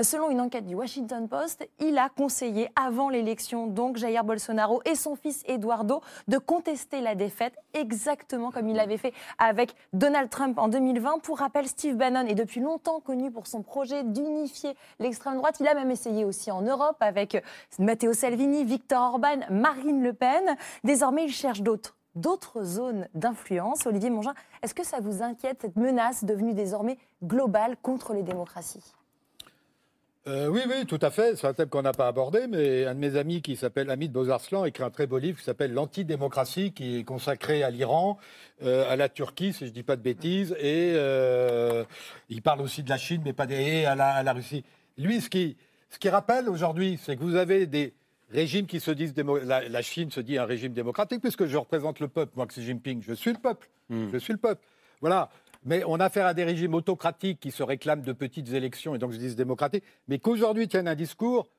Selon 0.01 0.29
une 0.29 0.41
enquête 0.41 0.65
du 0.65 0.75
Washington 0.75 1.27
Post, 1.27 1.67
il 1.79 1.97
a 1.97 2.09
conseillé 2.09 2.69
avant 2.75 3.09
l'élection, 3.09 3.67
donc 3.67 3.97
Jair 3.97 4.23
Bolsonaro 4.23 4.81
et 4.85 4.95
son 4.95 5.15
fils 5.15 5.43
Eduardo, 5.47 6.01
de 6.27 6.37
contester 6.37 7.01
la 7.01 7.15
défaite 7.15 7.55
exactement 7.73 8.51
comme 8.51 8.67
il 8.67 8.75
l'avait 8.75 8.97
fait 8.97 9.13
avec 9.37 9.73
Donald 9.93 10.29
Trump 10.29 10.57
en 10.59 10.67
2020. 10.67 11.19
Pour 11.19 11.39
rappel, 11.39 11.67
Steve 11.67 11.95
Bannon 11.95 12.27
est 12.27 12.35
depuis 12.35 12.59
longtemps 12.59 12.99
connu 12.99 13.31
pour 13.31 13.47
son 13.47 13.61
projet 13.61 14.03
d'unifier 14.03 14.75
l'extrême 14.99 15.37
droite. 15.37 15.57
Il 15.59 15.67
a 15.67 15.73
même 15.73 15.91
essayé 15.91 16.25
aussi 16.25 16.51
en 16.51 16.61
Europe 16.61 16.97
avec 16.99 17.41
Matteo 17.77 18.13
Salvini, 18.13 18.65
Victor 18.65 19.13
Orban, 19.13 19.39
Marine 19.49 20.03
Le 20.03 20.13
Pen. 20.13 20.55
Désormais, 20.83 21.25
il 21.25 21.31
cherche 21.31 21.61
d'autres 21.61 21.95
d'autres 22.15 22.63
zones 22.63 23.07
d'influence. 23.13 23.85
Olivier 23.85 24.09
Mongin, 24.09 24.33
est-ce 24.61 24.73
que 24.73 24.85
ça 24.85 24.99
vous 24.99 25.21
inquiète, 25.23 25.59
cette 25.61 25.75
menace 25.75 26.23
devenue 26.23 26.53
désormais 26.53 26.97
globale 27.23 27.77
contre 27.81 28.13
les 28.13 28.23
démocraties? 28.23 28.93
Euh, 30.27 30.47
oui, 30.47 30.61
oui, 30.67 30.85
tout 30.85 30.99
à 31.01 31.09
fait. 31.09 31.37
C'est 31.37 31.47
un 31.47 31.53
thème 31.53 31.69
qu'on 31.69 31.81
n'a 31.81 31.93
pas 31.93 32.07
abordé, 32.07 32.45
mais 32.47 32.85
un 32.85 32.93
de 32.93 32.99
mes 32.99 33.15
amis 33.15 33.41
qui 33.41 33.55
s'appelle 33.55 33.89
Amit 33.89 34.09
Bozarslan 34.09 34.65
écrit 34.65 34.83
un 34.83 34.89
très 34.89 35.07
beau 35.07 35.17
livre 35.17 35.39
qui 35.39 35.43
s'appelle 35.43 35.73
L'antidémocratie, 35.73 36.71
qui 36.71 36.99
est 36.99 37.03
consacré 37.03 37.63
à 37.63 37.69
l'Iran, 37.69 38.19
euh, 38.61 38.91
à 38.91 38.95
la 38.95 39.09
Turquie, 39.09 39.53
si 39.53 39.65
je 39.65 39.69
ne 39.69 39.73
dis 39.73 39.83
pas 39.83 39.95
de 39.95 40.01
bêtises, 40.01 40.55
et 40.59 40.93
euh, 40.95 41.83
il 42.29 42.41
parle 42.41 42.61
aussi 42.61 42.83
de 42.83 42.89
la 42.89 42.97
Chine, 42.97 43.21
mais 43.23 43.33
pas 43.33 43.47
des, 43.47 43.85
à 43.85 43.95
la, 43.95 44.09
à 44.09 44.23
la 44.23 44.33
Russie. 44.33 44.63
Lui, 44.97 45.21
ce 45.21 45.29
qui, 45.29 45.57
ce 45.89 45.97
qui 45.97 46.09
rappelle 46.09 46.49
aujourd'hui, 46.49 46.99
c'est 47.01 47.15
que 47.15 47.23
vous 47.23 47.35
avez 47.35 47.65
des, 47.65 47.93
régime 48.29 48.65
qui 48.65 48.79
se 48.79 48.91
disent 48.91 49.13
la, 49.43 49.67
la, 49.67 49.81
Chine 49.81 50.11
se 50.11 50.19
dit 50.19 50.37
un 50.37 50.45
régime 50.45 50.73
démocratique 50.73 51.21
puisque 51.21 51.45
je 51.45 51.57
représente 51.57 51.99
le 51.99 52.07
peuple, 52.07 52.33
moi 52.35 52.47
Xi 52.47 52.63
Jinping, 52.63 53.01
je 53.01 53.13
suis 53.13 53.31
le 53.31 53.39
peuple, 53.39 53.69
hmm. 53.89 54.09
je 54.11 54.17
suis 54.17 54.33
le 54.33 54.39
peuple. 54.39 54.65
Voilà. 55.01 55.29
Mais 55.65 55.83
on 55.85 55.99
a 55.99 56.05
affaire 56.05 56.25
à 56.25 56.33
des 56.33 56.43
régimes 56.43 56.73
autocratiques 56.73 57.39
qui 57.39 57.51
se 57.51 57.63
réclament 57.63 58.01
de 58.01 58.13
petites 58.13 58.53
élections 58.53 58.95
et 58.95 58.97
donc 58.97 59.11
je 59.11 59.17
dis 59.17 59.35
démocratiques, 59.35 59.83
mais 60.07 60.19
qu'aujourd'hui 60.19 60.67
tiennent 60.67 60.87
un 60.87 60.95
discours 60.95 61.49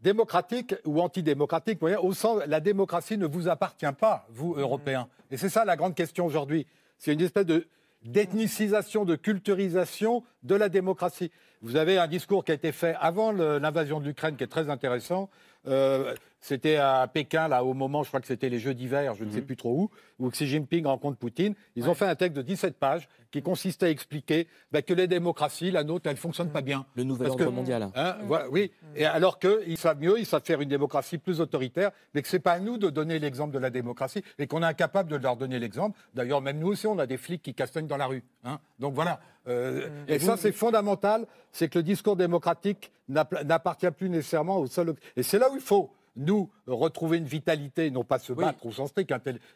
démocratique 0.00 0.74
ou 0.84 1.00
antidémocratique. 1.00 1.82
Au 1.82 2.12
sens, 2.12 2.42
la 2.46 2.60
démocratie 2.60 3.16
ne 3.16 3.26
vous 3.26 3.48
appartient 3.48 3.92
pas, 3.98 4.26
vous, 4.30 4.54
Européens. 4.54 5.08
Et 5.30 5.36
c'est 5.36 5.48
ça 5.48 5.64
la 5.64 5.76
grande 5.76 5.94
question 5.94 6.26
aujourd'hui. 6.26 6.66
C'est 6.98 7.12
une 7.12 7.22
espèce 7.22 7.46
de 7.46 7.66
d'ethnicisation, 8.04 9.06
de 9.06 9.16
culturisation 9.16 10.24
de 10.42 10.54
la 10.54 10.68
démocratie. 10.68 11.30
Vous 11.62 11.76
avez 11.76 11.96
un 11.96 12.06
discours 12.06 12.44
qui 12.44 12.52
a 12.52 12.54
été 12.54 12.70
fait 12.70 12.94
avant 13.00 13.32
l'invasion 13.32 13.98
de 13.98 14.04
l'Ukraine 14.04 14.36
qui 14.36 14.44
est 14.44 14.48
très 14.48 14.68
intéressant. 14.68 15.30
Euh, 15.66 16.14
C'était 16.46 16.76
à 16.76 17.08
Pékin, 17.10 17.48
là, 17.48 17.64
au 17.64 17.72
moment, 17.72 18.02
je 18.02 18.08
crois 18.08 18.20
que 18.20 18.26
c'était 18.26 18.50
les 18.50 18.58
Jeux 18.58 18.74
d'hiver, 18.74 19.14
je 19.14 19.24
ne 19.24 19.30
sais 19.30 19.38
Mhm. 19.38 19.46
plus 19.46 19.56
trop 19.56 19.72
où, 19.74 19.90
où 20.18 20.28
Xi 20.28 20.46
Jinping 20.46 20.84
rencontre 20.84 21.16
Poutine. 21.16 21.54
Ils 21.74 21.88
ont 21.88 21.94
fait 21.94 22.04
un 22.04 22.14
texte 22.14 22.36
de 22.36 22.42
17 22.42 22.76
pages 22.76 23.08
qui 23.30 23.40
consistait 23.40 23.86
à 23.86 23.88
expliquer 23.88 24.46
bah, 24.70 24.82
que 24.82 24.92
les 24.92 25.06
démocraties, 25.06 25.70
la 25.70 25.84
nôtre, 25.84 26.06
elles 26.06 26.16
ne 26.16 26.18
fonctionnent 26.18 26.52
pas 26.52 26.60
bien. 26.60 26.84
Le 26.96 27.04
nouvel 27.04 27.30
ordre 27.30 27.50
mondial. 27.50 27.88
Hein, 27.94 28.16
voilà, 28.26 28.50
oui. 28.50 28.70
Et 28.94 29.06
alors 29.06 29.38
qu'ils 29.38 29.78
savent 29.78 29.98
mieux, 29.98 30.18
ils 30.18 30.26
savent 30.26 30.44
faire 30.44 30.60
une 30.60 30.68
démocratie 30.68 31.16
plus 31.16 31.40
autoritaire, 31.40 31.92
mais 32.12 32.20
que 32.20 32.28
c'est 32.28 32.40
pas 32.40 32.52
à 32.52 32.58
nous 32.60 32.76
de 32.76 32.90
donner 32.90 33.18
l'exemple 33.18 33.54
de 33.54 33.58
la 33.58 33.70
démocratie 33.70 34.22
et 34.38 34.46
qu'on 34.46 34.62
est 34.62 34.66
incapable 34.66 35.08
de 35.10 35.16
leur 35.16 35.38
donner 35.38 35.58
l'exemple. 35.58 35.98
D'ailleurs, 36.12 36.42
même 36.42 36.58
nous 36.58 36.68
aussi, 36.68 36.86
on 36.86 36.98
a 36.98 37.06
des 37.06 37.16
flics 37.16 37.40
qui 37.42 37.54
castagnent 37.54 37.86
dans 37.86 37.96
la 37.96 38.06
rue. 38.06 38.22
hein. 38.44 38.60
Donc 38.80 38.92
voilà. 38.92 39.18
Euh, 39.48 39.88
et 40.08 40.18
ça, 40.18 40.36
c'est 40.36 40.52
fondamental, 40.52 41.26
c'est 41.52 41.70
que 41.70 41.78
le 41.78 41.84
discours 41.84 42.16
démocratique 42.16 42.92
n'app- 43.08 43.44
n'appartient 43.46 43.90
plus 43.92 44.10
nécessairement 44.10 44.58
au 44.58 44.66
seul. 44.66 44.94
Et 45.16 45.22
c'est 45.22 45.38
là 45.38 45.50
où 45.50 45.54
il 45.54 45.62
faut. 45.62 45.90
Nous, 46.16 46.48
retrouver 46.66 47.18
une 47.18 47.24
vitalité, 47.24 47.90
non 47.90 48.04
pas 48.04 48.18
se 48.20 48.32
Oui. 48.32 48.44
battre 48.44 48.64
au 48.66 48.72
sens 48.72 48.90
strict, 48.90 49.12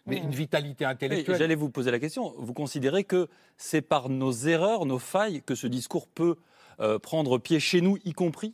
mais 0.06 0.16
une 0.16 0.30
vitalité 0.30 0.84
Oui, 0.84 0.90
intellectuelle. 0.90 1.36
J'allais 1.38 1.54
vous 1.54 1.70
poser 1.70 1.90
la 1.92 2.00
question. 2.00 2.34
Vous 2.36 2.52
considérez 2.52 3.04
que 3.04 3.28
c'est 3.56 3.82
par 3.82 4.08
nos 4.08 4.32
erreurs, 4.32 4.84
nos 4.84 4.98
failles, 4.98 5.42
que 5.42 5.54
ce 5.54 5.66
discours 5.68 6.08
peut 6.08 6.36
euh, 6.80 6.98
prendre 6.98 7.38
pied 7.38 7.60
chez 7.60 7.80
nous, 7.80 7.96
y 8.04 8.12
compris? 8.12 8.50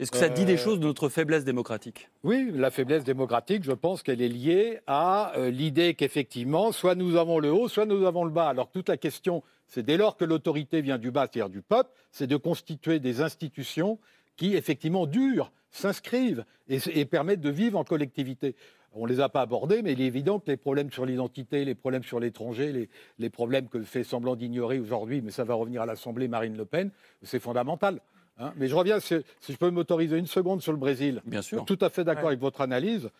Est-ce 0.00 0.10
que 0.10 0.16
ça 0.18 0.30
dit 0.30 0.44
des 0.46 0.54
Euh, 0.54 0.56
choses 0.56 0.80
de 0.80 0.84
notre 0.86 1.08
faiblesse 1.10 1.44
démocratique? 1.44 2.08
Oui, 2.24 2.50
la 2.54 2.70
faiblesse 2.70 3.04
démocratique, 3.04 3.64
je 3.64 3.72
pense 3.72 4.02
qu'elle 4.02 4.22
est 4.22 4.28
liée 4.28 4.80
à 4.86 5.32
euh, 5.36 5.50
l'idée 5.50 5.94
qu'effectivement, 5.94 6.72
soit 6.72 6.94
nous 6.94 7.16
avons 7.16 7.38
le 7.38 7.52
haut, 7.52 7.68
soit 7.68 7.84
nous 7.84 8.06
avons 8.06 8.24
le 8.24 8.30
bas. 8.30 8.48
Alors 8.48 8.70
toute 8.70 8.88
la 8.88 8.96
question, 8.96 9.42
c'est 9.66 9.82
dès 9.82 9.98
lors 9.98 10.16
que 10.16 10.24
l'autorité 10.24 10.80
vient 10.80 10.96
du 10.96 11.10
bas, 11.10 11.28
c'est-à-dire 11.30 11.50
du 11.50 11.60
peuple, 11.60 11.90
c'est 12.12 12.26
de 12.26 12.36
constituer 12.36 12.98
des 12.98 13.20
institutions 13.20 13.98
qui, 14.40 14.56
effectivement, 14.56 15.04
durent, 15.06 15.52
s'inscrivent 15.70 16.46
et, 16.66 16.78
et 16.98 17.04
permettent 17.04 17.42
de 17.42 17.50
vivre 17.50 17.78
en 17.78 17.84
collectivité. 17.84 18.56
On 18.94 19.04
ne 19.06 19.12
les 19.12 19.20
a 19.20 19.28
pas 19.28 19.42
abordés, 19.42 19.82
mais 19.82 19.92
il 19.92 20.00
est 20.00 20.06
évident 20.06 20.38
que 20.38 20.50
les 20.50 20.56
problèmes 20.56 20.90
sur 20.90 21.04
l'identité, 21.04 21.66
les 21.66 21.74
problèmes 21.74 22.02
sur 22.04 22.18
l'étranger, 22.20 22.72
les, 22.72 22.88
les 23.18 23.28
problèmes 23.28 23.68
que 23.68 23.82
fait 23.82 24.02
semblant 24.02 24.36
d'ignorer 24.36 24.78
aujourd'hui, 24.80 25.20
mais 25.20 25.30
ça 25.30 25.44
va 25.44 25.52
revenir 25.52 25.82
à 25.82 25.86
l'Assemblée 25.86 26.26
Marine 26.26 26.56
Le 26.56 26.64
Pen, 26.64 26.90
c'est 27.22 27.38
fondamental. 27.38 28.00
hein. 28.38 28.54
mais 28.56 28.66
je 28.66 28.74
reviens, 28.74 28.98
si, 28.98 29.14
si 29.40 29.52
je 29.52 29.58
peux 29.58 29.68
m'autoriser 29.70 30.16
une 30.16 30.26
seconde 30.26 30.62
sur 30.62 30.72
le 30.72 30.78
Brésil. 30.78 31.20
Bien 31.26 31.42
sûr. 31.42 31.66
Tout 31.66 31.78
à 31.82 31.90
fait 31.90 32.02
d'accord 32.02 32.24
Ouais. 32.24 32.28
avec 32.30 32.40
votre 32.40 32.62
analyse. 32.62 33.10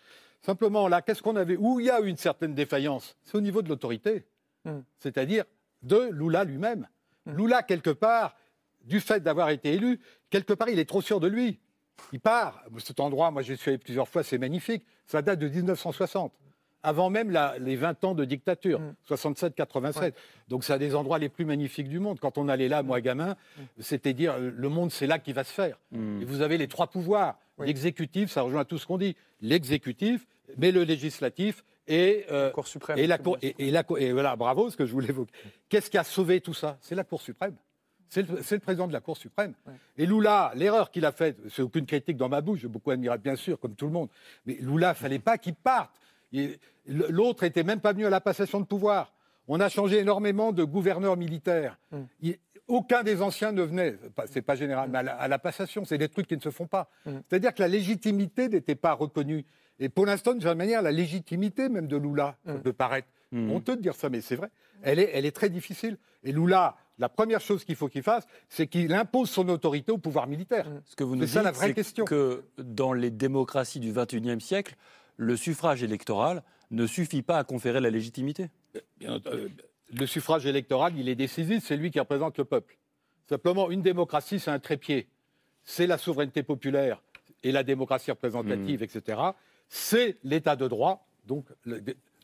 Simplement, 0.40 0.88
là, 0.88 1.02
qu'est-ce 1.02 1.22
qu'on 1.22 1.36
avait 1.36 1.58
Où 1.58 1.80
il 1.80 1.86
y 1.86 1.90
a 1.90 2.00
eu 2.00 2.06
une 2.06 2.16
certaine 2.16 2.54
défaillance? 2.54 3.14
C'est 3.24 3.36
au 3.36 3.42
niveau 3.42 3.60
de 3.60 3.68
l'autorité, 3.68 4.24
Mm. 4.64 4.80
c'est-à-dire 4.98 5.44
de 5.82 6.08
Lula 6.12 6.44
lui-même. 6.44 6.88
Lula, 7.26 7.62
quelque 7.62 7.90
part, 7.90 8.34
du 8.84 9.00
fait 9.00 9.20
d'avoir 9.22 9.50
été 9.50 9.72
élu, 9.74 10.00
quelque 10.30 10.52
part, 10.52 10.68
il 10.68 10.78
est 10.78 10.84
trop 10.88 11.02
sûr 11.02 11.20
de 11.20 11.28
lui. 11.28 11.58
Il 12.12 12.20
part. 12.20 12.62
Cet 12.78 13.00
endroit, 13.00 13.30
moi, 13.30 13.42
j'y 13.42 13.56
suis 13.56 13.70
allé 13.70 13.78
plusieurs 13.78 14.08
fois, 14.08 14.22
c'est 14.22 14.38
magnifique. 14.38 14.84
Ça 15.06 15.20
date 15.22 15.38
de 15.38 15.48
1960. 15.48 16.32
Avant 16.82 17.10
même 17.10 17.30
la- 17.30 17.58
les 17.58 17.76
20 17.76 18.02
ans 18.04 18.14
de 18.14 18.24
dictature, 18.24 18.80
Mm. 18.80 18.94
67-87. 19.04 20.14
Donc, 20.48 20.64
c'est 20.64 20.72
un 20.72 20.78
des 20.78 20.94
endroits 20.94 21.18
les 21.18 21.28
plus 21.28 21.44
magnifiques 21.44 21.88
du 21.90 21.98
monde. 21.98 22.18
Quand 22.18 22.38
on 22.38 22.48
allait 22.48 22.68
là, 22.68 22.82
moi, 22.82 23.02
gamin, 23.02 23.36
c'était 23.78 24.14
dire 24.14 24.32
euh, 24.32 24.50
le 24.56 24.68
monde, 24.70 24.90
c'est 24.90 25.06
là 25.06 25.18
qui 25.18 25.34
va 25.34 25.44
se 25.44 25.52
faire. 25.52 25.78
Hmm. 25.92 26.22
Et 26.22 26.24
vous 26.24 26.40
avez 26.40 26.56
les 26.56 26.68
trois 26.68 26.86
pouvoirs. 26.86 27.38
Oui. 27.58 27.66
L'exécutif, 27.66 28.30
ça 28.30 28.40
rejoint 28.40 28.64
tout 28.64 28.78
ce 28.78 28.86
qu'on 28.86 28.96
dit. 28.96 29.14
L'exécutif, 29.42 30.26
mais 30.56 30.72
le 30.72 30.84
législatif 30.84 31.64
et, 31.86 32.24
euh, 32.30 32.46
La 32.46 32.50
Cour 32.52 32.66
suprême. 32.66 32.96
et 32.98 33.06
la 33.06 33.18
Cour. 33.18 33.36
Et, 33.42 33.54
et 33.58 33.70
la 33.70 33.82
Cour- 33.82 33.98
et 33.98 34.12
voilà, 34.12 34.34
bravo, 34.36 34.70
ce 34.70 34.76
que 34.78 34.86
je 34.86 34.92
voulais 34.92 35.08
évoquer. 35.10 35.32
Qu'est-ce 35.68 35.90
qui 35.90 35.98
a 35.98 36.04
sauvé 36.04 36.40
tout 36.40 36.54
ça? 36.54 36.78
C'est 36.80 36.94
la 36.94 37.04
Cour 37.04 37.20
suprême. 37.20 37.56
C'est 38.10 38.28
le, 38.28 38.58
président 38.58 38.88
de 38.88 38.92
la 38.92 39.00
Cour 39.00 39.16
suprême. 39.16 39.54
Ouais. 39.66 39.72
Et 39.96 40.04
Lula, 40.04 40.50
l'erreur 40.56 40.90
qu'il 40.90 41.06
a 41.06 41.12
faite, 41.12 41.38
c'est 41.48 41.62
aucune 41.62 41.86
critique 41.86 42.16
dans 42.16 42.28
ma 42.28 42.40
bouche, 42.40 42.58
j'ai 42.60 42.68
beaucoup 42.68 42.90
admiré, 42.90 43.16
bien 43.18 43.36
sûr, 43.36 43.58
comme 43.58 43.74
tout 43.76 43.86
le 43.86 43.92
monde. 43.92 44.08
Mais 44.46 44.54
Lula, 44.60 44.94
fallait 45.02 45.20
pas 45.20 45.38
qu'il 45.38 45.54
parte. 45.54 45.92
L'autre 46.86 47.44
était 47.44 47.62
même 47.62 47.80
pas 47.80 47.92
venu 47.92 48.06
à 48.06 48.10
la 48.10 48.20
passation 48.20 48.60
de 48.60 48.64
pouvoir. 48.66 49.12
On 49.48 49.60
a 49.60 49.68
changé 49.68 49.98
énormément 49.98 50.52
de 50.52 50.64
gouverneurs 50.64 51.16
militaires. 51.16 51.78
Mm. 51.92 51.96
Il- 52.22 52.38
aucun 52.68 53.02
des 53.02 53.20
anciens 53.20 53.50
ne 53.50 53.62
venait, 53.62 53.96
c'est 54.26 54.42
pas 54.42 54.54
général, 54.54 54.90
mais 54.90 54.98
à 54.98 55.02
la, 55.02 55.14
à 55.16 55.26
la 55.26 55.38
passation, 55.40 55.84
c'est 55.84 55.98
des 55.98 56.08
trucs 56.08 56.28
qui 56.28 56.36
ne 56.36 56.40
se 56.40 56.50
font 56.50 56.66
pas. 56.68 56.88
Mm. 57.04 57.10
C'est-à-dire 57.28 57.52
que 57.54 57.62
la 57.62 57.68
légitimité 57.68 58.48
n'était 58.48 58.76
pas 58.76 58.92
reconnue. 58.92 59.44
Et 59.80 59.88
pour 59.88 60.06
l'instant, 60.06 60.32
d'une 60.32 60.40
certaine 60.40 60.58
manière, 60.58 60.82
la 60.82 60.92
légitimité 60.92 61.68
même 61.68 61.86
de 61.88 61.96
Lula 61.96 62.36
Mm. 62.44 62.58
peut 62.58 62.72
paraître 62.72 63.08
honteux 63.32 63.76
de 63.76 63.82
dire 63.82 63.94
ça, 63.94 64.08
mais 64.08 64.20
c'est 64.20 64.34
vrai. 64.36 64.50
Elle 64.82 64.98
est, 64.98 65.10
elle 65.14 65.24
est 65.26 65.30
très 65.34 65.48
difficile. 65.50 65.96
Et 66.24 66.32
Lula, 66.32 66.76
la 67.00 67.08
première 67.08 67.40
chose 67.40 67.64
qu'il 67.64 67.74
faut 67.76 67.88
qu'il 67.88 68.02
fasse, 68.02 68.26
c'est 68.50 68.66
qu'il 68.66 68.92
impose 68.92 69.30
son 69.30 69.48
autorité 69.48 69.90
au 69.90 69.98
pouvoir 69.98 70.26
militaire. 70.26 70.66
Ce 70.84 70.94
que 70.94 71.02
vous 71.02 71.16
nous 71.16 71.22
C'est 71.22 71.26
dites, 71.26 71.34
ça 71.34 71.42
la 71.42 71.50
vraie 71.50 71.68
c'est 71.68 71.74
question. 71.74 72.04
que 72.04 72.44
dans 72.58 72.92
les 72.92 73.10
démocraties 73.10 73.80
du 73.80 73.92
XXIe 73.92 74.40
siècle, 74.40 74.76
le 75.16 75.34
suffrage 75.36 75.82
électoral 75.82 76.42
ne 76.70 76.86
suffit 76.86 77.22
pas 77.22 77.38
à 77.38 77.44
conférer 77.44 77.80
la 77.80 77.90
légitimité. 77.90 78.50
Bien, 78.98 79.18
euh, 79.26 79.48
le 79.98 80.06
suffrage 80.06 80.44
électoral, 80.46 80.92
il 80.96 81.08
est 81.08 81.14
décisif, 81.14 81.64
c'est 81.66 81.76
lui 81.76 81.90
qui 81.90 81.98
représente 81.98 82.36
le 82.38 82.44
peuple. 82.44 82.76
Simplement, 83.28 83.70
une 83.70 83.82
démocratie, 83.82 84.38
c'est 84.38 84.50
un 84.50 84.58
trépied. 84.58 85.08
C'est 85.64 85.86
la 85.86 85.98
souveraineté 85.98 86.42
populaire 86.42 87.02
et 87.42 87.50
la 87.50 87.62
démocratie 87.62 88.10
représentative, 88.10 88.82
etc. 88.82 89.20
C'est 89.68 90.18
l'état 90.22 90.54
de 90.54 90.68
droit, 90.68 91.06
donc 91.26 91.46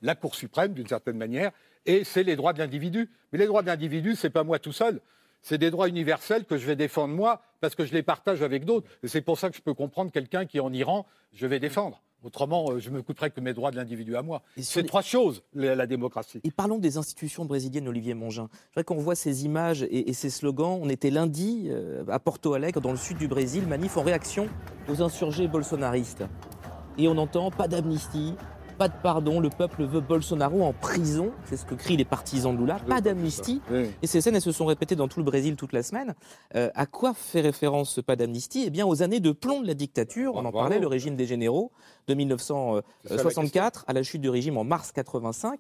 la 0.02 0.14
Cour 0.14 0.34
suprême, 0.34 0.74
d'une 0.74 0.86
certaine 0.86 1.16
manière, 1.16 1.52
et 1.86 2.04
c'est 2.04 2.22
les 2.22 2.36
droits 2.36 2.52
de 2.52 2.58
l'individu. 2.58 3.08
Mais 3.32 3.38
les 3.38 3.46
droits 3.46 3.62
de 3.62 3.66
l'individu, 3.68 4.14
c'est 4.14 4.30
pas 4.30 4.44
moi 4.44 4.58
tout 4.58 4.72
seul. 4.72 5.00
C'est 5.42 5.58
des 5.58 5.70
droits 5.70 5.88
universels 5.88 6.44
que 6.44 6.56
je 6.58 6.66
vais 6.66 6.76
défendre 6.76 7.14
moi 7.14 7.40
parce 7.60 7.74
que 7.74 7.84
je 7.84 7.92
les 7.92 8.02
partage 8.02 8.42
avec 8.42 8.64
d'autres. 8.64 8.88
Et 9.02 9.08
c'est 9.08 9.20
pour 9.20 9.38
ça 9.38 9.48
que 9.50 9.56
je 9.56 9.62
peux 9.62 9.74
comprendre 9.74 10.10
quelqu'un 10.10 10.44
qui 10.44 10.56
est 10.56 10.60
en 10.60 10.72
Iran, 10.72 11.06
je 11.32 11.46
vais 11.46 11.60
défendre. 11.60 12.02
Autrement, 12.24 12.70
euh, 12.72 12.80
je 12.80 12.90
me 12.90 13.02
coûterais 13.02 13.30
que 13.30 13.40
mes 13.40 13.52
droits 13.52 13.70
de 13.70 13.76
l'individu 13.76 14.16
à 14.16 14.22
moi. 14.22 14.42
C'est 14.60 14.82
les- 14.82 14.88
trois 14.88 15.02
choses, 15.02 15.42
la, 15.54 15.76
la 15.76 15.86
démocratie. 15.86 16.40
Et 16.42 16.50
parlons 16.50 16.78
des 16.78 16.96
institutions 16.96 17.44
brésiliennes, 17.44 17.86
Olivier 17.86 18.14
Mongin. 18.14 18.48
Je 18.50 18.68
voudrais 18.70 18.84
qu'on 18.84 18.96
voit 18.96 19.14
ces 19.14 19.44
images 19.44 19.82
et, 19.84 20.08
et 20.10 20.12
ces 20.14 20.30
slogans. 20.30 20.80
On 20.82 20.88
était 20.88 21.10
lundi 21.10 21.66
euh, 21.70 22.02
à 22.08 22.18
Porto 22.18 22.54
Alegre, 22.54 22.80
dans 22.80 22.90
le 22.90 22.96
sud 22.96 23.18
du 23.18 23.28
Brésil, 23.28 23.66
manif 23.68 23.96
en 23.98 24.02
réaction 24.02 24.48
aux 24.88 25.02
insurgés 25.02 25.46
bolsonaristes. 25.46 26.24
Et 26.98 27.06
on 27.06 27.16
entend 27.18 27.50
pas 27.52 27.68
d'amnistie, 27.68 28.34
pas 28.76 28.88
de 28.88 28.94
pardon, 29.02 29.40
le 29.40 29.50
peuple 29.50 29.84
veut 29.84 30.00
Bolsonaro 30.00 30.62
en 30.62 30.72
prison. 30.72 31.32
C'est 31.44 31.56
ce 31.56 31.64
que 31.64 31.74
crient 31.74 31.96
les 31.96 32.04
partisans 32.04 32.54
de 32.54 32.60
Lula. 32.60 32.78
Pas 32.86 33.00
d'amnistie. 33.00 33.60
Oui. 33.70 33.90
Et 34.02 34.06
ces 34.06 34.20
scènes, 34.20 34.34
elles 34.34 34.42
se 34.42 34.52
sont 34.52 34.66
répétées 34.66 34.96
dans 34.96 35.08
tout 35.08 35.18
le 35.18 35.24
Brésil 35.24 35.56
toute 35.56 35.72
la 35.72 35.82
semaine. 35.82 36.14
Euh, 36.54 36.70
à 36.74 36.86
quoi 36.86 37.14
fait 37.14 37.40
référence 37.40 37.90
ce 37.90 38.00
pas 38.00 38.16
d'amnistie? 38.16 38.64
Eh 38.66 38.70
bien, 38.70 38.86
aux 38.86 39.02
années 39.02 39.20
de 39.20 39.32
plomb 39.32 39.62
de 39.62 39.66
la 39.66 39.74
dictature. 39.74 40.34
On 40.34 40.44
en 40.44 40.52
parlait, 40.52 40.78
le 40.78 40.86
régime 40.86 41.16
des 41.16 41.26
généraux 41.26 41.72
de 42.06 42.14
C'est 42.14 42.28
ça 42.38 42.54
la 42.54 42.74
1964 43.10 43.84
à 43.86 43.92
la 43.92 44.02
chute 44.02 44.20
du 44.20 44.28
régime 44.28 44.56
en 44.56 44.64
mars 44.64 44.92
85. 44.92 45.58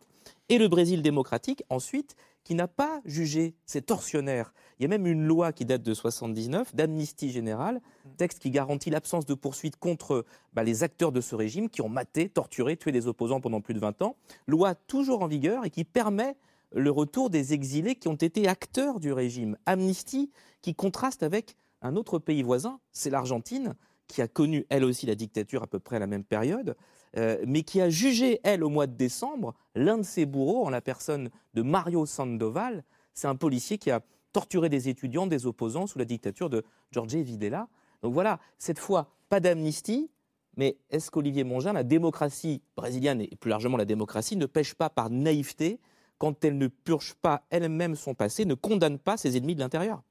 Et 0.48 0.58
le 0.58 0.68
Brésil 0.68 1.02
démocratique, 1.02 1.64
ensuite, 1.70 2.16
qui 2.46 2.54
n'a 2.54 2.68
pas 2.68 3.00
jugé 3.04 3.56
ces 3.66 3.82
tortionnaires. 3.82 4.54
Il 4.78 4.84
y 4.84 4.86
a 4.86 4.88
même 4.88 5.08
une 5.08 5.26
loi 5.26 5.52
qui 5.52 5.64
date 5.64 5.82
de 5.82 5.94
79, 5.94 6.76
d'amnistie 6.76 7.32
générale, 7.32 7.80
texte 8.18 8.38
qui 8.38 8.52
garantit 8.52 8.88
l'absence 8.88 9.26
de 9.26 9.34
poursuites 9.34 9.74
contre 9.78 10.24
bah, 10.52 10.62
les 10.62 10.84
acteurs 10.84 11.10
de 11.10 11.20
ce 11.20 11.34
régime 11.34 11.68
qui 11.68 11.82
ont 11.82 11.88
maté, 11.88 12.28
torturé, 12.28 12.76
tué 12.76 12.92
des 12.92 13.08
opposants 13.08 13.40
pendant 13.40 13.60
plus 13.60 13.74
de 13.74 13.80
20 13.80 14.00
ans. 14.02 14.14
Loi 14.46 14.76
toujours 14.76 15.22
en 15.22 15.26
vigueur 15.26 15.64
et 15.64 15.70
qui 15.70 15.82
permet 15.82 16.36
le 16.72 16.92
retour 16.92 17.30
des 17.30 17.52
exilés 17.52 17.96
qui 17.96 18.06
ont 18.06 18.14
été 18.14 18.46
acteurs 18.46 19.00
du 19.00 19.12
régime. 19.12 19.56
Amnistie 19.66 20.30
qui 20.62 20.76
contraste 20.76 21.24
avec 21.24 21.56
un 21.82 21.96
autre 21.96 22.20
pays 22.20 22.44
voisin, 22.44 22.78
c'est 22.92 23.10
l'Argentine, 23.10 23.74
qui 24.06 24.22
a 24.22 24.28
connu 24.28 24.66
elle 24.68 24.84
aussi 24.84 25.06
la 25.06 25.16
dictature 25.16 25.64
à 25.64 25.66
peu 25.66 25.80
près 25.80 25.96
à 25.96 25.98
la 25.98 26.06
même 26.06 26.22
période, 26.22 26.76
euh, 27.16 27.42
mais 27.46 27.62
qui 27.62 27.80
a 27.80 27.88
jugé, 27.88 28.40
elle, 28.44 28.62
au 28.62 28.68
mois 28.68 28.86
de 28.86 28.94
décembre, 28.94 29.54
l'un 29.74 29.98
de 29.98 30.02
ses 30.02 30.26
bourreaux 30.26 30.66
en 30.66 30.70
la 30.70 30.80
personne 30.80 31.30
de 31.54 31.62
Mario 31.62 32.06
Sandoval. 32.06 32.84
C'est 33.14 33.28
un 33.28 33.36
policier 33.36 33.78
qui 33.78 33.90
a 33.90 34.00
torturé 34.32 34.68
des 34.68 34.88
étudiants, 34.88 35.26
des 35.26 35.46
opposants 35.46 35.86
sous 35.86 35.98
la 35.98 36.04
dictature 36.04 36.50
de 36.50 36.62
Jorge 36.90 37.14
Videla. 37.14 37.68
Donc 38.02 38.12
voilà, 38.12 38.38
cette 38.58 38.78
fois, 38.78 39.08
pas 39.30 39.40
d'amnistie, 39.40 40.10
mais 40.56 40.76
est-ce 40.90 41.10
qu'Olivier 41.10 41.44
Mongin, 41.44 41.72
la 41.72 41.84
démocratie 41.84 42.62
brésilienne 42.76 43.22
et 43.22 43.36
plus 43.36 43.50
largement 43.50 43.76
la 43.76 43.84
démocratie, 43.84 44.36
ne 44.36 44.46
pêche 44.46 44.74
pas 44.74 44.90
par 44.90 45.10
naïveté 45.10 45.80
quand 46.18 46.44
elle 46.44 46.58
ne 46.58 46.66
purge 46.66 47.14
pas 47.14 47.44
elle-même 47.50 47.94
son 47.94 48.14
passé, 48.14 48.44
ne 48.44 48.54
condamne 48.54 48.98
pas 48.98 49.16
ses 49.16 49.36
ennemis 49.36 49.54
de 49.54 49.60
l'intérieur? 49.60 50.02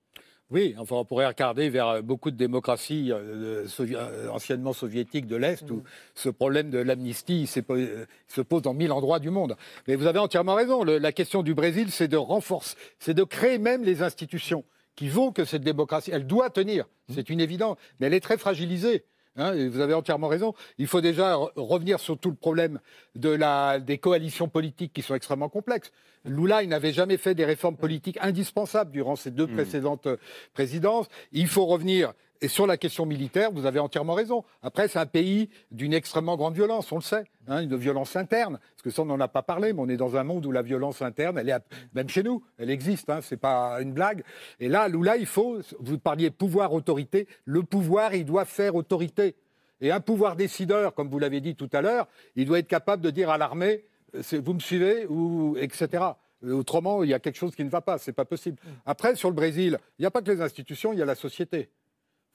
Oui, 0.52 0.76
enfin, 0.78 0.98
on 0.98 1.06
pourrait 1.06 1.26
regarder 1.26 1.70
vers 1.70 1.88
euh, 1.88 2.02
beaucoup 2.04 2.30
de 2.30 2.36
démocraties 2.38 3.12
euh, 3.12 3.66
sovi- 3.66 3.96
euh, 3.96 4.30
anciennement 4.30 4.74
soviétiques 4.74 5.26
de 5.26 5.36
l'Est 5.36 5.70
où 5.72 5.82
ce 6.14 6.30
problème 6.30 6.70
de 6.70 6.78
l'amnistie 6.78 7.50
euh, 7.72 8.06
se 8.28 8.42
pose 8.42 8.62
dans 8.62 8.76
mille 8.76 8.92
endroits 8.92 9.18
du 9.20 9.32
monde. 9.32 9.56
Mais 9.88 9.96
vous 9.96 10.06
avez 10.06 10.20
entièrement 10.20 10.54
raison. 10.54 10.84
Le- 10.84 11.00
la 11.00 11.12
question 11.12 11.42
du 11.42 11.56
Brésil, 11.56 11.90
c'est 11.90 12.08
de 12.08 12.18
renforcer, 12.18 12.76
c'est 13.00 13.16
de 13.16 13.24
créer 13.24 13.58
même 13.58 13.84
les 13.84 14.04
institutions 14.04 14.64
qui 14.96 15.10
vont 15.10 15.32
que 15.32 15.46
cette 15.46 15.64
démocratie, 15.64 16.12
elle 16.14 16.28
doit 16.28 16.52
tenir. 16.52 16.86
C'est 17.14 17.30
une 17.32 17.42
évidence, 17.42 17.78
mais 18.00 18.08
elle 18.08 18.14
est 18.14 18.20
très 18.22 18.38
fragilisée. 18.38 19.04
hein, 19.38 19.54
et 19.54 19.68
vous 19.68 19.80
avez 19.82 19.94
entièrement 19.96 20.28
raison. 20.28 20.54
Il 20.78 20.88
faut 20.88 21.02
déjà 21.02 21.34
re- 21.34 21.52
revenir 21.56 22.00
sur 22.00 22.18
tout 22.20 22.30
le 22.30 22.36
problème 22.38 22.80
de 23.16 23.30
la, 23.30 23.80
des 23.80 23.98
coalitions 23.98 24.48
politiques 24.48 24.94
qui 24.94 25.02
sont 25.02 25.16
extrêmement 25.16 25.50
complexes. 25.50 25.92
Lula, 26.26 26.64
il 26.64 26.70
n'avait 26.70 26.94
jamais 26.94 27.18
fait 27.18 27.36
des 27.36 27.46
réformes 27.46 27.78
politiques 27.78 28.18
indispensables 28.22 28.92
durant 28.92 29.16
ses 29.16 29.32
deux 29.32 29.48
précédentes 29.48 30.08
euh, 30.08 30.18
présidences. 30.54 31.08
Il 31.32 31.48
faut 31.48 31.66
revenir 31.66 32.14
Et 32.42 32.48
sur 32.48 32.68
la 32.68 32.78
question 32.78 33.06
militaire, 33.06 33.52
vous 33.52 33.66
avez 33.66 33.80
entièrement 33.80 34.14
raison. 34.14 34.44
Après, 34.62 34.88
c'est 34.88 35.00
un 35.00 35.06
pays 35.06 35.50
d'une 35.72 35.94
extrêmement 35.94 36.36
grande 36.36 36.54
violence, 36.54 36.92
on 36.92 36.98
le 36.98 37.02
sait, 37.02 37.24
hein, 37.48 37.62
une 37.62 37.76
violence 37.78 38.16
interne. 38.16 38.60
Parce 38.60 38.82
que 38.84 38.90
ça, 38.90 39.04
on 39.04 39.06
n'en 39.06 39.20
a 39.20 39.28
pas 39.28 39.42
parlé, 39.42 39.72
mais 39.72 39.82
on 39.82 39.88
est 39.88 39.98
dans 39.98 40.16
un 40.18 40.24
monde 40.24 40.46
où 40.46 40.52
la 40.52 40.62
violence 40.62 41.02
interne, 41.02 41.38
elle 41.38 41.50
est 41.50 41.58
même 41.94 42.10
chez 42.10 42.24
nous, 42.24 42.44
elle 42.58 42.70
existe. 42.70 43.10
Hein, 43.10 43.20
c'est 43.22 43.38
pas 43.38 43.82
une 43.82 43.94
blague. 43.94 44.24
Et 44.60 44.68
là, 44.68 44.90
là, 44.90 45.18
il 45.18 45.26
faut. 45.26 45.60
Vous 45.80 45.98
parliez 45.98 46.30
pouvoir-autorité. 46.30 47.28
Le 47.46 47.64
pouvoir, 47.64 48.14
il 48.14 48.26
doit 48.26 48.46
faire 48.46 48.76
autorité. 48.76 49.36
Et 49.82 49.92
un 49.92 50.00
pouvoir 50.00 50.36
décideur, 50.36 50.94
comme 50.94 51.10
vous 51.10 51.20
l'avez 51.20 51.42
dit 51.42 51.56
tout 51.56 51.70
à 51.74 51.82
l'heure, 51.82 52.08
il 52.36 52.46
doit 52.46 52.60
être 52.60 52.68
capable 52.68 53.02
de 53.02 53.12
dire 53.12 53.30
à 53.30 53.38
l'armée, 53.38 53.86
vous 54.34 54.54
me 54.54 54.60
suivez 54.60 55.06
ou 55.08 55.56
etc. 55.58 56.04
Autrement, 56.43 57.04
il 57.04 57.10
y 57.10 57.13
a 57.13 57.19
quelque 57.19 57.38
chose 57.38 57.56
qui 57.56 57.63
ne 57.63 57.69
va 57.69 57.82
pas, 57.82 57.97
c'est 57.97 58.13
pas 58.13 58.25
possible. 58.25 58.58
Après, 58.86 59.15
sur 59.15 59.30
le 59.30 59.36
Brésil, 59.36 59.80
il 59.97 60.01
n'y 60.04 60.06
a 60.06 60.12
pas 60.12 60.21
que 60.21 60.32
les 60.32 60.41
institutions, 60.41 60.93
il 60.93 60.99
y 60.99 61.01
a 61.01 61.06
la 61.06 61.15
société 61.15 61.69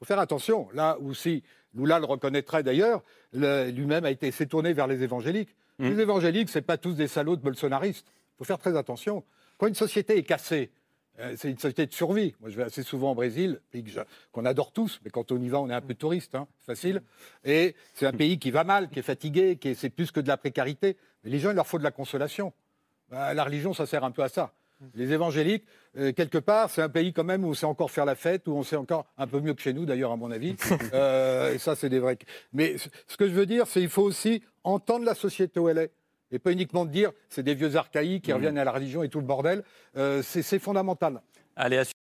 faut 0.01 0.07
faire 0.07 0.19
attention. 0.19 0.69
Là 0.73 0.97
où 1.01 1.15
si 1.15 1.43
Lula 1.75 1.99
le 1.99 2.07
reconnaîtrait 2.07 2.63
d'ailleurs, 2.63 3.03
lui-même 3.33 4.05
a 4.05 4.11
été 4.11 4.31
s'est 4.31 4.47
tourné 4.47 4.73
vers 4.73 4.87
les 4.87 5.03
évangéliques. 5.03 5.55
Mmh. 5.79 5.89
Les 5.89 6.01
évangéliques, 6.01 6.49
c'est 6.49 6.63
pas 6.63 6.79
tous 6.79 6.95
des 6.95 7.07
salauds 7.07 7.37
de 7.37 7.43
bolsonaristes. 7.43 8.07
Il 8.09 8.39
faut 8.39 8.45
faire 8.45 8.59
très 8.59 8.77
attention. 8.77 9.25
Quand 9.59 9.67
une 9.67 9.75
société 9.75 10.17
est 10.17 10.23
cassée, 10.23 10.71
euh, 11.19 11.35
c'est 11.37 11.51
une 11.51 11.59
société 11.59 11.87
de 11.87 11.93
survie. 11.93 12.35
Moi, 12.41 12.49
je 12.49 12.57
vais 12.57 12.63
assez 12.63 12.83
souvent 12.83 13.13
au 13.13 13.15
Brésil, 13.15 13.61
pays 13.71 13.85
qu'on 14.33 14.47
adore 14.47 14.73
tous, 14.73 15.01
mais 15.05 15.11
quand 15.11 15.33
on 15.33 15.41
y 15.41 15.49
va, 15.49 15.61
on 15.61 15.69
est 15.69 15.75
un 15.75 15.81
peu 15.83 15.95
touriste, 15.95 16.35
hein, 16.35 16.49
c'est 16.61 16.67
facile. 16.67 17.03
Et 17.45 17.75
c'est 17.95 18.07
un 18.07 18.13
pays 18.25 18.39
qui 18.39 18.51
va 18.51 18.65
mal, 18.65 18.89
qui 18.89 19.01
est 19.01 19.03
fatigué, 19.03 19.57
qui 19.57 19.69
est, 19.69 19.75
c'est 19.75 19.91
plus 19.91 20.11
que 20.13 20.21
de 20.21 20.29
la 20.29 20.39
précarité. 20.39 20.97
Mais 21.25 21.31
les 21.31 21.39
gens, 21.39 21.51
il 21.51 21.57
leur 21.57 21.67
faut 21.67 21.79
de 21.79 21.85
la 21.85 21.91
consolation. 21.91 22.53
Bah, 23.11 23.35
la 23.35 23.45
religion, 23.45 23.75
ça 23.75 23.87
sert 23.87 24.05
un 24.05 24.11
peu 24.11 24.23
à 24.23 24.29
ça. 24.29 24.53
Les 24.95 25.13
évangéliques, 25.13 25.65
euh, 25.99 26.13
quelque 26.13 26.39
part, 26.39 26.71
c'est 26.71 26.81
un 26.81 26.89
pays 26.89 27.13
quand 27.13 27.25
même 27.25 27.45
où 27.45 27.49
on 27.49 27.55
sait 27.55 27.67
encore 27.67 27.91
faire 27.91 28.07
la 28.07 28.15
fête, 28.15 28.49
où 28.49 28.53
on 28.53 28.63
sait 28.63 28.77
encore 28.77 29.05
un 29.19 29.27
peu 29.27 29.41
mieux 29.41 29.53
que 29.53 29.61
chez 29.61 29.75
nous, 29.75 29.85
d'ailleurs, 29.85 30.13
à 30.13 30.17
mon 30.17 30.31
avis. 30.31 30.57
Euh, 30.93 31.55
et 31.55 31.59
ça, 31.59 31.77
c'est 31.77 31.89
des 31.89 31.99
vrais. 31.99 32.19
Mais 32.53 32.77
ce 33.07 33.17
que 33.17 33.29
je 33.29 33.33
veux 33.33 33.47
dire, 33.47 33.67
c'est 33.67 33.81
qu'il 33.81 33.91
faut 33.91 34.03
aussi 34.03 34.43
entendre 34.65 35.05
la 35.05 35.15
société 35.15 35.61
où 35.61 35.69
elle 35.69 35.79
est. 35.79 35.93
Et 36.33 36.39
pas 36.39 36.53
uniquement 36.53 36.85
dire 36.85 37.13
c'est 37.29 37.43
des 37.43 37.55
vieux 37.55 37.77
archaïques 37.77 38.25
qui 38.25 38.33
mmh. 38.33 38.35
reviennent 38.35 38.59
à 38.59 38.65
la 38.65 38.73
religion 38.73 39.03
et 39.03 39.09
tout 39.09 39.21
le 39.21 39.27
bordel. 39.27 39.63
Euh, 39.97 40.23
c'est 40.23 40.59
fondamental. 40.59 41.21
Allez, 41.57 41.83